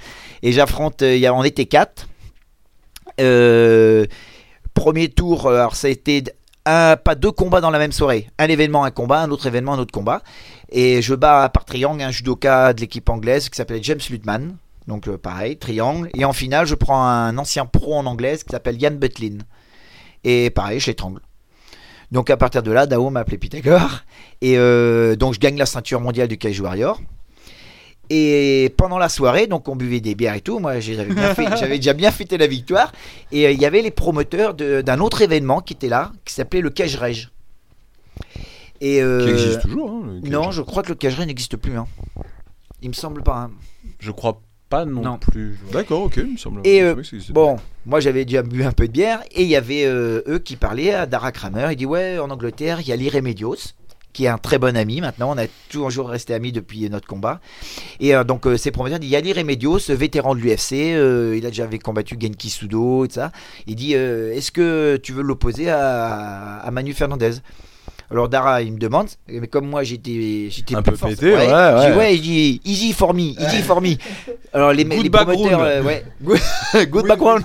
[0.43, 2.09] Et j'affronte, on était quatre.
[4.73, 6.25] Premier tour, alors ça a été
[6.65, 9.73] un, pas deux combats dans la même soirée, un événement, un combat, un autre événement,
[9.73, 10.21] un autre combat.
[10.69, 14.57] Et je bats par triangle un judoka de l'équipe anglaise qui s'appelait James Lutman.
[14.87, 16.09] Donc euh, pareil, triangle.
[16.15, 19.39] Et en finale, je prends un ancien pro en anglaise qui s'appelle Yann Butlin.
[20.23, 21.21] Et pareil, je l'étrangle.
[22.11, 24.01] Donc à partir de là, Dao m'a appelé Pythagore.
[24.41, 26.99] Et euh, donc je gagne la ceinture mondiale du Cage Warrior.
[28.09, 30.59] Et pendant la soirée, donc on buvait des bières et tout.
[30.59, 32.91] Moi, j'avais bien fait- j'avais déjà bien fêté la victoire.
[33.31, 36.33] Et euh, il y avait les promoteurs de- d'un autre événement qui était là, qui
[36.33, 37.31] s'appelait le Cage Rage.
[38.81, 39.89] Et euh, Qui existe toujours.
[39.91, 41.77] hein, le Non, je crois que le Cage Rage n'existe plus.
[41.77, 41.87] Hein.
[42.81, 43.37] Il me semble pas.
[43.37, 43.51] hein.
[43.99, 45.17] Je crois pas non, Non.
[45.17, 45.57] plus.
[45.71, 46.61] D'accord, ok, il me semble.
[46.65, 46.95] Et, euh.
[47.29, 50.39] Bon, moi j'avais déjà bu un peu de bière et il y avait euh, eux
[50.39, 51.67] qui parlaient à Dara Kramer.
[51.71, 53.55] Il dit ouais, en Angleterre, il y a l'Iremedios
[54.15, 55.31] qui est un très bon ami maintenant.
[55.35, 57.41] On a toujours resté amis depuis notre combat.
[57.99, 61.35] Et euh, donc euh, ces promoteurs disent il y a l'Iremedios, vétéran de l'UFC, euh,
[61.37, 63.31] il a déjà combattu Genki Sudo et ça.
[63.67, 67.33] Il dit euh, est-ce que tu veux l'opposer à, à Manu Fernandez?
[68.11, 71.47] Alors Dara, il me demande, mais comme moi j'étais j'étais Un peu fort, pété, ouais,
[71.47, 71.95] ouais.
[71.95, 73.95] ouais, il dit easy for me, easy for me.
[74.53, 76.39] Alors les, Good les promoteurs, euh, ouais, good,
[76.89, 77.43] good background.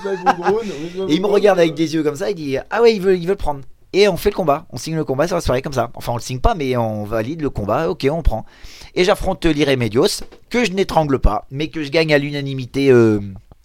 [1.09, 3.17] Et il me regarde avec des yeux comme ça, il dit Ah ouais, il veut,
[3.17, 3.61] il veut le prendre.
[3.93, 5.91] Et on fait le combat, on signe le combat sur la soirée comme ça.
[5.95, 8.45] Enfin, on le signe pas, mais on valide le combat, ok, on prend.
[8.95, 13.21] Et j'affronte l'Iremedios, que je n'étrangle pas, mais que je gagne à l'unanimité euh,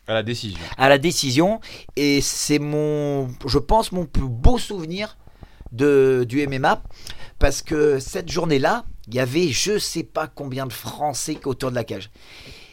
[0.07, 0.59] À la décision.
[0.77, 1.59] à la décision.
[1.95, 5.17] Et c'est mon, je pense, mon plus beau souvenir
[5.71, 6.81] de, du MMA.
[7.37, 11.75] Parce que cette journée-là, il y avait je sais pas combien de Français autour de
[11.75, 12.09] la cage.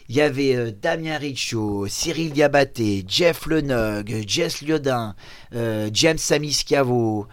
[0.09, 5.15] Il y avait euh, Damien Richaud, Cyril Diabaté, Jeff Lenog, Jess Liodin,
[5.55, 7.27] euh, James Samiscavo,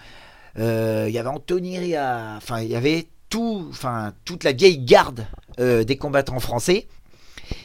[0.59, 4.79] euh, il y avait Anthony Ria, enfin il y avait tout, enfin toute la vieille
[4.79, 5.27] garde
[5.59, 6.87] euh, des combattants français.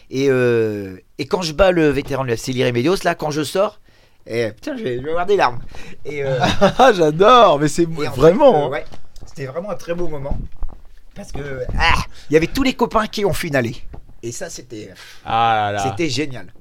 [0.10, 3.80] Et, et quand je bats le vétéran de l'UFC Liremedios, là quand je sors,
[4.28, 5.60] et, putain je vais, je vais avoir des larmes.
[6.06, 6.24] Et,
[6.62, 8.54] Ah, j'adore, mais c'est vraiment.
[8.54, 8.70] fait, hein.
[8.70, 8.86] ouais,
[9.26, 10.38] c'était vraiment un très beau moment.
[11.16, 13.76] Parce que ah, il y avait tous les copains qui ont allée.
[14.26, 14.90] Et ça c'était
[15.24, 16.52] Ah c'était génial.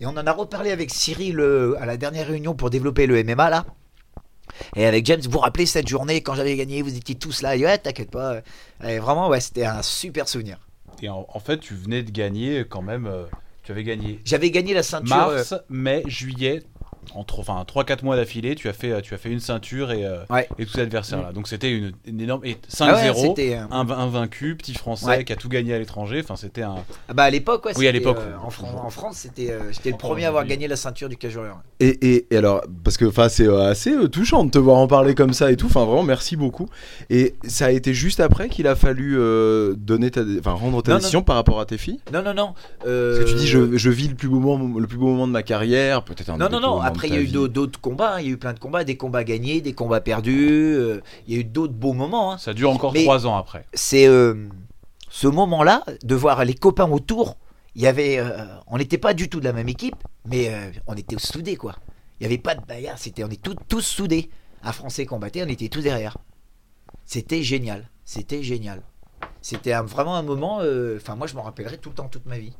[0.00, 3.22] Et on en a reparlé avec Cyril euh, à la dernière réunion pour développer le
[3.24, 3.64] MMA là.
[4.76, 7.56] Et avec James, vous vous rappelez cette journée quand j'avais gagné, vous étiez tous là.
[7.56, 8.40] Et ouais, t'inquiète pas.
[8.86, 10.58] Et vraiment, ouais, c'était un super souvenir.
[11.02, 13.06] Et en, en fait, tu venais de gagner quand même.
[13.06, 13.24] euh,
[13.64, 15.16] tu avais gagné J'avais gagné la ceinture.
[15.28, 16.62] euh, mars, mai, juillet.
[17.14, 20.04] En tro- enfin, 3-4 mois d'affilée, tu as fait, tu as fait une ceinture et,
[20.04, 20.48] euh, Ouais.
[20.58, 21.32] et tous les adversaires là.
[21.32, 22.44] Donc c'était une, une énorme.
[22.44, 25.24] Et ah ouais, 5-0, euh, un, un vaincu, petit français Ouais.
[25.24, 26.20] qui a tout gagné à l'étranger.
[26.22, 26.76] Enfin, c'était un.
[27.08, 27.72] ah bah à l'époque, ouais.
[27.76, 30.44] Oui, à l'époque, euh, en, Fran- en France, c'était, euh, j'étais le premier à avoir
[30.44, 31.60] gagné la ceinture du cage warrior.
[31.80, 34.76] Et, et, et alors, parce que enfin, c'est euh, assez euh, touchant de te voir
[34.78, 35.66] en parler comme ça et tout.
[35.66, 36.68] Enfin, vraiment, merci beaucoup.
[37.10, 40.90] Et ça a été juste après qu'il a fallu euh, donner ta, enfin, rendre ta
[40.92, 40.98] Non, non.
[41.00, 42.00] décision par rapport à tes filles?
[42.12, 42.54] Non, non, non.
[42.80, 45.26] Parce que tu dis, je, je vis le plus beau moment, le plus beau moment
[45.26, 46.80] de ma carrière, peut-être un Non, non, non.
[46.94, 48.14] Après, il y a eu d'autres- combats.
[48.16, 48.20] hein.
[48.20, 50.74] Il y a eu plein de combats, des combats gagnés, des combats perdus.
[50.76, 52.32] euh, Il y a eu d'autres beaux moments.
[52.32, 52.38] hein.
[52.38, 53.66] Ça dure encore Mais- 3 ans après.
[53.74, 54.48] c'est euh,
[55.10, 57.36] ce moment-là de voir les copains autour.
[57.76, 60.52] Il y avait, euh, on n'était pas du tout de la même équipe, mais
[60.86, 61.74] on était soudés quoi.
[62.20, 64.30] Il n'y avait pas de bagarre, c'était, on est tous, tous soudés.
[64.62, 66.16] Un Français combattait, on était tous derrière.
[67.04, 68.82] C'était génial, c'était génial.
[69.42, 70.60] C'était vraiment un moment.
[70.96, 72.52] Enfin, moi, je m'en rappellerai tout le temps, toute ma vie.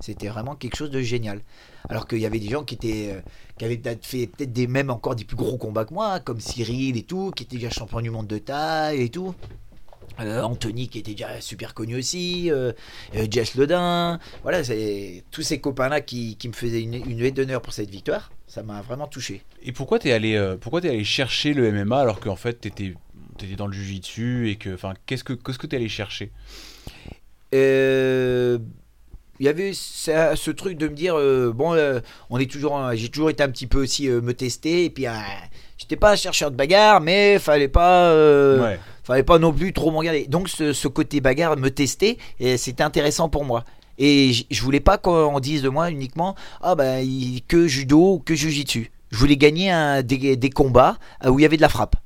[0.00, 1.40] C'était vraiment quelque chose de génial.
[1.88, 3.20] Alors qu'il y avait des gens qui étaient, euh,
[3.58, 6.96] qui avaient fait peut-être des même encore des plus gros combats que moi, comme Cyril
[6.96, 9.34] et tout, qui était déjà champion du monde de taille et tout.
[10.20, 12.72] Euh, Anthony qui était déjà super connu aussi, euh,
[13.14, 17.62] euh, Jess Ledin, voilà, c'est tous ces copains-là qui, qui me faisaient une, une d'honneur
[17.62, 19.42] pour cette victoire, ça m'a vraiment touché.
[19.62, 22.94] Et pourquoi t'es allé, pourquoi t'es allé chercher le MMA alors qu'en fait t'étais,
[23.38, 26.30] t'étais dans le jujitsu et que, enfin, qu'est-ce que, qu'est-ce que t'es allé chercher?
[27.54, 28.58] Euh,
[29.42, 31.98] Il y avait ça- ce truc de me dire euh, bon, euh,
[32.30, 35.06] on est toujours, j'ai toujours été un petit peu aussi euh, me tester et puis
[35.76, 38.14] j'étais pas chercheur de bagarre, mais fallait pas.
[38.14, 38.78] Ouais.
[39.02, 40.26] fallait pas non plus trop m'en garder.
[40.28, 43.64] Donc ce, ce côté bagarre me testait et c'était intéressant pour moi.
[43.98, 48.18] Et je voulais pas qu'on dise de moi uniquement ah bah il- que judo ou
[48.20, 48.92] que jujitsu.
[49.10, 51.96] Je voulais gagner un, des, des combats où il y avait de la frappe.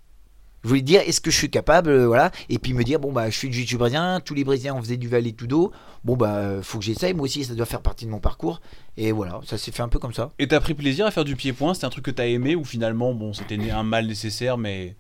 [0.67, 3.13] Je voulais dire est-ce que je suis capable euh, voilà et puis me dire bon
[3.13, 5.71] bah je suis du jiu brésilien, tous les brésiliens on faisait du valet tudo.
[6.05, 8.61] Bon bah faut que j'essaye moi aussi ça doit faire partie de mon parcours
[8.97, 10.33] et voilà, ça s'est fait un peu comme ça.
[10.39, 11.73] Et t'as pris plaisir à faire du pied-point?
[11.75, 14.97] C'était un truc que t'as aimé ou finalement, bon, c'était un mal nécessaire, mais.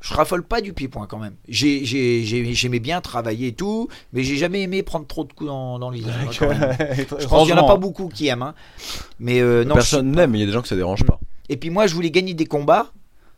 [0.00, 1.34] je raffole pas du pied-point quand même.
[1.48, 5.32] J'ai- j'ai- j'ai- J'aimais bien travailler et tout, mais j'ai jamais aimé prendre trop de
[5.32, 6.14] coups dans, dans le visage.
[6.38, 8.42] Je pense qu'il y en a pas beaucoup qui aiment.
[8.42, 8.54] hein.
[9.18, 9.74] Mais euh, non.
[9.74, 11.18] Personne n'aime, mais il y a des gens que ça dérange pas.
[11.48, 12.92] je- Et puis moi, je voulais gagner des combats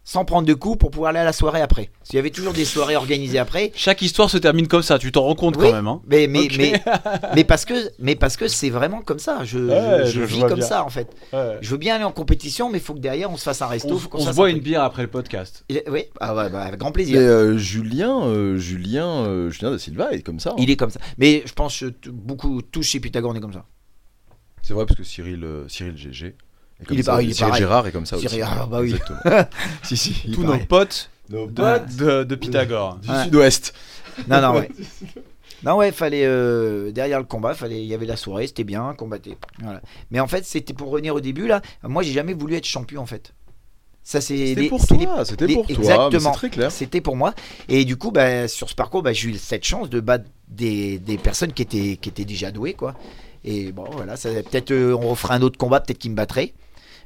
[0.09, 1.91] sans prendre de coups pour pouvoir aller à la soirée après.
[1.99, 3.73] Parce qu'il y avait toujours des soirées organisées après.
[3.75, 5.67] Chaque histoire se termine comme ça, tu t'en rends compte Oui.
[5.67, 5.89] quand même.
[5.89, 6.81] Hein Mais, mais, mais,
[7.35, 9.41] mais parce que, mais parce que c'est vraiment comme ça.
[9.45, 10.65] Je, Ouais, je, je- je vis comme bien.
[10.67, 11.09] ça en fait.
[11.61, 13.67] Je veux bien aller en compétition, mais il faut que derrière on se fasse un
[13.67, 13.95] resto.
[13.95, 15.65] on faut on se boit un une bière après le podcast.
[15.91, 17.19] Oui, ah ouais, bah, avec grand Mais plaisir.
[17.19, 20.51] euh, Julien, euh, Julien, euh, Julien da Silva est comme ça.
[20.51, 20.57] hein.
[20.59, 21.01] Il est comme ça.
[21.19, 23.65] Mais je pense que beaucoup, tous chez Pythagore, on est comme ça.
[24.63, 26.37] C'est vrai parce que Cyril, euh, Cyril GG.
[26.81, 27.13] Est comme Il est ça.
[27.13, 27.63] pareil, il est Cyril pareil.
[27.63, 28.51] Gérard est comme ça Cyril- aussi.
[28.61, 28.95] ah, bah oui.
[29.83, 30.31] Si, si.
[30.33, 32.97] Tous nos potes Nos de, potes de, de Pythagore.
[32.97, 33.25] du Ouais.
[33.25, 33.75] sud-ouest.
[34.29, 34.69] Non, non, ouais.
[35.65, 38.93] Non, ouais, fallait euh, derrière le combat, fallait, il y avait la soirée, c'était bien,
[38.97, 39.29] combattre.
[39.63, 39.81] Voilà.
[40.11, 41.63] Mais en fait, c'était pour revenir au début là.
[41.83, 43.33] Moi, j'ai jamais voulu être champion en fait.
[44.03, 46.33] Ça, c'est C'était pour c'est les- toi, c'était les- pour toi, exactement.
[46.33, 46.71] c'est très clair.
[46.71, 47.35] C'était pour moi.
[47.69, 50.99] Et du coup, bah, sur ce parcours, bah, j'ai eu cette chance de battre des,
[50.99, 52.95] des personnes qui étaient, qui étaient déjà douées, quoi.
[53.43, 56.53] Et bon, voilà, ça, peut-être euh, on refera un autre combat, peut-être qu'ils me battraient.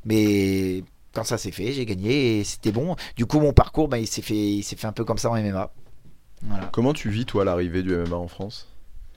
[0.05, 0.82] Mais
[1.12, 2.96] quand ça s'est fait, j'ai gagné et c'était bon.
[3.16, 5.30] Du coup, mon parcours, bah, il s'est fait, il s'est fait un peu comme ça
[5.30, 5.72] en MMA.
[6.42, 6.66] Voilà.
[6.72, 8.66] Comment tu vis, toi, l'arrivée du MMA en France?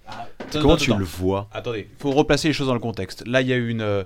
[0.06, 1.48] Attends, Comment tu le vois?
[1.54, 3.26] Attendez, faut replacer les choses dans le contexte.
[3.26, 4.04] Là, il y a eu une, euh,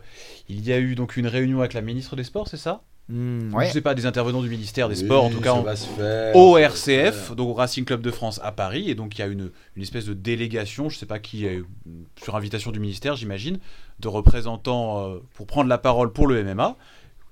[0.47, 2.84] il y a eu donc une réunion avec la ministre des Sports, c'est ça?
[3.10, 3.70] Hmm, Je ouais.
[3.72, 6.36] sais pas, des intervenants du ministère des Sports, en tout cas, en- faire.
[6.36, 9.28] au RCF, donc au Racing Club de France à Paris, et donc il y a
[9.28, 11.45] une, une espèce de délégation, je sais pas qui,
[12.22, 13.60] sur invitation du ministère, j'imagine,
[13.99, 16.76] de représentants euh, pour prendre la parole pour le MMA,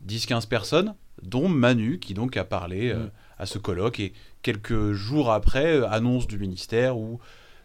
[0.07, 3.07] 10-15 personnes, dont Manu, qui donc a parlé euh,
[3.37, 4.13] à ce colloque, et
[4.43, 7.19] quelques jours après, euh, annonce du ministère où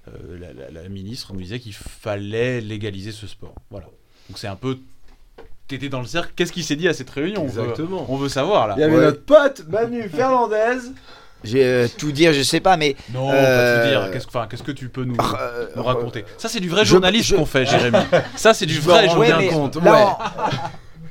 [0.08, 3.54] euh, la, la- la ministre nous disait qu'il fallait légaliser ce sport.
[3.70, 3.86] Voilà.
[4.28, 4.78] Donc c'est un peu...
[5.70, 8.04] T'étais dans le cercle, qu'est-ce qui s'est dit à cette réunion on veut- Exactement.
[8.08, 8.74] On veut savoir là.
[8.76, 9.04] Il y avait Ouais.
[9.04, 10.78] notre pote Manu Fernandez.
[11.44, 14.10] J'ai euh, tout dire, je sais pas, mais Non, pas Euh, tout dire.
[14.12, 16.96] Qu'est-ce qu'est-ce que tu peux nous, euh, nous raconter Ça, c'est du vrai je-
[17.36, 17.96] qu'on fait, Jérémy.
[18.36, 19.70] Ça, c'est du Je vrai Ouais, là, on,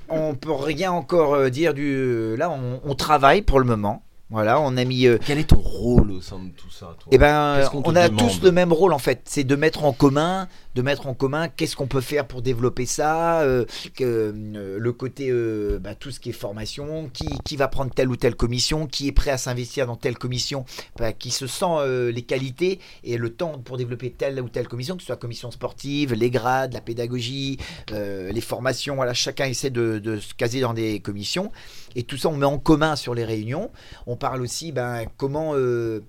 [0.09, 2.35] on peut rien encore euh, dire du.
[2.37, 4.03] Là, on, on travaille pour le moment.
[4.31, 5.07] Voilà, on a mis.
[5.07, 7.09] euh, Quel est ton rôle au sein de tout ça, toi?
[7.11, 9.21] Eh ben, on a tous le même rôle en fait.
[9.25, 12.85] C'est de mettre en commun, de mettre en commun qu'est-ce qu'on peut faire pour développer
[12.85, 13.65] ça, euh,
[13.95, 15.31] que, euh, le côté,
[15.79, 19.07] bah, tout ce qui est formation, qui, qui va prendre telle ou telle commission, qui
[19.07, 20.63] est prêt à s'investir dans telle commission,
[20.97, 24.95] bah, qui se sent les qualités et le temps pour développer telle ou telle commission,
[24.95, 27.57] que ce soit commission sportive, les grades, la pédagogie,
[27.91, 28.95] les formations.
[28.95, 31.51] Voilà, chacun essaie de, de se caser dans des commissions
[31.95, 33.71] et tout ça on met en commun sur les réunions.
[34.07, 36.01] On parle aussi ben, comment euh,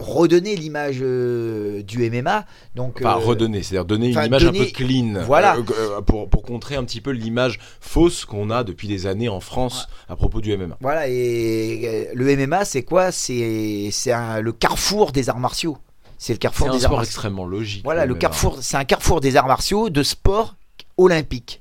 [0.00, 2.46] redonner l'image euh, du MMA.
[2.74, 5.22] Donc, Enfin, euh, redonner, c'est-à-dire donner une image un peu clean.
[5.26, 5.56] Voilà.
[5.56, 9.40] euh, pour, pour contrer un petit peu l'image fausse qu'on a depuis des années en
[9.40, 10.76] France à propos du MMA.
[10.80, 13.12] Voilà, et le MMA, c'est quoi?
[13.12, 15.78] C'est le carrefour des arts martiaux.
[16.18, 17.08] C'est le carrefour un des arts sport martiaux.
[17.10, 17.84] extrêmement logique.
[17.84, 18.18] Voilà, le MMA.
[18.18, 20.54] carrefour, c'est un carrefour des arts martiaux de sport
[20.98, 21.59] olympique.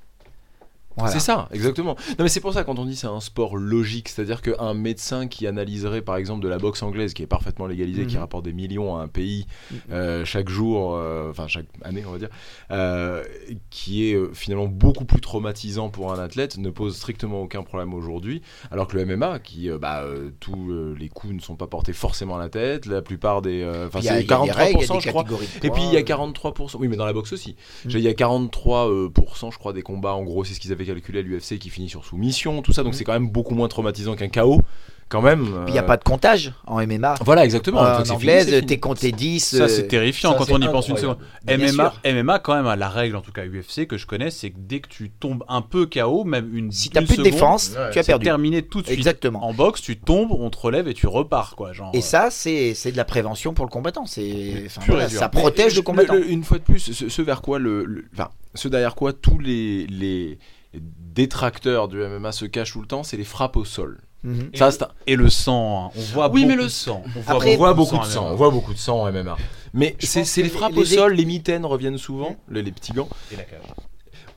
[0.98, 1.14] Voilà.
[1.14, 1.96] C'est ça, exactement.
[2.10, 5.28] Non mais c'est pour ça quand on dit c'est un sport logique, c'est-à-dire qu'un médecin
[5.28, 8.22] qui analyserait par exemple de la boxe anglaise qui est parfaitement légalisée, qui Mhm.
[8.22, 9.46] rapporte des millions à un pays
[9.92, 12.30] euh, chaque jour, euh, enfin chaque année on va dire,
[12.72, 13.24] euh,
[13.70, 18.42] qui est finalement beaucoup plus traumatisant pour un athlète, ne pose strictement aucun problème aujourd'hui,
[18.72, 20.04] alors que le MMA, qui bah,
[20.42, 24.00] tous les coups ne sont pas portés forcément à la tête, la plupart des, enfin
[24.02, 25.24] c'est il y a des règles, il y a 43% des je crois.
[25.64, 27.90] Et puis il y a poids, 43%, oui mais dans la boxe aussi, Mm.
[27.92, 30.72] il y a 43%, euh, pourcent, je crois des combats, en gros c'est ce qu'ils
[30.74, 33.56] avaient calculé à l'UFC qui finit sur soumission, tout ça, donc c'est quand même beaucoup
[33.56, 34.62] moins traumatisant qu'un KO,
[35.10, 35.48] quand même.
[35.68, 37.16] Il n'y a euh, pas de comptage en MMA.
[37.26, 39.40] Voilà exactement, fois en c'est anglaise, c'est t'es compté 10.
[39.58, 41.18] Ça, c'est euh, terrifiant ça, quand c'est on y pense une seconde.
[41.48, 41.94] MMA, sûr.
[42.24, 44.58] MMA, quand même, à la règle, en tout cas UFC, que je connais, c'est que
[44.60, 47.90] dès que tu tombes un peu KO, même une Si t'as plus de défense, ouais,
[47.92, 48.26] tu as c'est perdu.
[48.26, 48.98] terminé tout de suite.
[49.00, 49.44] Exactement.
[49.44, 51.74] En boxe, tu tombes, on te relève et tu repars, quoi.
[51.74, 54.06] Genre, Et euh, ça, c'est c'est de la prévention pour le combattant.
[54.06, 56.14] C'est enfin, voilà, ça Mais protège le combattant.
[56.14, 59.12] le- une fois de plus, ce, ce vers quoi le, le- enfin, ce derrière quoi
[59.14, 60.38] tous les, les
[60.74, 64.00] détracteurs du MMA se cachent tout le temps, c'est les frappes au sol.
[64.24, 64.52] Mhm.
[64.54, 65.92] Ça, c'est un- Et le sang, hein.
[65.96, 67.04] on voit Oui, beaucoup mais le de sang.
[67.16, 69.02] On voit Après- on voit beaucoup beaucoup de de sang, on voit beaucoup de sang
[69.02, 69.38] en MMA.
[69.74, 72.92] Mais c'est les les- frappes les au sol, les mitaines reviennent souvent, les, les petits
[72.92, 73.08] gants.
[73.32, 73.62] Et la cage.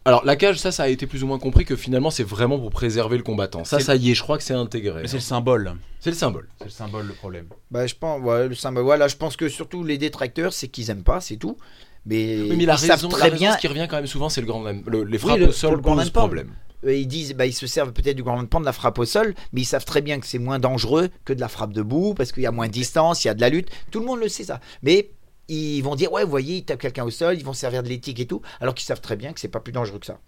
[0.05, 2.59] Alors la cage, ça, ça a été plus ou moins compris que finalement c'est vraiment
[2.59, 3.64] pour préserver le combattant.
[3.64, 5.03] Ça, ça y est, je crois que c'est intégré.
[5.03, 5.74] Mais c'est le symbole.
[6.01, 6.49] C'est le symbole.
[6.59, 7.47] C'est le symbole, le problème.
[7.70, 10.91] Bah, je pense, ouais, le symbole, voilà, je pense que surtout les détracteurs, c'est qu'ils
[10.91, 11.57] aiment pas, c'est tout.
[12.05, 13.53] Mais, Oui, mais la ils savent raison, très la bien.
[13.53, 15.75] ce qui revient quand même souvent, c'est le grand le- les frappes le- au sol
[15.77, 16.51] le grand problème.
[16.85, 19.05] euh, Ils disent, bah, ils se servent peut-être du grand hand de la frappe au
[19.05, 22.15] sol, mais ils savent très bien que c'est moins dangereux que de la frappe debout
[22.15, 23.69] parce qu'il y a moins de distance, il y a de la lutte.
[23.93, 24.59] Tout le monde le sait ça.
[24.83, 25.11] Mais
[25.49, 27.89] ils vont dire, ouais, vous voyez, ils tapent quelqu'un au sol, ils vont servir de
[27.89, 30.19] l'éthique et tout, alors qu'ils savent très bien que c'est pas plus dangereux que ça.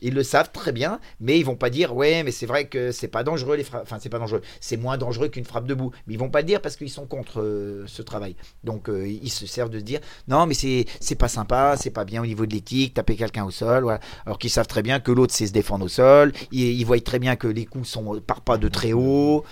[0.00, 2.92] Ils le savent très bien, mais ils vont pas dire, ouais, mais c'est vrai que
[2.92, 3.82] c'est pas dangereux les frappes.
[3.82, 4.42] Enfin, c'est pas dangereux.
[4.60, 5.92] C'est moins dangereux qu'une frappe debout.
[6.06, 8.36] Mais ils vont pas le dire parce qu'ils sont contre euh, ce travail.
[8.64, 11.90] Donc euh, ils se servent de se dire, non, mais c'est c'est pas sympa, c'est
[11.90, 14.00] pas bien au niveau de l'éthique, taper quelqu'un au sol, voilà.
[14.26, 16.32] Alors qu'ils savent très bien que l'autre sait se défendre au sol.
[16.52, 19.44] Ils, ils voient très bien que les coups sont partent pas de très haut.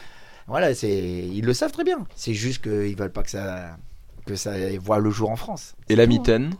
[0.49, 2.07] Voilà, c'est ils le savent très bien.
[2.17, 3.77] C'est juste qu'ils veulent pas que ça
[4.27, 5.75] que ça voit le jour en France.
[5.89, 6.11] Et la tout.
[6.11, 6.55] mitaine,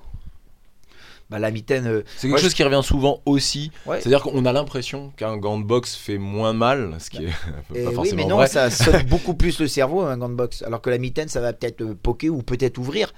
[1.33, 1.87] Bah la mitaine.
[1.87, 3.73] euh, c'est quelque chose qui revient souvent aussi.
[3.87, 4.01] Ouais.
[4.01, 7.29] C'est-à-dire qu'on a l'impression qu'un gant de boxe fait moins mal, ce qui est
[7.75, 8.47] Eh pas oui, forcément mais non, vrai.
[8.47, 10.63] ça sonne beaucoup plus le cerveau un gant de boxe.
[10.63, 13.13] Alors que la mitaine, ça va peut-être euh, poker ou peut-être ouvrir.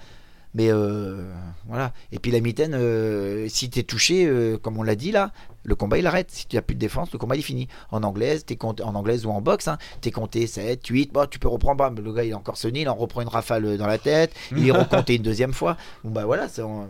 [0.56, 1.32] Mais euh,
[1.66, 1.92] voilà.
[2.12, 5.32] Et puis la mitaine, euh, si t'es touché, euh, comme on l'a dit là,
[5.64, 6.30] le combat il arrête.
[6.30, 7.66] Si tu n'as plus de défense, le combat il est fini.
[7.90, 11.26] En anglaise, t'es compté, en anglaise ou en boxe, hein, t'es compté 7, 8, bon,
[11.28, 11.78] tu peux reprendre.
[11.78, 14.32] bam, le gars il est encore sonné, il en reprend une rafale dans la tête,
[14.56, 15.76] il est recompté une deuxième fois.
[16.04, 16.86] Bon bah voilà, c'est donc,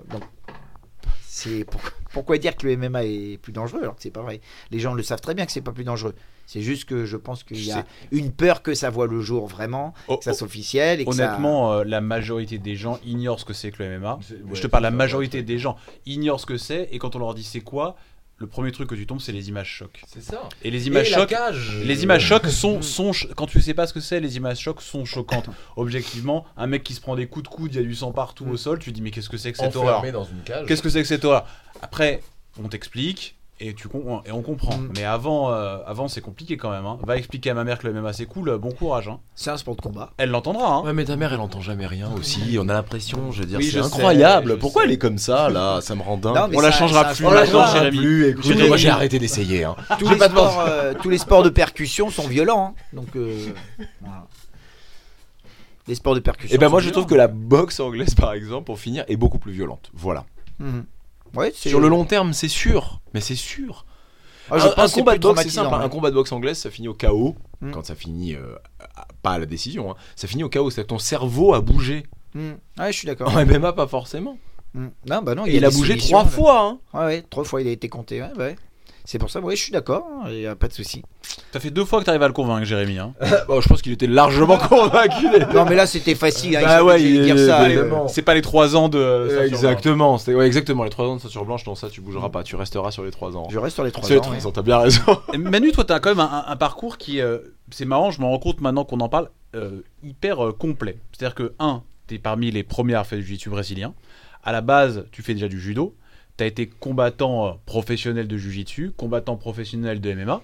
[1.36, 1.80] c'est pour-
[2.12, 4.40] pourquoi dire que le MMA est plus dangereux alors que c'est pas vrai?
[4.70, 6.14] Les gens le savent très bien que c'est pas plus dangereux.
[6.46, 9.48] C'est juste que je pense qu'il y a une peur que ça voit le jour
[9.48, 13.00] vraiment, Oh, que ça soit officiel et que ça- Honnêtement, euh, la majorité des gens
[13.04, 14.14] ignorent ce que c'est que le MMA.
[14.14, 17.18] Ouais, je te parle, la majorité des gens ignorent ce que c'est, et quand on
[17.18, 17.96] leur dit c'est quoi,
[18.38, 20.02] le premier truc que tu tombes, c'est les images chocs.
[20.06, 20.48] C'est ça.
[20.62, 21.34] Et les images chocs,
[21.84, 24.82] les images chocs sont, sont quand tu sais pas ce que c'est, les images chocs
[24.82, 25.48] sont choquantes.
[25.76, 28.12] Objectivement, un mec qui se prend des coups de coude, il y a du sang
[28.12, 30.42] partout au sol, tu dis mais qu'est-ce que c'est que cette horreur enfermé dans une
[30.42, 30.66] cage.
[30.66, 31.46] Qu'est-ce que c'est que cette horreur?
[31.80, 32.22] Après,
[32.62, 33.86] on t'explique et tu
[34.26, 34.76] et on comprend.
[34.76, 34.90] Mm.
[34.96, 36.84] Mais avant, euh, avant c'est compliqué quand même.
[36.86, 36.98] hein.
[37.06, 38.48] Va expliquer à ma mère que le MMA c'est cool.
[38.48, 39.08] euh, Bon courage.
[39.08, 39.20] hein.
[39.36, 40.10] c'est un sport de combat.
[40.16, 40.74] Elle l'entendra.
[40.74, 40.82] Hein.
[40.82, 42.56] Ouais, mais ta mère, elle entend jamais rien aussi.
[42.60, 44.58] On a l'impression, je veux dire, Oui, c'est sais, incroyable.
[44.58, 44.88] Pourquoi sais.
[44.88, 45.80] elle est comme ça, là?
[45.80, 46.34] Ça me rend dingue.
[46.34, 48.28] Non, On la ça- changera ça- plus, on on la changera plus.
[48.28, 49.64] Écoute, moi, j'ai arrêté d'essayer.
[49.64, 49.76] Hein.
[49.98, 52.74] tous, les sports, euh, tous les sports de percussion sont violents.
[52.76, 52.82] hein.
[52.92, 53.36] Donc, euh,
[54.00, 54.26] voilà.
[55.86, 56.54] Les sports de percussion.
[56.54, 59.16] Et ben sont moi, je trouve que la boxe anglaise, par exemple, pour finir, est
[59.16, 59.90] beaucoup plus violente.
[59.92, 60.24] Voilà.
[60.58, 60.86] Mhm.
[61.34, 63.00] Ouais, c'est- Sur le long terme, c'est sûr.
[63.14, 63.84] Mais c'est sûr.
[64.50, 65.74] Ah, je un, pense un que c'est combat de boxe, c'est traumatisant, simple.
[65.74, 65.78] hein.
[65.78, 65.84] ouais.
[65.84, 67.34] Un combat de boxe anglaise, ça finit au chaos.
[67.62, 67.70] Mm.
[67.70, 68.56] Quand ça finit, euh,
[69.22, 69.94] pas à la décision, hein.
[70.16, 70.70] ça finit au chaos.
[70.70, 72.04] C'est-à-dire que ton cerveau a bougé.
[72.34, 72.58] Mhm.
[72.78, 73.28] Ouais, je suis d'accord.
[73.34, 74.36] En MMA, pas forcément.
[74.74, 74.90] Mhm.
[75.08, 76.60] Non, bah non, Et il a bougé trois fois.
[76.60, 76.78] Hein.
[76.92, 78.20] Ouais, ouais, trois fois il a été compté.
[78.20, 78.56] Ouais, ouais.
[79.06, 80.06] C'est pour ça, ouais, je suis d'accord.
[80.28, 81.02] Il n'y a pas de souci.
[81.52, 82.98] Ça fait deux fois que t'arrives à le convaincre, Jérémy.
[82.98, 83.12] Hein.
[83.48, 85.26] Bon, je pense qu'il était largement convaincu.
[85.54, 86.56] Non, mais là c'était facile.
[86.56, 87.68] Hein, il Bah ouais, il- dire ça.
[87.68, 88.08] évidemment.
[88.08, 88.96] C'est pas les trois ans de.
[88.98, 92.00] Euh, ceinture exactement, c'était ouais, exactement les 3 ans de ceinture blanche, non ça tu
[92.00, 93.46] bougeras pas, tu resteras sur les 3 ans.
[93.50, 94.22] Je reste sur les trois Sur les ans.
[94.22, 94.46] 3 ouais.
[94.46, 95.02] ans, t'as bien raison.
[95.38, 97.20] Manu, toi, t'as quand même un, un parcours qui.
[97.20, 97.38] euh,
[97.70, 100.98] c'est marrant, je me rends compte maintenant qu'on en parle, euh, hyper euh, complet.
[101.12, 103.92] C'est-à-dire que, un, t'es parmi les premiers à faire du jiu-jitsu brésilien.
[104.42, 105.94] À la base, tu fais déjà du judo.
[106.36, 110.42] T'as été combattant euh, professionnel de jiu-jitsu, combattant professionnel de MMA.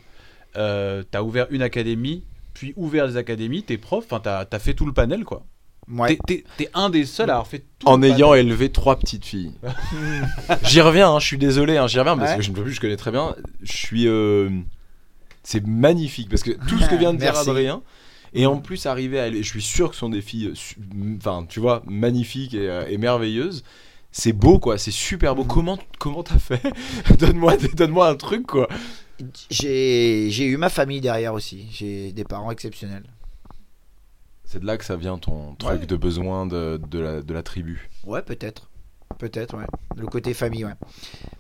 [0.56, 2.22] Euh, t'as ouvert une académie,
[2.54, 5.44] puis ouvert des académies, t'es prof, enfin, t'as as fait tout le panel, quoi.
[5.90, 6.16] Ouais.
[6.26, 6.44] T'es-
[6.74, 8.46] un des seuls à avoir fait tout En ayant panel.
[8.46, 9.52] élevé trois petites filles.
[10.64, 12.36] j'y reviens, hein, je suis désolé, hein, j'y reviens parce Ouais.
[12.36, 13.34] que je ne peux plus, je connais très bien.
[13.62, 14.06] Je suis.
[14.06, 14.48] euh,
[15.42, 17.36] C'est magnifique parce que tout ce que vient de dire.
[17.38, 17.82] Adrien.
[18.34, 19.32] Et en plus, arriver à.
[19.32, 20.52] Je suis sûr que ce sont des filles,
[21.16, 23.64] enfin, tu vois, magnifiques et, euh, et merveilleuses.
[24.12, 25.44] C'est beau, quoi, c'est super beau.
[25.44, 26.62] Comment comment t'as fait?
[27.18, 28.68] Donne-moi donne un truc, quoi.
[29.50, 31.68] J'ai j'ai eu ma famille derrière aussi.
[31.72, 33.04] J'ai des parents exceptionnels.
[34.44, 35.86] C'est de là que ça vient ton truc Ouais.
[35.86, 37.88] de besoin de, de, la, de la tribu.
[38.04, 38.68] Ouais, peut-être.
[39.18, 39.66] Peut-être, ouais.
[39.96, 40.74] Le côté famille, ouais.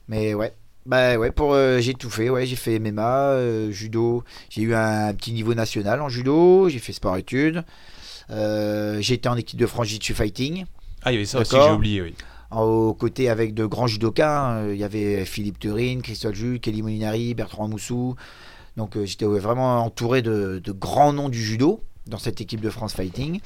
[0.06, 0.54] Mais ouais.
[0.86, 3.02] Bah ouais, pour euh, j'ai tout fait, ouais, j'ai fait MMA,
[3.32, 7.64] euh, judo, j'ai eu un petit niveau national en judo, j'ai fait sport études.
[8.30, 10.64] Euh, j'ai été en équipe de France Fighting,
[11.02, 12.14] Ah, il y avait ça aussi, j'ai oublié, oui.
[12.50, 14.40] En- aux côtés avec de grands judokas.
[14.40, 14.56] hein.
[14.66, 18.14] Euh, Il y avait Philippe Turine, Christophe Jules, Kelly Molinari, Bertrand Moussou.
[18.76, 22.94] Donc euh, j'étais vraiment entouré de, grands noms du judo dans cette équipe de France
[22.94, 23.40] Fighting.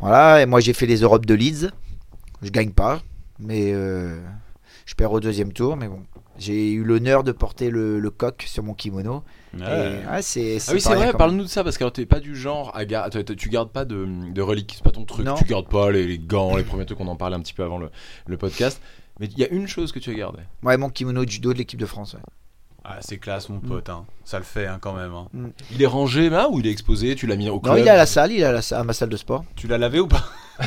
[0.00, 1.70] Voilà, et moi j'ai fait les Europes de Leeds.
[2.42, 3.00] Je gagne pas,
[3.38, 4.20] mais euh,
[4.86, 5.76] je perds au deuxième tour.
[5.76, 6.02] Mais bon,
[6.38, 9.22] j'ai eu l'honneur de porter le coq sur mon kimono.
[9.56, 10.02] Et, Ouais.
[10.10, 12.36] ouais, c'est, Ah oui, c'est vrai, parle-nous de ça parce que alors, t'es pas du
[12.36, 15.24] genre à gar- tu- gardes pas de, de reliques, c'est pas ton truc.
[15.26, 15.34] Non.
[15.36, 17.62] Tu gardes pas les, les gants, les premiers trucs, on en parlait un petit peu
[17.64, 17.90] avant le,
[18.26, 18.80] le podcast.
[19.20, 20.42] Mais il y a une chose que tu as gardée.
[20.62, 22.14] Ouais, mon kimono de judo de l'équipe de France.
[22.14, 22.20] ouais.
[22.90, 23.90] Ah, c'est classe, mon pote.
[23.90, 24.06] hein.
[24.24, 25.12] Ça le fait hein, quand même.
[25.12, 25.26] hein.
[25.70, 27.14] Il est rangé là ou il est exposé?
[27.16, 28.62] Tu l'as mis au club Non, il est à la salle, il est à, la
[28.62, 29.44] salle- à ma salle de sport.
[29.56, 30.24] Tu l'as lavé ou pas?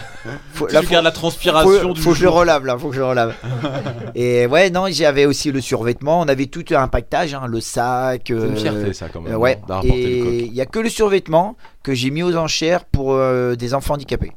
[0.54, 2.90] Faut, Tu là, regardes la transpiration faut, du faut que je le relave là, faut
[2.90, 3.34] que je le relave.
[4.16, 6.20] et ouais, non, j'avais aussi le survêtement.
[6.22, 8.22] On avait tout un pactage, hein, le sac.
[8.28, 9.34] C'est une euh, fierté ça quand même.
[9.34, 9.60] euh, ouais.
[9.84, 13.74] Et il y a que le survêtement que j'ai mis aux enchères pour euh, des
[13.74, 14.32] enfants handicapés.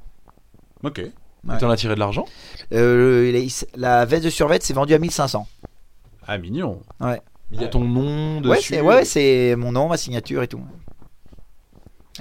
[0.82, 1.00] Ok.
[1.00, 1.12] Et
[1.60, 2.24] T'en as tiré de l'argent?
[2.72, 3.46] Euh,
[3.76, 5.46] la veste de survêt c'est vendu à 1500.
[6.26, 6.80] Ah, mignon.
[7.52, 8.74] Il y a ton nom Ouais, dessus.
[8.74, 10.60] c'est ouais, c'est mon nom, ma signature et tout.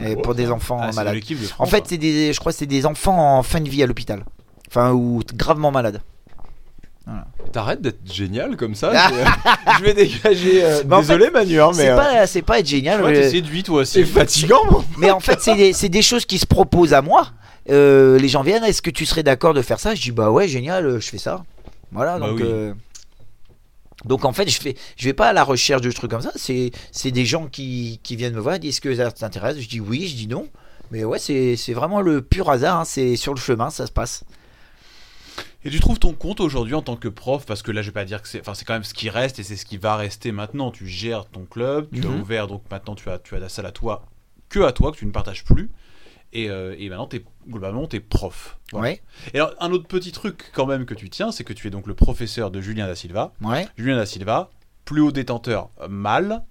[0.01, 1.19] Et Oh, pour des enfants Ah, de malades.
[1.59, 3.87] En fait, c'est des, je crois que c'est des enfants en fin de vie à
[3.87, 4.23] l'hôpital.
[4.67, 6.01] Enfin, ou gravement malades.
[7.51, 8.91] T'arrêtes d'être génial comme ça.
[9.77, 10.63] je- vais dégager.
[10.63, 13.03] euh, Mais en Désolé Manu, hein, mais C'est euh, pas, c'est pas être génial.
[13.03, 13.93] Ouais, mais- t'es séduit, toi aussi.
[13.93, 14.61] c'est fatigant.
[14.97, 17.27] Mais en fait, c'est des, des choses qui se proposent à moi.
[17.69, 19.93] Euh, les gens viennent, est-ce que tu serais d'accord de faire ça?
[19.95, 21.43] Je dis bah ouais, génial, euh, je fais ça.
[21.91, 22.39] Voilà, Bah donc.
[22.41, 22.71] oui.
[24.05, 26.31] Donc en fait, je fais, je vais pas à la recherche de trucs comme ça.
[26.35, 29.79] C'est, c'est des gens qui, qui viennent me voir, disent que ça t'intéresse Je dis
[29.79, 30.47] oui, je dis non.
[30.91, 32.81] Mais ouais, c'est, c'est vraiment le pur hasard.
[32.81, 34.23] hein, C'est sur le chemin, ça se passe.
[35.65, 37.45] Et tu trouves ton compte aujourd'hui en tant que prof?
[37.45, 38.41] Parce que là, je vais pas dire que c'est.
[38.41, 40.71] Enfin, c'est quand même ce qui reste et c'est ce qui va rester maintenant.
[40.71, 42.19] Tu gères ton club, tu as Mhm.
[42.21, 44.05] ouvert, donc maintenant tu as, tu as la salle à toi,
[44.49, 45.69] que à toi, que tu ne partages plus.
[46.33, 47.07] Et, euh, et maintenant,
[47.47, 48.57] globalement, t'es prof.
[48.71, 48.87] Voilà.
[48.89, 49.01] Ouais,
[49.33, 51.69] Et alors, un autre petit truc quand même que tu tiens, c'est que tu es
[51.69, 53.33] donc le professeur de Julien Da Silva.
[53.41, 53.67] ouais.
[53.77, 54.49] Julien Da Silva,
[54.85, 56.41] plus haut détenteur mâle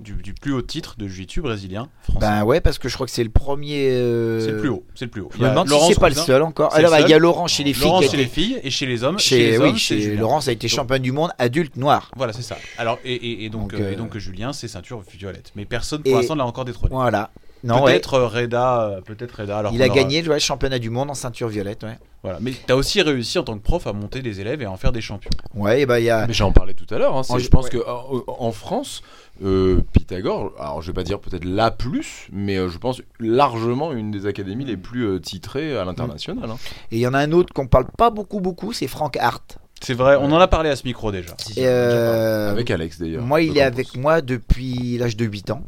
[0.00, 2.20] du, du plus haut titre de jiu-jitsu brésilien français.
[2.20, 3.90] Ben ouais, parce que je crois que c'est le premier.
[3.90, 5.30] euh, c'est le plus haut, c'est le plus haut.
[5.36, 6.72] Je me demande si c'est pas le seul encore.
[6.72, 7.18] Alors, bah, il y a.
[7.18, 7.82] Laurent chez les filles.
[7.84, 9.18] Laurent chez les filles et chez les hommes.
[9.18, 12.12] chez- chez les oui, hommes, chez ça a été championne du monde adulte noir.
[12.16, 12.56] Voilà, c'est ça.
[12.78, 15.50] Alors, et, et- et donc, Donc, euh, et euh, donc Julien, c'est ceinture violette.
[15.56, 16.94] Mais personne pour l'instant ne l'a encore détrôné.
[16.94, 17.30] Voilà.
[17.64, 17.80] Ouais.
[17.92, 19.58] Peut-être euh, Reda, euh, peut-être Reda.
[19.58, 21.82] Alors Il a aura- gagné le championnat du monde en ceinture violette.
[21.82, 22.38] Ouais, Voilà.
[22.40, 24.76] Mais t'as aussi réussi en tant que prof à monter des élèves et à en
[24.76, 25.30] faire des champions.
[25.54, 26.26] ouais et bah, il y a.
[26.26, 27.16] Mais j'en parlais tout à l'heure.
[27.16, 27.70] hein, je pense ouais.
[27.70, 29.02] que euh, en France,
[29.44, 33.92] euh, Pythagore, alors je vais pas dire peut-être la plus, mais euh, je pense largement
[33.92, 36.50] une des académies les plus euh, titrées à l'international.
[36.50, 36.56] hein.
[36.92, 39.58] Et il y en a un autre qu'on parle pas beaucoup, beaucoup, c'est Frank Hart.
[39.80, 41.34] C'est vrai, on en a parlé à ce micro déjà.
[41.56, 43.22] Euh, Avec Alex d'ailleurs.
[43.22, 43.66] Moi, il est pense.
[43.66, 45.62] avec moi depuis l'âge de 8 ans.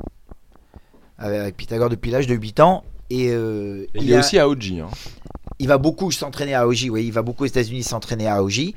[1.20, 2.82] Avec Pythagore depuis l'âge de 8 ans.
[3.10, 4.80] Et, euh, Et il, est a- aussi à OG.
[4.80, 4.88] hein.
[5.58, 6.90] il va beaucoup s'entraîner à Aoji.
[6.90, 8.74] Oui, il va beaucoup aux États-Unis s'entraîner à Aoji.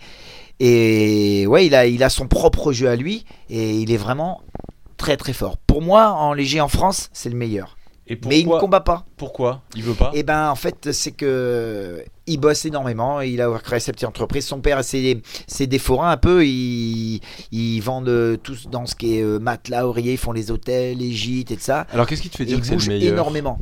[0.59, 3.25] Et ouais, il a, il a son propre jeu à lui.
[3.49, 4.41] Et il est vraiment
[4.97, 5.57] très très fort.
[5.57, 7.77] Pour moi, en léger en France, c'est le meilleur.
[8.07, 9.05] Et Mais il ne combat pas.
[9.15, 10.11] Pourquoi Il veut pas?
[10.13, 14.45] Et ben en fait c'est que il bosse énormément, il a créé sa petite entreprise,
[14.45, 17.21] son père c'est des forains un peu, ils,
[17.51, 21.11] ils vendent tous dans ce qui est euh, matelas, oreiller, ils font les hôtels, les
[21.11, 21.87] gîtes et de ça.
[21.91, 23.13] Alors qu'est-ce qui te fait Et dire ils que c'est le meilleur?
[23.13, 23.57] énormément.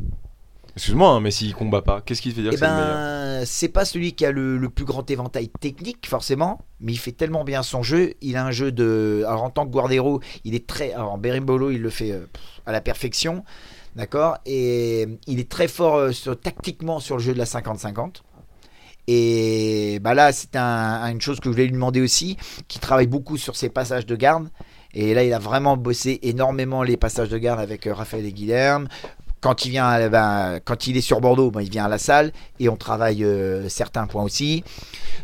[0.74, 2.72] Excuse-moi, hein, mais s'il combat pas, qu'est-ce qui te fait dire Et que c'est le
[2.72, 2.96] meilleur?
[2.96, 6.98] ben c'est pas celui qui a le, le plus grand éventail technique forcément, mais il
[6.98, 10.20] fait tellement bien son jeu, il a un jeu de alors en tant que Guardero,
[10.44, 12.26] il est très alors en berimbolo, il le fait euh,
[12.64, 13.44] à la perfection.
[13.96, 14.38] D'accord?
[14.46, 18.22] Et il est très fort euh, tactiquement sur le jeu de la 50-50.
[19.08, 22.36] Et bah là, c'est un- une chose que je voulais lui demander aussi,
[22.68, 24.48] qui travaille beaucoup sur ses passages de garde.
[24.94, 28.32] Et là, il a vraiment bossé énormément les passages de garde avec euh, Raphaël et
[28.32, 28.88] Guilherme.
[29.40, 31.98] Quand il vient, euh, ben, quand il est sur Bordeaux, ben, il vient à la
[31.98, 34.62] salle et on travaille euh, certains points aussi.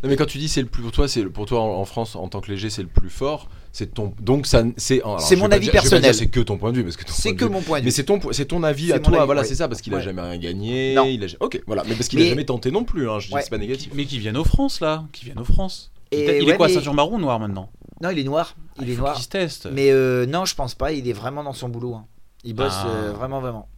[0.02, 2.16] Non, mais quand tu dis c'est le plus pour toi, c'est pour toi en France
[2.16, 3.48] en tant que léger, c'est le plus fort.
[3.78, 5.00] C'est ton donc ça c'est.
[5.36, 6.12] mon avis dire- personnel.
[6.12, 7.62] C'est que ton point de vue parce que ton C'est point de que vue- mon
[7.62, 7.94] point de Mais vue.
[7.94, 9.46] c'est ton c'est ton avis à toi, avis, voilà ouais.
[9.46, 10.02] c'est ça parce qu'il a Ouais.
[10.02, 10.94] jamais rien gagné.
[10.96, 11.04] Non.
[11.04, 13.08] Il a, ok voilà, mais parce qu'il Mais- a jamais tenté non plus.
[13.08, 13.40] Hein, je dis Ouais.
[13.42, 13.92] c'est pas négatif.
[13.94, 16.72] Mais qui viennent aux France là Qui viennent aux France Et Il est quoi, mais-
[16.74, 17.70] ceinture marron ou noir maintenant?
[18.02, 18.56] Non, il est noir.
[18.82, 19.16] Il est noir.
[19.22, 19.68] se teste.
[19.72, 20.90] Mais euh, non, je pense pas.
[20.90, 21.94] Il est vraiment dans son boulot.
[21.94, 22.04] hein.
[22.42, 22.88] Il bosse Ah.
[22.88, 23.68] euh, vraiment, vraiment.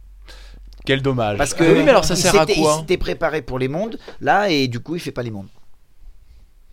[0.83, 1.37] Quel dommage.
[1.37, 2.73] Parce que Ah oui, mais alors ça il sert à s'était- quoi?
[2.77, 5.49] Il s'était préparé pour les mondes là et du coup il fait pas les mondes.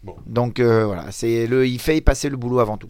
[0.03, 0.15] Bon.
[0.27, 2.89] Donc euh, voilà, c'est le, il fait passer le boulot avant tout.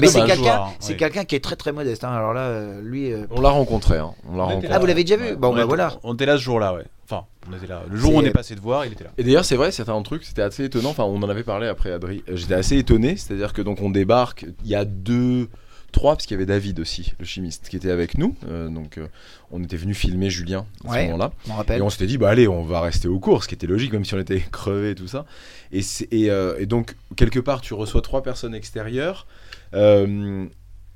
[0.00, 2.04] Mais c'est quelqu'un, hein, c'est quelqu'un qui est très très modeste.
[2.04, 2.12] hein.
[2.12, 3.12] Alors là, euh, lui.
[3.12, 3.98] euh, On l'a rencontré.
[3.98, 4.12] Hein.
[4.28, 4.68] On l'a rencontré.
[4.68, 4.76] là.
[4.76, 5.30] Ah, vous l'avez déjà vu?
[5.30, 5.36] Ouais.
[5.36, 5.94] Bon On bah était- voilà.
[6.04, 6.84] On était là ce jour-là, ouais.
[7.04, 7.82] Enfin, on était là.
[7.90, 9.10] Le jour où on est passé de voir, il était là.
[9.18, 10.90] Et d'ailleurs, c'est vrai, c'était un truc, c'était assez étonnant.
[10.90, 12.22] Enfin, on en avait parlé après Adri.
[12.28, 14.46] Euh, J'étais assez étonné, c'est-à-dire que donc on débarque.
[14.64, 15.48] Il y a deux,
[15.92, 18.34] trois, parce qu'il y avait David aussi, le chimiste, qui était avec nous.
[18.48, 19.06] Euh, donc, euh,
[19.50, 21.32] on était venu filmer Julien à ce moment-là.
[21.76, 23.92] Et on s'était dit, bah allez, on va rester au cours, ce qui était logique,
[23.92, 25.26] même si on était crevé et tout ça.
[25.70, 29.26] Et, c'est- et, euh, et donc, quelque part, tu reçois trois personnes extérieures.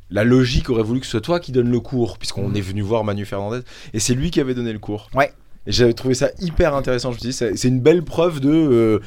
[0.09, 2.57] La logique aurait voulu que ce soit toi qui donne le cours, puisqu'on Mhm.
[2.57, 3.61] est venu voir Manu Fernandez,
[3.93, 5.11] et c'est lui qui avait donné le cours.
[5.15, 5.33] Ouais.
[5.67, 7.11] Et j'avais trouvé ça hyper intéressant.
[7.11, 9.01] Je me dit, c'est une belle preuve de.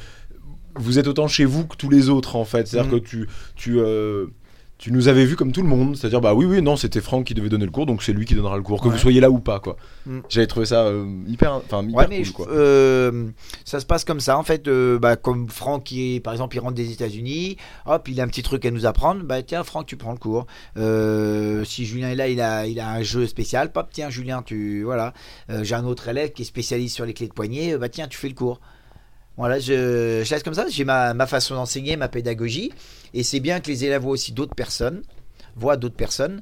[0.76, 2.68] vous êtes autant chez vous que tous les autres, en fait.
[2.68, 3.00] C'est-à-dire Mhm.
[3.02, 3.28] que tu.
[3.56, 4.28] tu euh,
[4.80, 7.26] tu nous avais vu comme tout le monde, c'est-à-dire bah oui oui non c'était Franck
[7.26, 8.94] qui devait donner le cours donc c'est lui qui donnera le cours que Ouais.
[8.94, 9.76] vous soyez là ou pas quoi.
[10.06, 10.20] Mm.
[10.30, 12.48] J'avais trouvé ça euh, hyper enfin hyper Ouais, cool je- quoi.
[12.50, 13.30] euh,
[13.66, 14.38] ça se passe comme ça.
[14.38, 18.20] En fait, euh, bah, comme Franck, qui, par exemple, il rentre des États-Unis, hop, il
[18.22, 19.24] a un petit truc à nous apprendre.
[19.24, 20.48] Bah, tiens, Franck, tu prends le cours.
[21.66, 23.72] Si Julien est là, il a, il a un jeu spécial.
[23.72, 24.84] Pop, tiens, Julien, tu.
[24.84, 25.14] Voilà.
[25.62, 27.78] J'ai un autre élève qui est spécialiste sur les clés de poignet.
[27.78, 28.60] Bah, tiens, tu fais le cours.
[29.40, 30.68] Voilà, je, je laisse comme ça.
[30.70, 32.72] J'ai ma, ma façon d'enseigner, ma pédagogie.
[33.14, 35.02] Et c'est bien que les élèves voient aussi d'autres personnes,
[35.56, 36.42] voient d'autres personnes,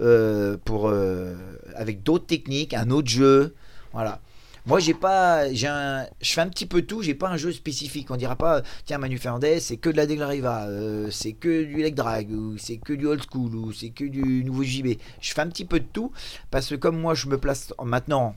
[0.00, 1.34] euh, pour, euh,
[1.74, 3.54] avec d'autres techniques, un autre jeu.
[3.92, 4.20] Voilà.
[4.64, 7.02] Moi, j'ai pas, j'ai un, je fais un petit peu tout.
[7.02, 8.10] J'ai pas un jeu spécifique.
[8.10, 11.76] On dira pas, tiens, Manu Fernandez, c'est que de la Deglariva, euh, c'est que du
[11.76, 14.98] leg drag, ou c'est que du old school, ou c'est que du nouveau JB.
[15.20, 16.12] Je fais un petit peu de tout
[16.50, 18.36] parce que comme moi, je me place en- maintenant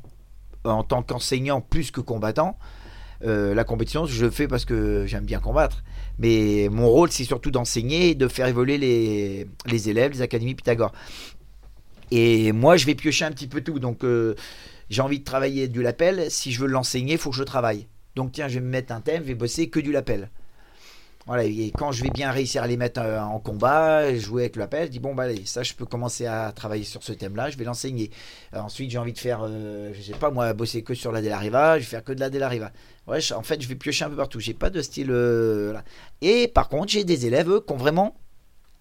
[0.66, 2.58] en tant qu'enseignant plus que combattant.
[3.26, 5.84] Euh, la compétition, je le fais parce que j'aime bien combattre.
[6.20, 10.94] Mais mon rôle, c'est surtout d'enseigner et de faire évoluer les, élèves, les académies Pythagore.
[12.12, 13.80] Et moi, je vais piocher un petit peu tout.
[13.80, 14.36] Donc, euh,
[14.90, 16.30] j'ai envie de travailler du lapel.
[16.30, 17.88] Si je veux l'enseigner, il faut que je travaille.
[18.16, 20.30] Donc, tiens, je vais me mettre un thème, je vais bosser que du lapel.
[21.30, 24.56] Voilà, et quand je vais bien réussir à les mettre euh, en combat, jouer avec
[24.56, 27.14] le lapel, je dis bon, bah allez, ça, je peux commencer à travailler sur ce
[27.14, 28.10] thème-là, je vais l'enseigner.
[28.56, 31.22] Euh, ensuite, j'ai envie de faire, euh, je sais pas moi, bosser que sur la
[31.22, 32.72] Delariva, je vais faire que de la Delariva.
[33.06, 34.40] Ouais, je- en fait, je vais piocher un peu partout.
[34.40, 35.12] J'ai pas de style.
[35.12, 35.76] euh.
[36.22, 38.16] Et par contre, j'ai des élèves eux, qui ont vraiment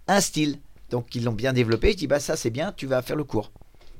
[0.07, 0.57] un style.
[0.89, 1.93] Donc, ils l'ont bien développé.
[1.93, 3.53] Je dis bah ça, c'est bien, tu vas faire le cours.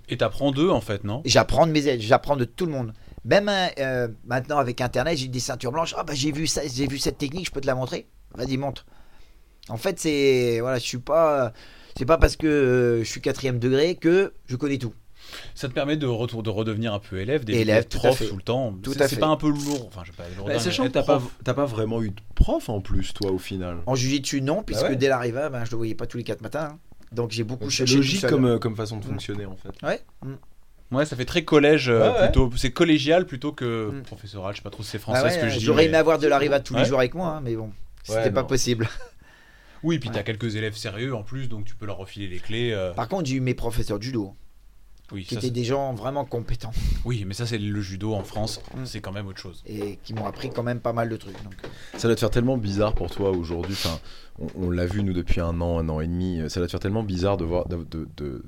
[0.09, 1.21] Et t'apprends d'eux en fait, non?
[1.27, 2.95] J'apprends de mes élèves, j'apprends de tout le monde.
[3.27, 5.95] Même euh, maintenant avec Internet, j'ai des ceintures blanches.
[5.99, 8.07] Ah bah j'ai vu ça, j'ai vu cette technique, je peux te la montrer.
[8.39, 8.87] Vas-y montre.
[9.69, 11.53] En fait, c'est voilà, je suis pas,
[11.97, 14.95] c'est pas parce que euh, je suis quatrième degré que je connais tout.
[15.55, 18.17] Ça te permet de, retour, de redevenir un peu élève, des Élève, tout à prof
[18.19, 18.29] fait.
[18.29, 18.73] tout le temps.
[18.83, 19.21] Tout C'est- à C'est fait.
[19.21, 19.85] pas un peu lourd.
[19.89, 20.47] Enfin, je sais pas, lourd.
[20.47, 23.39] Bah, sachant que t'as pas, t'as pas vraiment eu de prof en plus, toi, au
[23.39, 23.79] final.
[23.85, 24.97] En jujitsu non, puisque ouais.
[24.97, 26.69] dès l'arrivée, ben, je le voyais pas tous les quatre matins.
[26.73, 26.79] hein.
[27.13, 29.09] Donc j'ai beaucoup C'est cherché tout logique comme, euh, comme façon de Mm.
[29.09, 29.71] fonctionner, en fait.
[29.87, 30.01] Ouais.
[30.25, 30.95] mm.
[30.97, 32.25] Ouais, ça fait très collège euh, Ouais, ouais.
[32.29, 32.51] plutôt.
[32.57, 34.03] C'est collégial plutôt que Mm.
[34.05, 34.55] professoral.
[34.55, 35.65] Je sais pas trop si c'est Ah français ouais, ce que je dis.
[35.65, 37.71] J'aurais mais- aimé avoir de l'arrivée tous les jours avec moi, hein, mais bon,
[38.09, 38.47] c'était Ouais, pas non.
[38.49, 38.89] possible.
[39.85, 40.25] Oui, puis t'as Ouais.
[40.25, 42.73] quelques élèves sérieux en plus, donc tu peux leur refiler les clés.
[42.73, 44.35] euh, Par contre, j'ai eu mes professeurs de judo,
[45.13, 46.73] Oui, qui ça, étaient des gens vraiment compétents
[47.05, 48.61] oui, mais ça c'est le judo en France.
[48.77, 48.85] Mm.
[48.87, 49.63] C'est quand même autre chose.
[49.67, 51.41] et qui m'ont appris quand même pas mal de trucs.
[51.45, 51.55] Donc,
[51.97, 53.75] Ça doit te faire tellement bizarre pour toi aujourd'hui.
[53.75, 54.01] Enfin,
[54.41, 56.41] on, on l'a vu nous depuis un an, un an et demi.
[56.49, 57.79] Ça doit te faire tellement bizarre de voir, de,
[58.17, 58.43] de,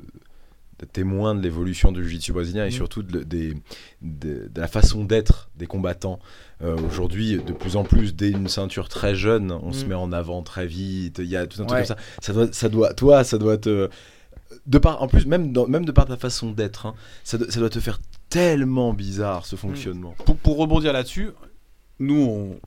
[0.93, 2.73] témoin de l'évolution du jiu-jitsu brésilien et Mhm.
[2.73, 3.55] surtout de, des-
[4.03, 6.19] de- de la façon d'être des combattants.
[6.63, 9.89] Euh, aujourd'hui, de plus en plus, dès une ceinture très jeune, on se Mhm.
[9.89, 11.19] met en avant très vite.
[11.19, 11.87] Il y a tout un truc Ouais.
[11.87, 12.03] comme ça.
[12.21, 13.89] Ça doit, ça doit, toi, ça doit te
[14.67, 17.51] de par, en plus, même, dans- même de par ta façon d'être, hein, ça, doit-
[17.51, 20.15] ça doit te faire tellement bizarre ce fonctionnement.
[20.27, 21.31] Pour, pour rebondir là-dessus,
[22.01, 22.21] nous,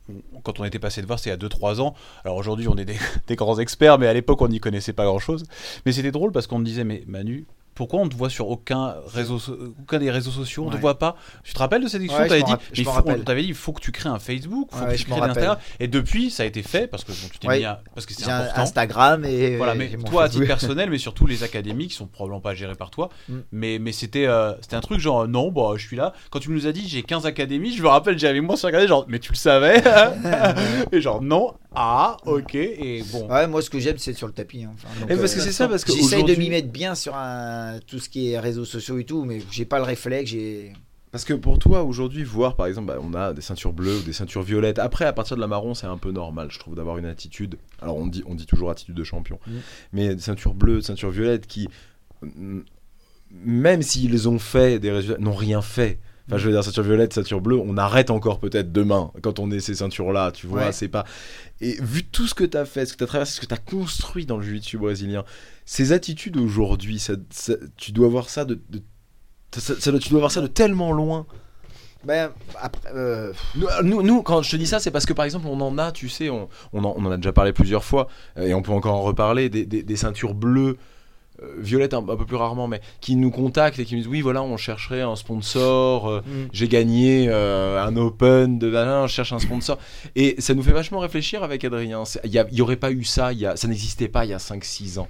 [0.09, 1.93] on- on- quand on était passé de voir, c'était il y a 2-3 ans.
[2.23, 2.95] Alors aujourd'hui, on est des,
[3.27, 5.43] des grands experts, mais à l'époque, on n'y connaissait pas grand-chose.
[5.85, 8.49] Mais c'était drôle parce qu'on me disait, mais Manu, pourquoi on ne te voit sur
[8.49, 9.39] aucun, réseau,
[9.81, 12.23] aucun des réseaux sociaux On ne te voit pas Tu te rappelles de cette discussion?
[12.27, 14.77] Ouais, dit, mais faut- on t'avait dit, il faut que tu crées un Facebook, il
[14.77, 15.27] faut Ouais, que tu crées rappelle.
[15.43, 15.57] l'Instagram.
[15.79, 18.13] Et depuis, ça a été fait parce que bon, tu t'es mis à- parce que
[18.13, 18.61] c'est j'ai un important.
[18.61, 22.41] Instagram et Voilà, mais toi, à titre personnel, mais surtout les académies qui sont probablement
[22.41, 23.09] pas gérées par toi.
[23.29, 23.33] Mm.
[23.51, 26.13] Mais, mais c'était euh, c'était un truc genre, non, bah, je suis là.
[26.31, 28.87] Quand tu nous as dit j'ai 15 académies, je me rappelle, j'avais moi sur regardé,
[28.87, 29.81] genre, mais tu le savais
[30.91, 33.27] Et genre, non, ah, ok, et bon.
[33.29, 34.63] Ouais, moi ce que j'aime c'est sur le tapis.
[34.63, 34.71] hein.
[34.75, 36.95] Enfin, donc, Et parce euh, que c'est ça, parce que J'essaye de m'y mettre bien
[36.95, 40.31] sur un, tout ce qui est réseaux sociaux et tout, mais j'ai pas le réflexe.
[40.31, 40.73] J'ai
[41.11, 44.01] Parce que pour toi, aujourd'hui, voir par exemple, bah, on a des ceintures bleues ou
[44.01, 44.79] des ceintures violettes.
[44.79, 47.57] Après, à partir de la marron, c'est un peu normal, je trouve, d'avoir une attitude.
[47.81, 49.39] Alors, on dit, on dit toujours attitude de champion.
[49.47, 49.61] Mhm.
[49.93, 51.69] Mais des ceintures bleues, des ceintures violettes qui,
[52.21, 52.59] mm,
[53.31, 55.99] même s'ils ont fait des résultats, n'ont rien fait.
[56.27, 59.51] Enfin, je veux dire, ceinture violette, ceinture bleue, on arrête encore peut-être demain quand on
[59.51, 60.65] est ces ceintures-là, tu vois.
[60.67, 60.71] Ouais.
[60.71, 61.03] C'est pas.
[61.59, 63.45] Et vu tout ce que tu as fait, ce que tu as traversé, ce que
[63.45, 65.25] tu as construit dans le jiu-jitsu brésilien,
[65.65, 68.59] ces attitudes aujourd'hui, ça, ça- tu dois voir ça de.
[68.69, 68.81] de-
[69.59, 71.25] ça- tu dois voir ça de tellement loin.
[72.05, 72.31] ben,
[72.61, 73.31] après, euh,
[73.83, 76.09] Nous, quand je te dis ça, c'est parce que par exemple, on en a, tu
[76.09, 78.71] sais, on, on, en, on en a déjà parlé plusieurs fois, euh, et on peut
[78.73, 80.77] encore en reparler, des, des- des ceintures bleues,
[81.43, 84.09] euh, violettes un, un peu plus rarement, mais qui nous contactent et qui nous disent
[84.09, 86.47] Oui, voilà, on chercherait un sponsor, euh, mm.
[86.51, 89.77] j'ai gagné euh, un open de Valin, je cherche un sponsor.
[90.15, 92.03] Et ça nous fait vachement réfléchir avec Adrien.
[92.23, 94.37] Il n'y aurait pas eu ça, il y a, ça n'existait pas il y a
[94.37, 95.07] 5-6 ans.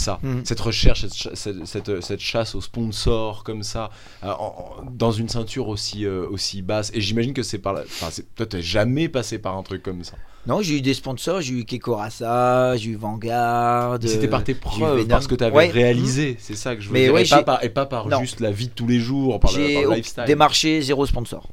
[0.00, 0.44] Ça, Mhm.
[0.44, 3.90] cette recherche, cette, cette, cette- cette chasse aux sponsors comme ça,
[4.22, 6.92] euh, en- en- dans une ceinture aussi, euh, aussi basse.
[6.94, 7.82] Et j'imagine que c'est par là.
[7.84, 10.12] Enfin, toi, t'es jamais passé par un truc comme ça.
[10.46, 13.98] non, j'ai eu des sponsors, j'ai eu Keko Rasa, j'ai eu Vanguard.
[14.00, 15.68] C'était par tes j'ai eu preuves, parce que tu avais Ouais.
[15.68, 16.36] réalisé.
[16.38, 17.14] C'est ça que je veux Mais dire.
[17.14, 18.20] ouais, et, pas j'ai- par, et pas par Non.
[18.20, 20.24] juste la vie de tous les jours, par le, J'ai par le lifestyle.
[20.26, 21.48] démarché zéro sponsor.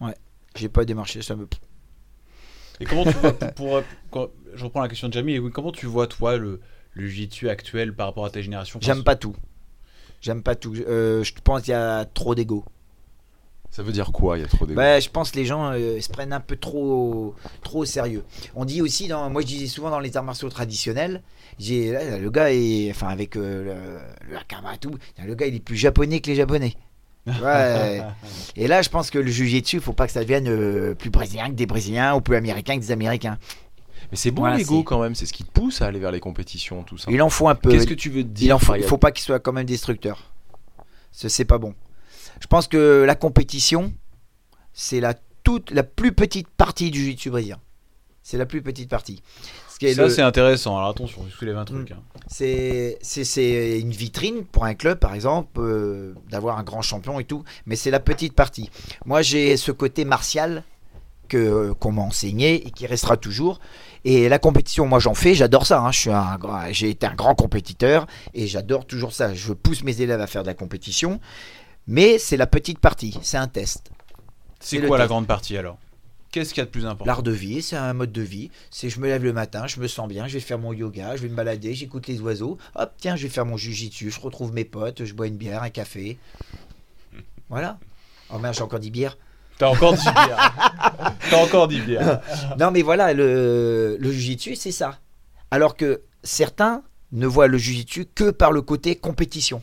[0.00, 0.14] Ouais,
[0.56, 1.48] j'ai pas démarché, ça me.
[2.80, 5.50] Et comment tu vois, pour, pour- quand- je reprends la question de Jamie, et oui,
[5.52, 6.60] comment tu vois toi le,
[6.94, 9.34] le jiu-jitsu actuel par rapport à ta génération J'aime pas tout.
[10.20, 10.74] J'aime pas tout.
[10.74, 12.64] Euh, je pense qu'il y a trop d'ego.
[13.72, 14.76] Ça veut dire quoi Il y a trop d'égo.
[14.76, 18.22] Bah, je pense que les gens euh, se prennent un peu trop, trop au sérieux.
[18.54, 21.22] On dit aussi, dans, moi je disais souvent dans les arts martiaux traditionnels,
[21.58, 23.98] j'ai là, le gars est, enfin avec euh,
[24.28, 26.74] le, le tout, le gars il est plus japonais que les japonais.
[27.40, 28.02] Ouais.
[28.56, 31.10] et là, je pense que le juger dessus, faut pas que ça devienne euh, plus
[31.10, 33.38] brésilien que des brésiliens ou plus américain que des américains.
[34.12, 35.98] Mais c'est bon Voilà, l'ego c'est- quand même, c'est ce qui te pousse à aller
[35.98, 37.10] vers les compétitions, tout ça.
[37.10, 37.70] Il en faut un peu.
[37.70, 39.66] Qu'est-ce que tu veux te dire Il en faut, faut pas qu'il soit quand même
[39.66, 40.32] destructeur.
[41.12, 41.74] Ce- C'est pas bon.
[42.40, 43.92] Je pense que la compétition,
[44.72, 47.58] c'est la toute la plus petite partie du jiu-jitsu brésilien.
[48.22, 49.22] C'est la plus petite partie.
[49.68, 51.90] Ce qui est Ça le- c'est intéressant, alors attention, je soulève un truc.
[51.90, 51.94] Mm.
[51.94, 52.02] hein.
[52.28, 57.18] c'est c'est- c'est une vitrine pour un club, par exemple, euh, d'avoir un grand champion
[57.18, 57.42] et tout.
[57.66, 58.70] Mais c'est la petite partie.
[59.06, 60.62] Moi, j'ai ce côté martial
[61.28, 63.58] que qu'on m'a enseigné et qui restera toujours.
[64.04, 65.34] Et la compétition, moi, j'en fais.
[65.34, 65.80] J'adore ça.
[65.80, 65.92] hein.
[65.92, 66.38] Je suis un,
[66.70, 69.32] j'ai été un grand compétiteur et j'adore toujours ça.
[69.34, 71.20] Je pousse mes élèves à faire de la compétition.
[71.86, 73.16] Mais c'est la petite partie.
[73.22, 73.90] C'est un test.
[74.60, 75.10] C'est quoi la test.
[75.10, 75.78] grande partie alors?
[76.30, 77.04] Qu'est-ce qu'il y a de plus important?
[77.04, 78.50] L'art de vie, c'est un mode de vie.
[78.70, 81.14] C'est je me lève le matin, je me sens bien, je vais faire mon yoga,
[81.16, 82.56] je vais me balader, j'écoute les oiseaux.
[82.74, 85.62] Hop, tiens, je vais faire mon jujitsu, je retrouve mes potes, je bois une bière,
[85.62, 86.16] un café.
[87.50, 87.78] Voilà.
[88.30, 89.18] Oh merde, j'ai encore dit bière.
[89.58, 90.52] T'as encore dit bière.
[91.30, 92.20] T'as encore dit bière.
[92.58, 94.98] Non, mais voilà, le, le jujitsu, c'est ça.
[95.50, 99.62] Alors que certains ne voient le jujitsu que par le côté compétition.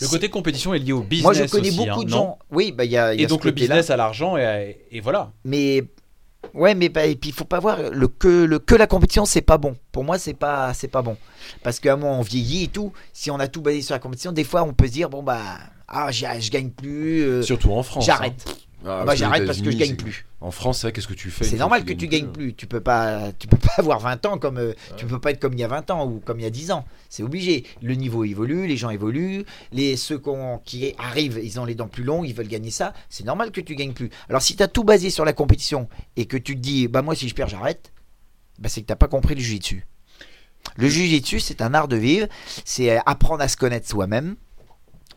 [0.00, 1.24] Le côté compétition est lié au business.
[1.24, 2.38] Moi, je connais aussi, beaucoup hein, de gens.
[2.50, 3.14] Oui, bah il y a.
[3.14, 5.32] y Et a donc ce le business a l'argent et, et voilà.
[5.44, 5.84] Mais
[6.52, 9.24] ouais, mais bah, et puis il faut pas voir le que le que la compétition
[9.24, 9.74] c'est pas bon.
[9.92, 11.16] Pour moi c'est pas c'est pas bon
[11.62, 12.92] parce qu'à moment on vieillit et tout.
[13.14, 15.22] Si on a tout basé sur la compétition, des fois on peut se dire bon
[15.22, 15.40] bah
[15.88, 18.04] ah j'y- je gagne plus, euh, Surtout en France.
[18.04, 18.44] j'arrête.
[18.46, 18.52] hein.
[18.86, 20.26] Ah, Ah, bah, j'arrête parce que je gagne plus.
[20.40, 21.44] En France, c'est qu'est-ce que tu fais?
[21.44, 22.54] C'est normal que tu gagnes plus.
[22.54, 25.40] Tu peux pas tu peux pas avoir 20 ans comme euh, tu peux pas être
[25.40, 26.84] comme il y a 20 ans ou comme il y a 10 ans.
[27.08, 27.64] C'est obligé.
[27.82, 30.22] Le niveau évolue, les gens évoluent, les ceux
[30.64, 32.92] qui arrivent, ils ont les dents plus longues, ils veulent gagner ça.
[33.08, 34.10] C'est normal que tu gagnes plus.
[34.28, 37.02] Alors si tu as tout basé sur la compétition et que tu te dis bah
[37.02, 37.92] moi si je perds j'arrête,
[38.58, 39.84] bah c'est que t'as pas compris le jiu-jitsu.
[40.76, 42.28] Le jiu-jitsu c'est un art de vivre,
[42.64, 44.36] c'est apprendre à se connaître soi-même.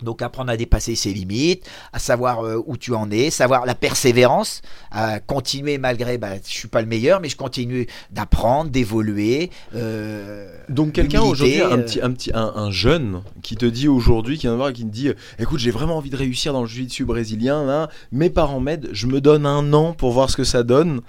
[0.02, 3.76] Donc apprendre à dépasser ses limites, à savoir euh, où tu en es, savoir la
[3.76, 4.62] persévérance,
[4.92, 9.50] à continuer malgré, bah, je suis pas le meilleur, mais je continue d'apprendre, d'évoluer.
[9.76, 13.88] euh, Donc quelqu'un aujourd'hui, un euh, petit, un petit, un, un jeune qui te dit
[13.90, 16.68] aujourd'hui, qui vient voir qui te dit, écoute, j'ai vraiment envie de réussir dans le
[16.68, 17.66] jiu-jitsu brésilien.
[17.66, 21.02] Là, mes parents m'aident, je me donne un an pour voir ce que ça donne.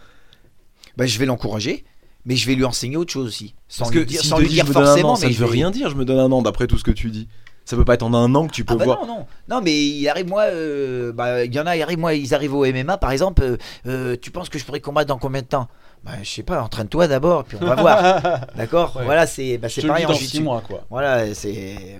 [0.97, 1.85] bah, je vais l'encourager,
[2.27, 4.61] mais je vais lui enseigner autre chose aussi, sans Parce lui dire, sans lui dit,
[4.61, 5.91] forcément, an, ça mais ne veut vais- rien dire.
[5.91, 7.29] Je me donne un an d'après tout ce que tu dis.
[7.71, 9.07] Ça peut pas être en un an que tu peux Ah bah voir.
[9.07, 12.01] non, non, non, mais il arrive moi, euh, bah, il y en a, ils arrivent
[12.01, 13.43] moi, ils arrivent au MMA par exemple.
[13.45, 13.57] euh,
[13.87, 15.69] euh, tu penses que je pourrais combattre dans combien de temps?
[16.03, 18.23] Bah, je sais pas, entraîne-toi d'abord, puis on va voir.
[18.57, 18.97] D'accord?
[18.97, 19.05] Ouais.
[19.05, 20.39] Voilà, c'est, bah, pareil en jiu-jitsu.
[20.39, 20.81] 6 mois quoi.
[20.91, 21.97] Voilà, c'est.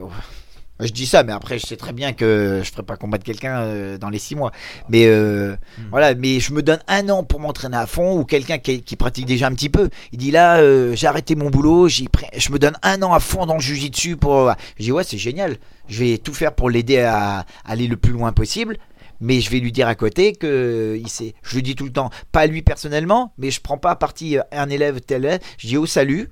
[0.83, 3.61] Je dis ça, mais après, je sais très bien que je ferai pas combattre quelqu'un
[3.61, 4.53] euh, dans les six mois.
[4.89, 5.83] Mais euh, Hmm.
[5.91, 8.97] voilà, mais je me donne un an pour m'entraîner à fond, ou quelqu'un qui, qui
[8.97, 9.89] pratique déjà un petit peu.
[10.13, 13.21] Il dit là, euh, j'ai arrêté mon boulot, j'ai je me donne un an à
[13.21, 14.53] fond dans le jujitsu pour.
[14.79, 15.57] Je dis ouais, c'est génial.
[15.89, 18.77] Je vais tout faire pour l'aider à aller le plus loin possible.
[19.23, 21.35] Mais je vais lui dire à côté que il sait.
[21.43, 24.43] Je lui dis tout le temps, pas lui personnellement, mais je prends pas parti euh,
[24.53, 25.41] un élève tel.
[25.59, 26.31] Je dis au salut.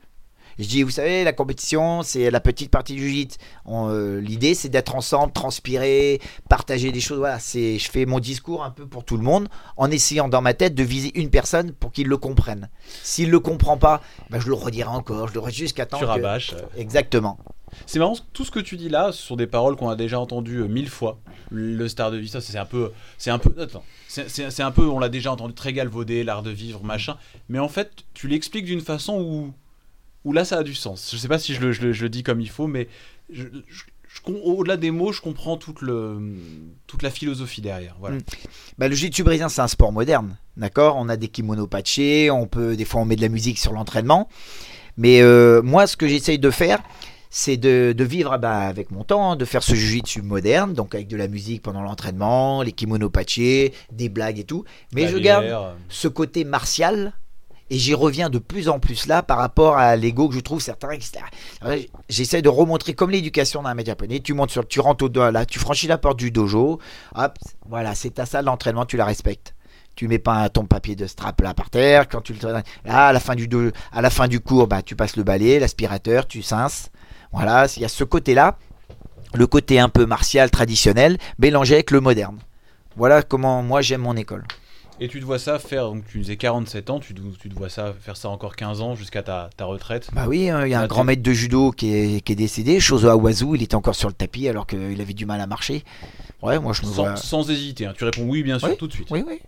[0.59, 3.29] Je dis, vous savez, la compétition, c'est la petite partie du jiu
[4.21, 7.19] L'idée, c'est d'être ensemble, transpirer, partager des choses.
[7.19, 10.43] Voilà, c'est, je fais mon discours un peu pour tout le monde, en essayant dans
[10.43, 12.69] ma tête de viser une personne pour qu'il le comprenne.
[13.03, 16.05] S'il le comprend pas, ben, je le redirai encore, je le redirai jusqu'à temps Tu
[16.05, 16.55] que- rabâches.
[16.77, 17.39] Exactement.
[17.87, 20.19] C'est marrant, tout ce que tu dis là, ce sont des paroles qu'on a déjà
[20.19, 21.19] entendues euh, mille fois.
[21.51, 24.87] Le star de vie, ça c'est un peu, c'est un peu, attends, c'est un peu,
[24.89, 27.17] on l'a déjà entendu très galvaudé, l'art de vivre, machin.
[27.51, 29.53] Mais en fait, tu l'expliques d'une façon où,
[30.25, 31.11] où là ça a du sens.
[31.13, 32.89] Je sais pas si je le, je le- je le dis comme il faut, mais
[33.31, 36.19] je- je- je com- au-delà des mots, je comprends toute le,
[36.87, 37.95] toute la philosophie derrière.
[38.01, 38.17] Voilà.
[38.17, 38.23] Mm.
[38.79, 40.37] Bah, le jiu-jitsu brésilien, c'est un sport moderne.
[40.57, 40.97] D'accord?
[40.97, 43.73] On a des kimonos patchés, on peut, des fois, on met de la musique sur
[43.73, 44.29] l'entraînement.
[44.97, 46.83] Mais euh, moi, ce que j'essaye de faire,
[47.31, 50.95] c'est de, de vivre ah bah, avec mon temps, de faire ce jiu-jitsu moderne, donc
[50.95, 54.65] avec de la musique pendant l'entraînement, les kimonos patchés, des blagues et tout.
[54.95, 57.13] Mais La je bière, garde euh, ce côté martial.
[57.71, 60.61] Et j'y reviens de plus en plus là par rapport à l'ego que je trouve
[60.61, 61.21] certains, etc.
[62.09, 64.21] J'essaie de remontrer comme l'éducation d'un maître japonais.
[64.21, 66.79] Tu montes sur, tu rentres au là, tu franchis la porte du dojo.
[67.15, 67.39] Hop,
[67.69, 69.55] voilà, c'est ta salle d'entraînement, tu la respectes.
[69.97, 72.09] Tu mets pas ton papier de strap là par terre.
[72.09, 72.63] Quand tu le là,
[73.09, 73.49] à la fin du
[73.93, 76.91] à la fin du cours, bah tu passes le balai, l'aspirateur, tu cinces.
[77.33, 78.57] Voilà, il y a ce côté-là,
[79.35, 82.39] le côté un peu martial traditionnel, mélangé avec le moderne.
[82.97, 84.45] Voilà comment moi j'aime mon école.
[85.01, 87.55] Et tu te vois ça faire, donc tu faisais 47 ans, tu te, tu te
[87.55, 90.09] vois ça faire ça encore 15 ans jusqu'à ta, ta retraite?
[90.13, 92.37] Bah oui, hein, il y a un grand maître de judo qui est, qui est
[92.37, 95.47] décédé, Shozo Awazu, il était encore sur le tapis alors qu'il avait du mal à
[95.47, 95.85] marcher.
[96.43, 97.17] Ouais, moi je me Sans, vois.
[97.17, 97.95] sans hésiter, hein.
[97.97, 98.77] tu réponds oui bien sûr Oui.
[98.77, 99.07] tout de suite.
[99.11, 99.39] Oui, oui.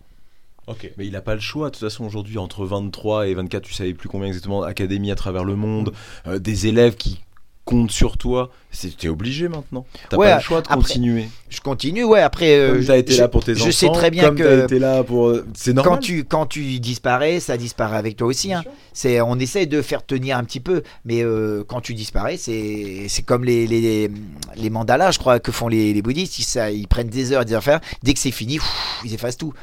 [0.67, 0.89] Ok.
[0.97, 1.67] Mais il n'a pas le choix.
[1.69, 5.15] De toute façon, aujourd'hui, entre 23 et 24, tu savais plus combien exactement d'académies à
[5.15, 5.91] travers le monde,
[6.27, 7.19] euh, des élèves qui
[7.65, 8.49] comptent sur toi.
[8.71, 9.85] C'est- T'es obligé maintenant.
[10.09, 11.27] T'as Ouais, pas le choix de après, continuer.
[11.49, 12.55] Je continue, ouais, après.
[12.57, 13.71] euh, t'as été je- là pour tes je enfants.
[13.71, 15.33] sais très bien comme que- t'as été là pour.
[15.53, 15.93] C'est normal.
[15.93, 18.53] Quand tu, quand tu disparais, ça disparaît avec toi aussi.
[18.53, 18.63] Hein.
[18.93, 23.05] C'est, on essaie de faire tenir un petit peu, mais euh, quand tu disparais, c'est,
[23.09, 24.09] c'est comme les, les,
[24.55, 26.39] les mandalas, je crois, que font les, les bouddhistes.
[26.39, 27.81] Ils, ça, ils prennent des heures, des heures à faire.
[28.03, 29.53] Dès que c'est fini, pff, ils effacent tout.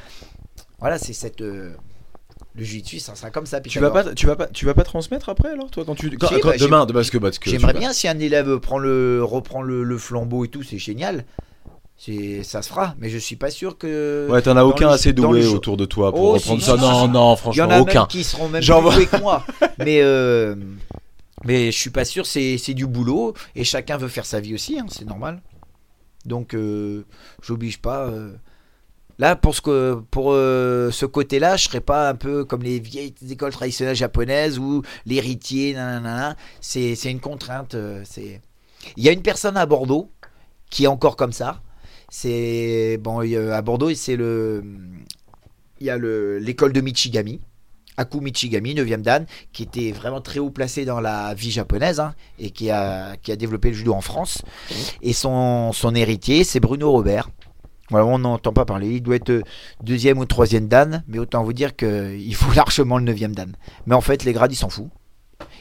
[0.80, 1.40] Voilà, c'est cette.
[1.40, 1.70] euh,
[2.58, 3.60] le jiu-jitsu, ça sera comme ça.
[3.60, 6.10] Tu vas pas, tu vas pas, tu vas pas transmettre après alors toi quand tu
[6.16, 9.22] quand- Si, quand- bah, demain, parce que que J'aimerais bien si un élève prend le,
[9.22, 11.24] reprend le, le flambeau et tout, c'est génial.
[12.44, 14.28] Ça se fera, mais je suis pas sûr que.
[14.30, 16.76] Ouais, t'en as aucun le- assez doué autour de toi pour Oh, reprendre si, ça.
[16.76, 18.00] non, non, Il y en franchement, a aucun.
[18.00, 19.44] même qui seront même plus doués que moi.
[19.78, 20.54] Mais, euh,
[21.44, 24.54] mais je suis pas sûr, c'est, c'est du boulot et chacun veut faire sa vie
[24.54, 25.40] aussi, hein, c'est normal.
[26.24, 27.04] Donc euh,
[27.42, 28.06] j'oblige pas.
[28.06, 28.32] euh.
[29.18, 32.78] Là, pour ce, que, pour, euh, ce côté-là, je serais pas un peu comme les
[32.78, 37.74] vieilles écoles traditionnelles japonaises où l'héritier, nanana, c'est, c'est une contrainte.
[37.74, 38.40] euh, c'est...
[38.96, 40.10] Il y a une personne à Bordeaux
[40.70, 41.60] qui est encore comme ça.
[42.10, 43.20] C'est bon
[43.52, 44.62] à Bordeaux, c'est le
[45.80, 47.40] il y a le l'école de Michigami.
[47.98, 52.14] Aku Michigami, 9e dan, qui était vraiment très haut placé dans la vie japonaise hein,
[52.38, 54.42] et qui a, qui a développé le judo en France.
[55.02, 57.28] Et son, son héritier, c'est Bruno Robert.
[57.90, 58.88] Voilà, on n'entend pas parler.
[58.88, 59.42] Il doit être euh,
[59.82, 63.56] deuxième ou troisième dan, mais autant vous dire qu'il faut largement le neuvième dan.
[63.86, 64.88] Mais en fait, les grades, il s'en fout.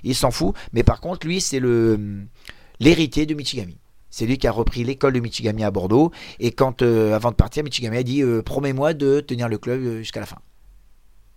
[0.03, 0.55] Il s'en fout.
[0.73, 2.25] Mais par contre, lui, c'est le
[2.79, 3.77] l'héritier de Michigami.
[4.09, 6.11] C'est lui qui a repris l'école de Michigami à Bordeaux.
[6.39, 9.99] Et quand, euh, avant de partir, Michigami a dit euh, Promets-moi de tenir le club
[9.99, 10.39] jusqu'à la fin.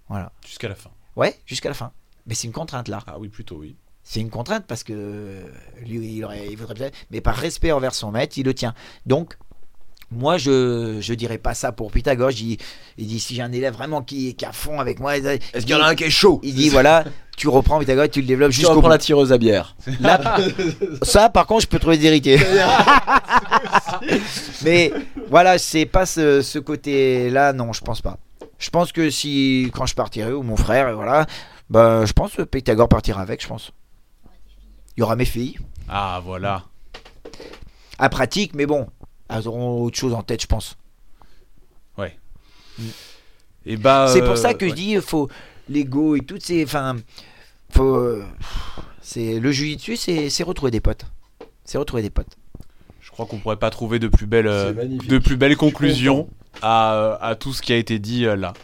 [0.08, 0.32] Voilà.
[0.46, 0.90] Jusqu'à la fin.
[1.16, 1.92] Ouais, jusqu'à la fin.
[2.26, 3.02] Mais c'est une contrainte là.
[3.06, 3.76] Ah oui, plutôt oui.
[4.02, 5.44] C'est une contrainte parce que
[5.84, 6.96] lui, il, aurait, il voudrait peut-être.
[7.10, 8.74] Mais par respect envers son maître, il le tient.
[9.06, 9.36] Donc,
[10.10, 12.30] moi, je je dirais pas ça pour Pythagore.
[12.32, 12.58] Il,
[12.98, 15.16] il dit si j'ai un élève vraiment qui, qui est à fond avec moi.
[15.16, 16.40] Est-ce qu'il y en a un qui est chaud?
[16.42, 17.04] Il dit voilà,
[17.36, 18.92] tu reprends Pythagore et tu le développes Tu jusqu'au reprends bout.
[18.92, 19.76] la tireuse à bière.
[20.00, 20.36] Là,
[21.02, 22.38] ça, par contre, je peux trouver des héritiers.
[24.64, 24.92] Mais
[25.28, 28.18] voilà, c'est pas ce, ce côté-là, non, je pense pas.
[28.58, 31.26] Je pense que si, quand je partirai, ou mon frère, voilà,
[31.70, 33.72] bah, je pense que Pythagore partira avec, je pense.
[34.96, 35.58] Il y aura mes filles.
[35.88, 36.64] Ah voilà.
[37.98, 38.86] À pratique, mais bon,
[39.30, 40.76] elles auront autre chose en tête, je pense.
[43.66, 44.08] Et bah.
[44.10, 44.76] c'est pour euh, ça que je ouais.
[44.76, 45.28] dis, faut
[45.68, 46.96] l'ego et tout, c'est, enfin,
[47.70, 48.24] faut, euh,
[49.02, 51.04] c'est le dessus, c'est, c'est retrouver des potes.
[51.64, 52.36] C'est retrouver des potes.
[53.00, 56.28] Je crois qu'on pourrait pas trouver de plus belles, euh, de plus belles conclusions
[56.62, 58.54] à, à tout ce qui a été dit euh, là.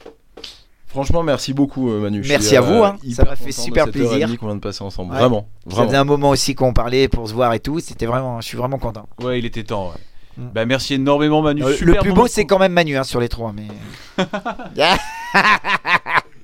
[0.87, 2.23] Franchement, merci beaucoup, euh, Manu.
[2.27, 2.97] Merci suis, à vous, hein.
[3.13, 4.35] Ça m'a fait super plaisir.
[4.39, 5.13] qu'on vient de passer ensemble.
[5.13, 5.19] Ouais.
[5.19, 5.89] Vraiment, Ça vraiment.
[5.89, 7.81] faisait un moment aussi qu'on parlait pour se voir et tout.
[7.81, 9.07] C'était vraiment, je suis vraiment content.
[9.23, 9.89] Ouais, il était temps.
[9.89, 10.01] ouais.
[10.37, 10.49] Mm.
[10.55, 11.63] Bah merci énormément Manu.
[11.65, 13.53] Euh, Super le plus beau, c'est quand même Manu hein, sur les trois.
[13.55, 14.25] Mais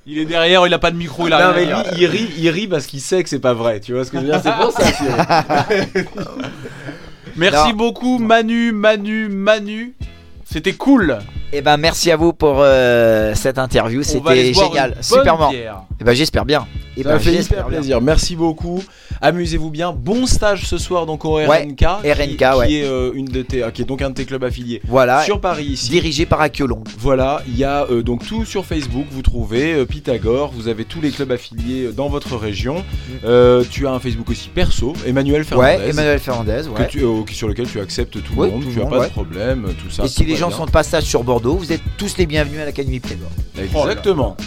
[0.05, 1.83] Il est derrière, il a pas de micro, il a Non, rien mais à lui,
[1.83, 1.93] dire.
[1.99, 3.79] il rit, il rit parce qu'il sait que c'est pas vrai.
[3.79, 4.83] Tu vois ce que je veux dire C'est pour ça.
[7.37, 7.75] Merci Non.
[7.75, 9.93] beaucoup Manu, Manu, Manu.
[10.45, 11.19] C'était cool.
[11.55, 14.01] Eh ben, merci à vous pour euh, cette interview.
[14.03, 15.37] C'était génial, super.
[15.99, 16.65] Eh ben, j'espère bien.
[16.95, 17.99] Eh Ça ben, m'a fait bien.
[17.99, 18.83] Merci beaucoup.
[19.21, 19.93] Amusez-vous bien.
[19.93, 21.47] Bon stage ce soir donc au RNK.
[21.49, 22.71] Ouais, qui- RNK, qui, ouais.
[22.73, 25.21] est euh, une de tes, ah, qui est donc un de tes clubs affiliés Voilà,
[25.23, 25.89] sur Paris ici.
[25.89, 26.83] dirigé par Akiolong.
[26.99, 30.83] Voilà, il y a euh, donc tout sur Facebook, vous trouvez euh, Pythagore, vous avez
[30.85, 32.83] tous les clubs affiliés euh, dans votre région.
[33.23, 36.61] Euh, tu as un Facebook aussi perso, Emmanuel Fernandez, Ouais, Emmanuel Fernandez.
[36.75, 36.87] que Ouais.
[36.87, 39.07] tu- euh, sur lequel tu acceptes tout le monde, tout tu n'as pas ouais.
[39.07, 40.03] de problème, tout ça.
[40.03, 40.57] Et si les gens bien.
[40.57, 43.27] sont de passage sur Bordeaux, vous êtes tous les bienvenus à l'Académie Playboy.
[43.57, 44.37] Exactement.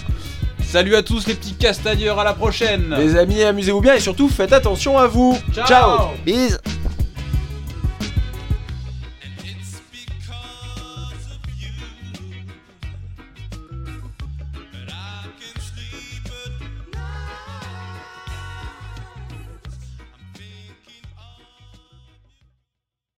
[0.64, 2.94] Salut à tous les petits castagneurs, à la prochaine.
[2.98, 5.38] Les amis, amusez-vous bien et surtout faites attention à vous.
[5.66, 6.08] Ciao.
[6.24, 6.58] Bis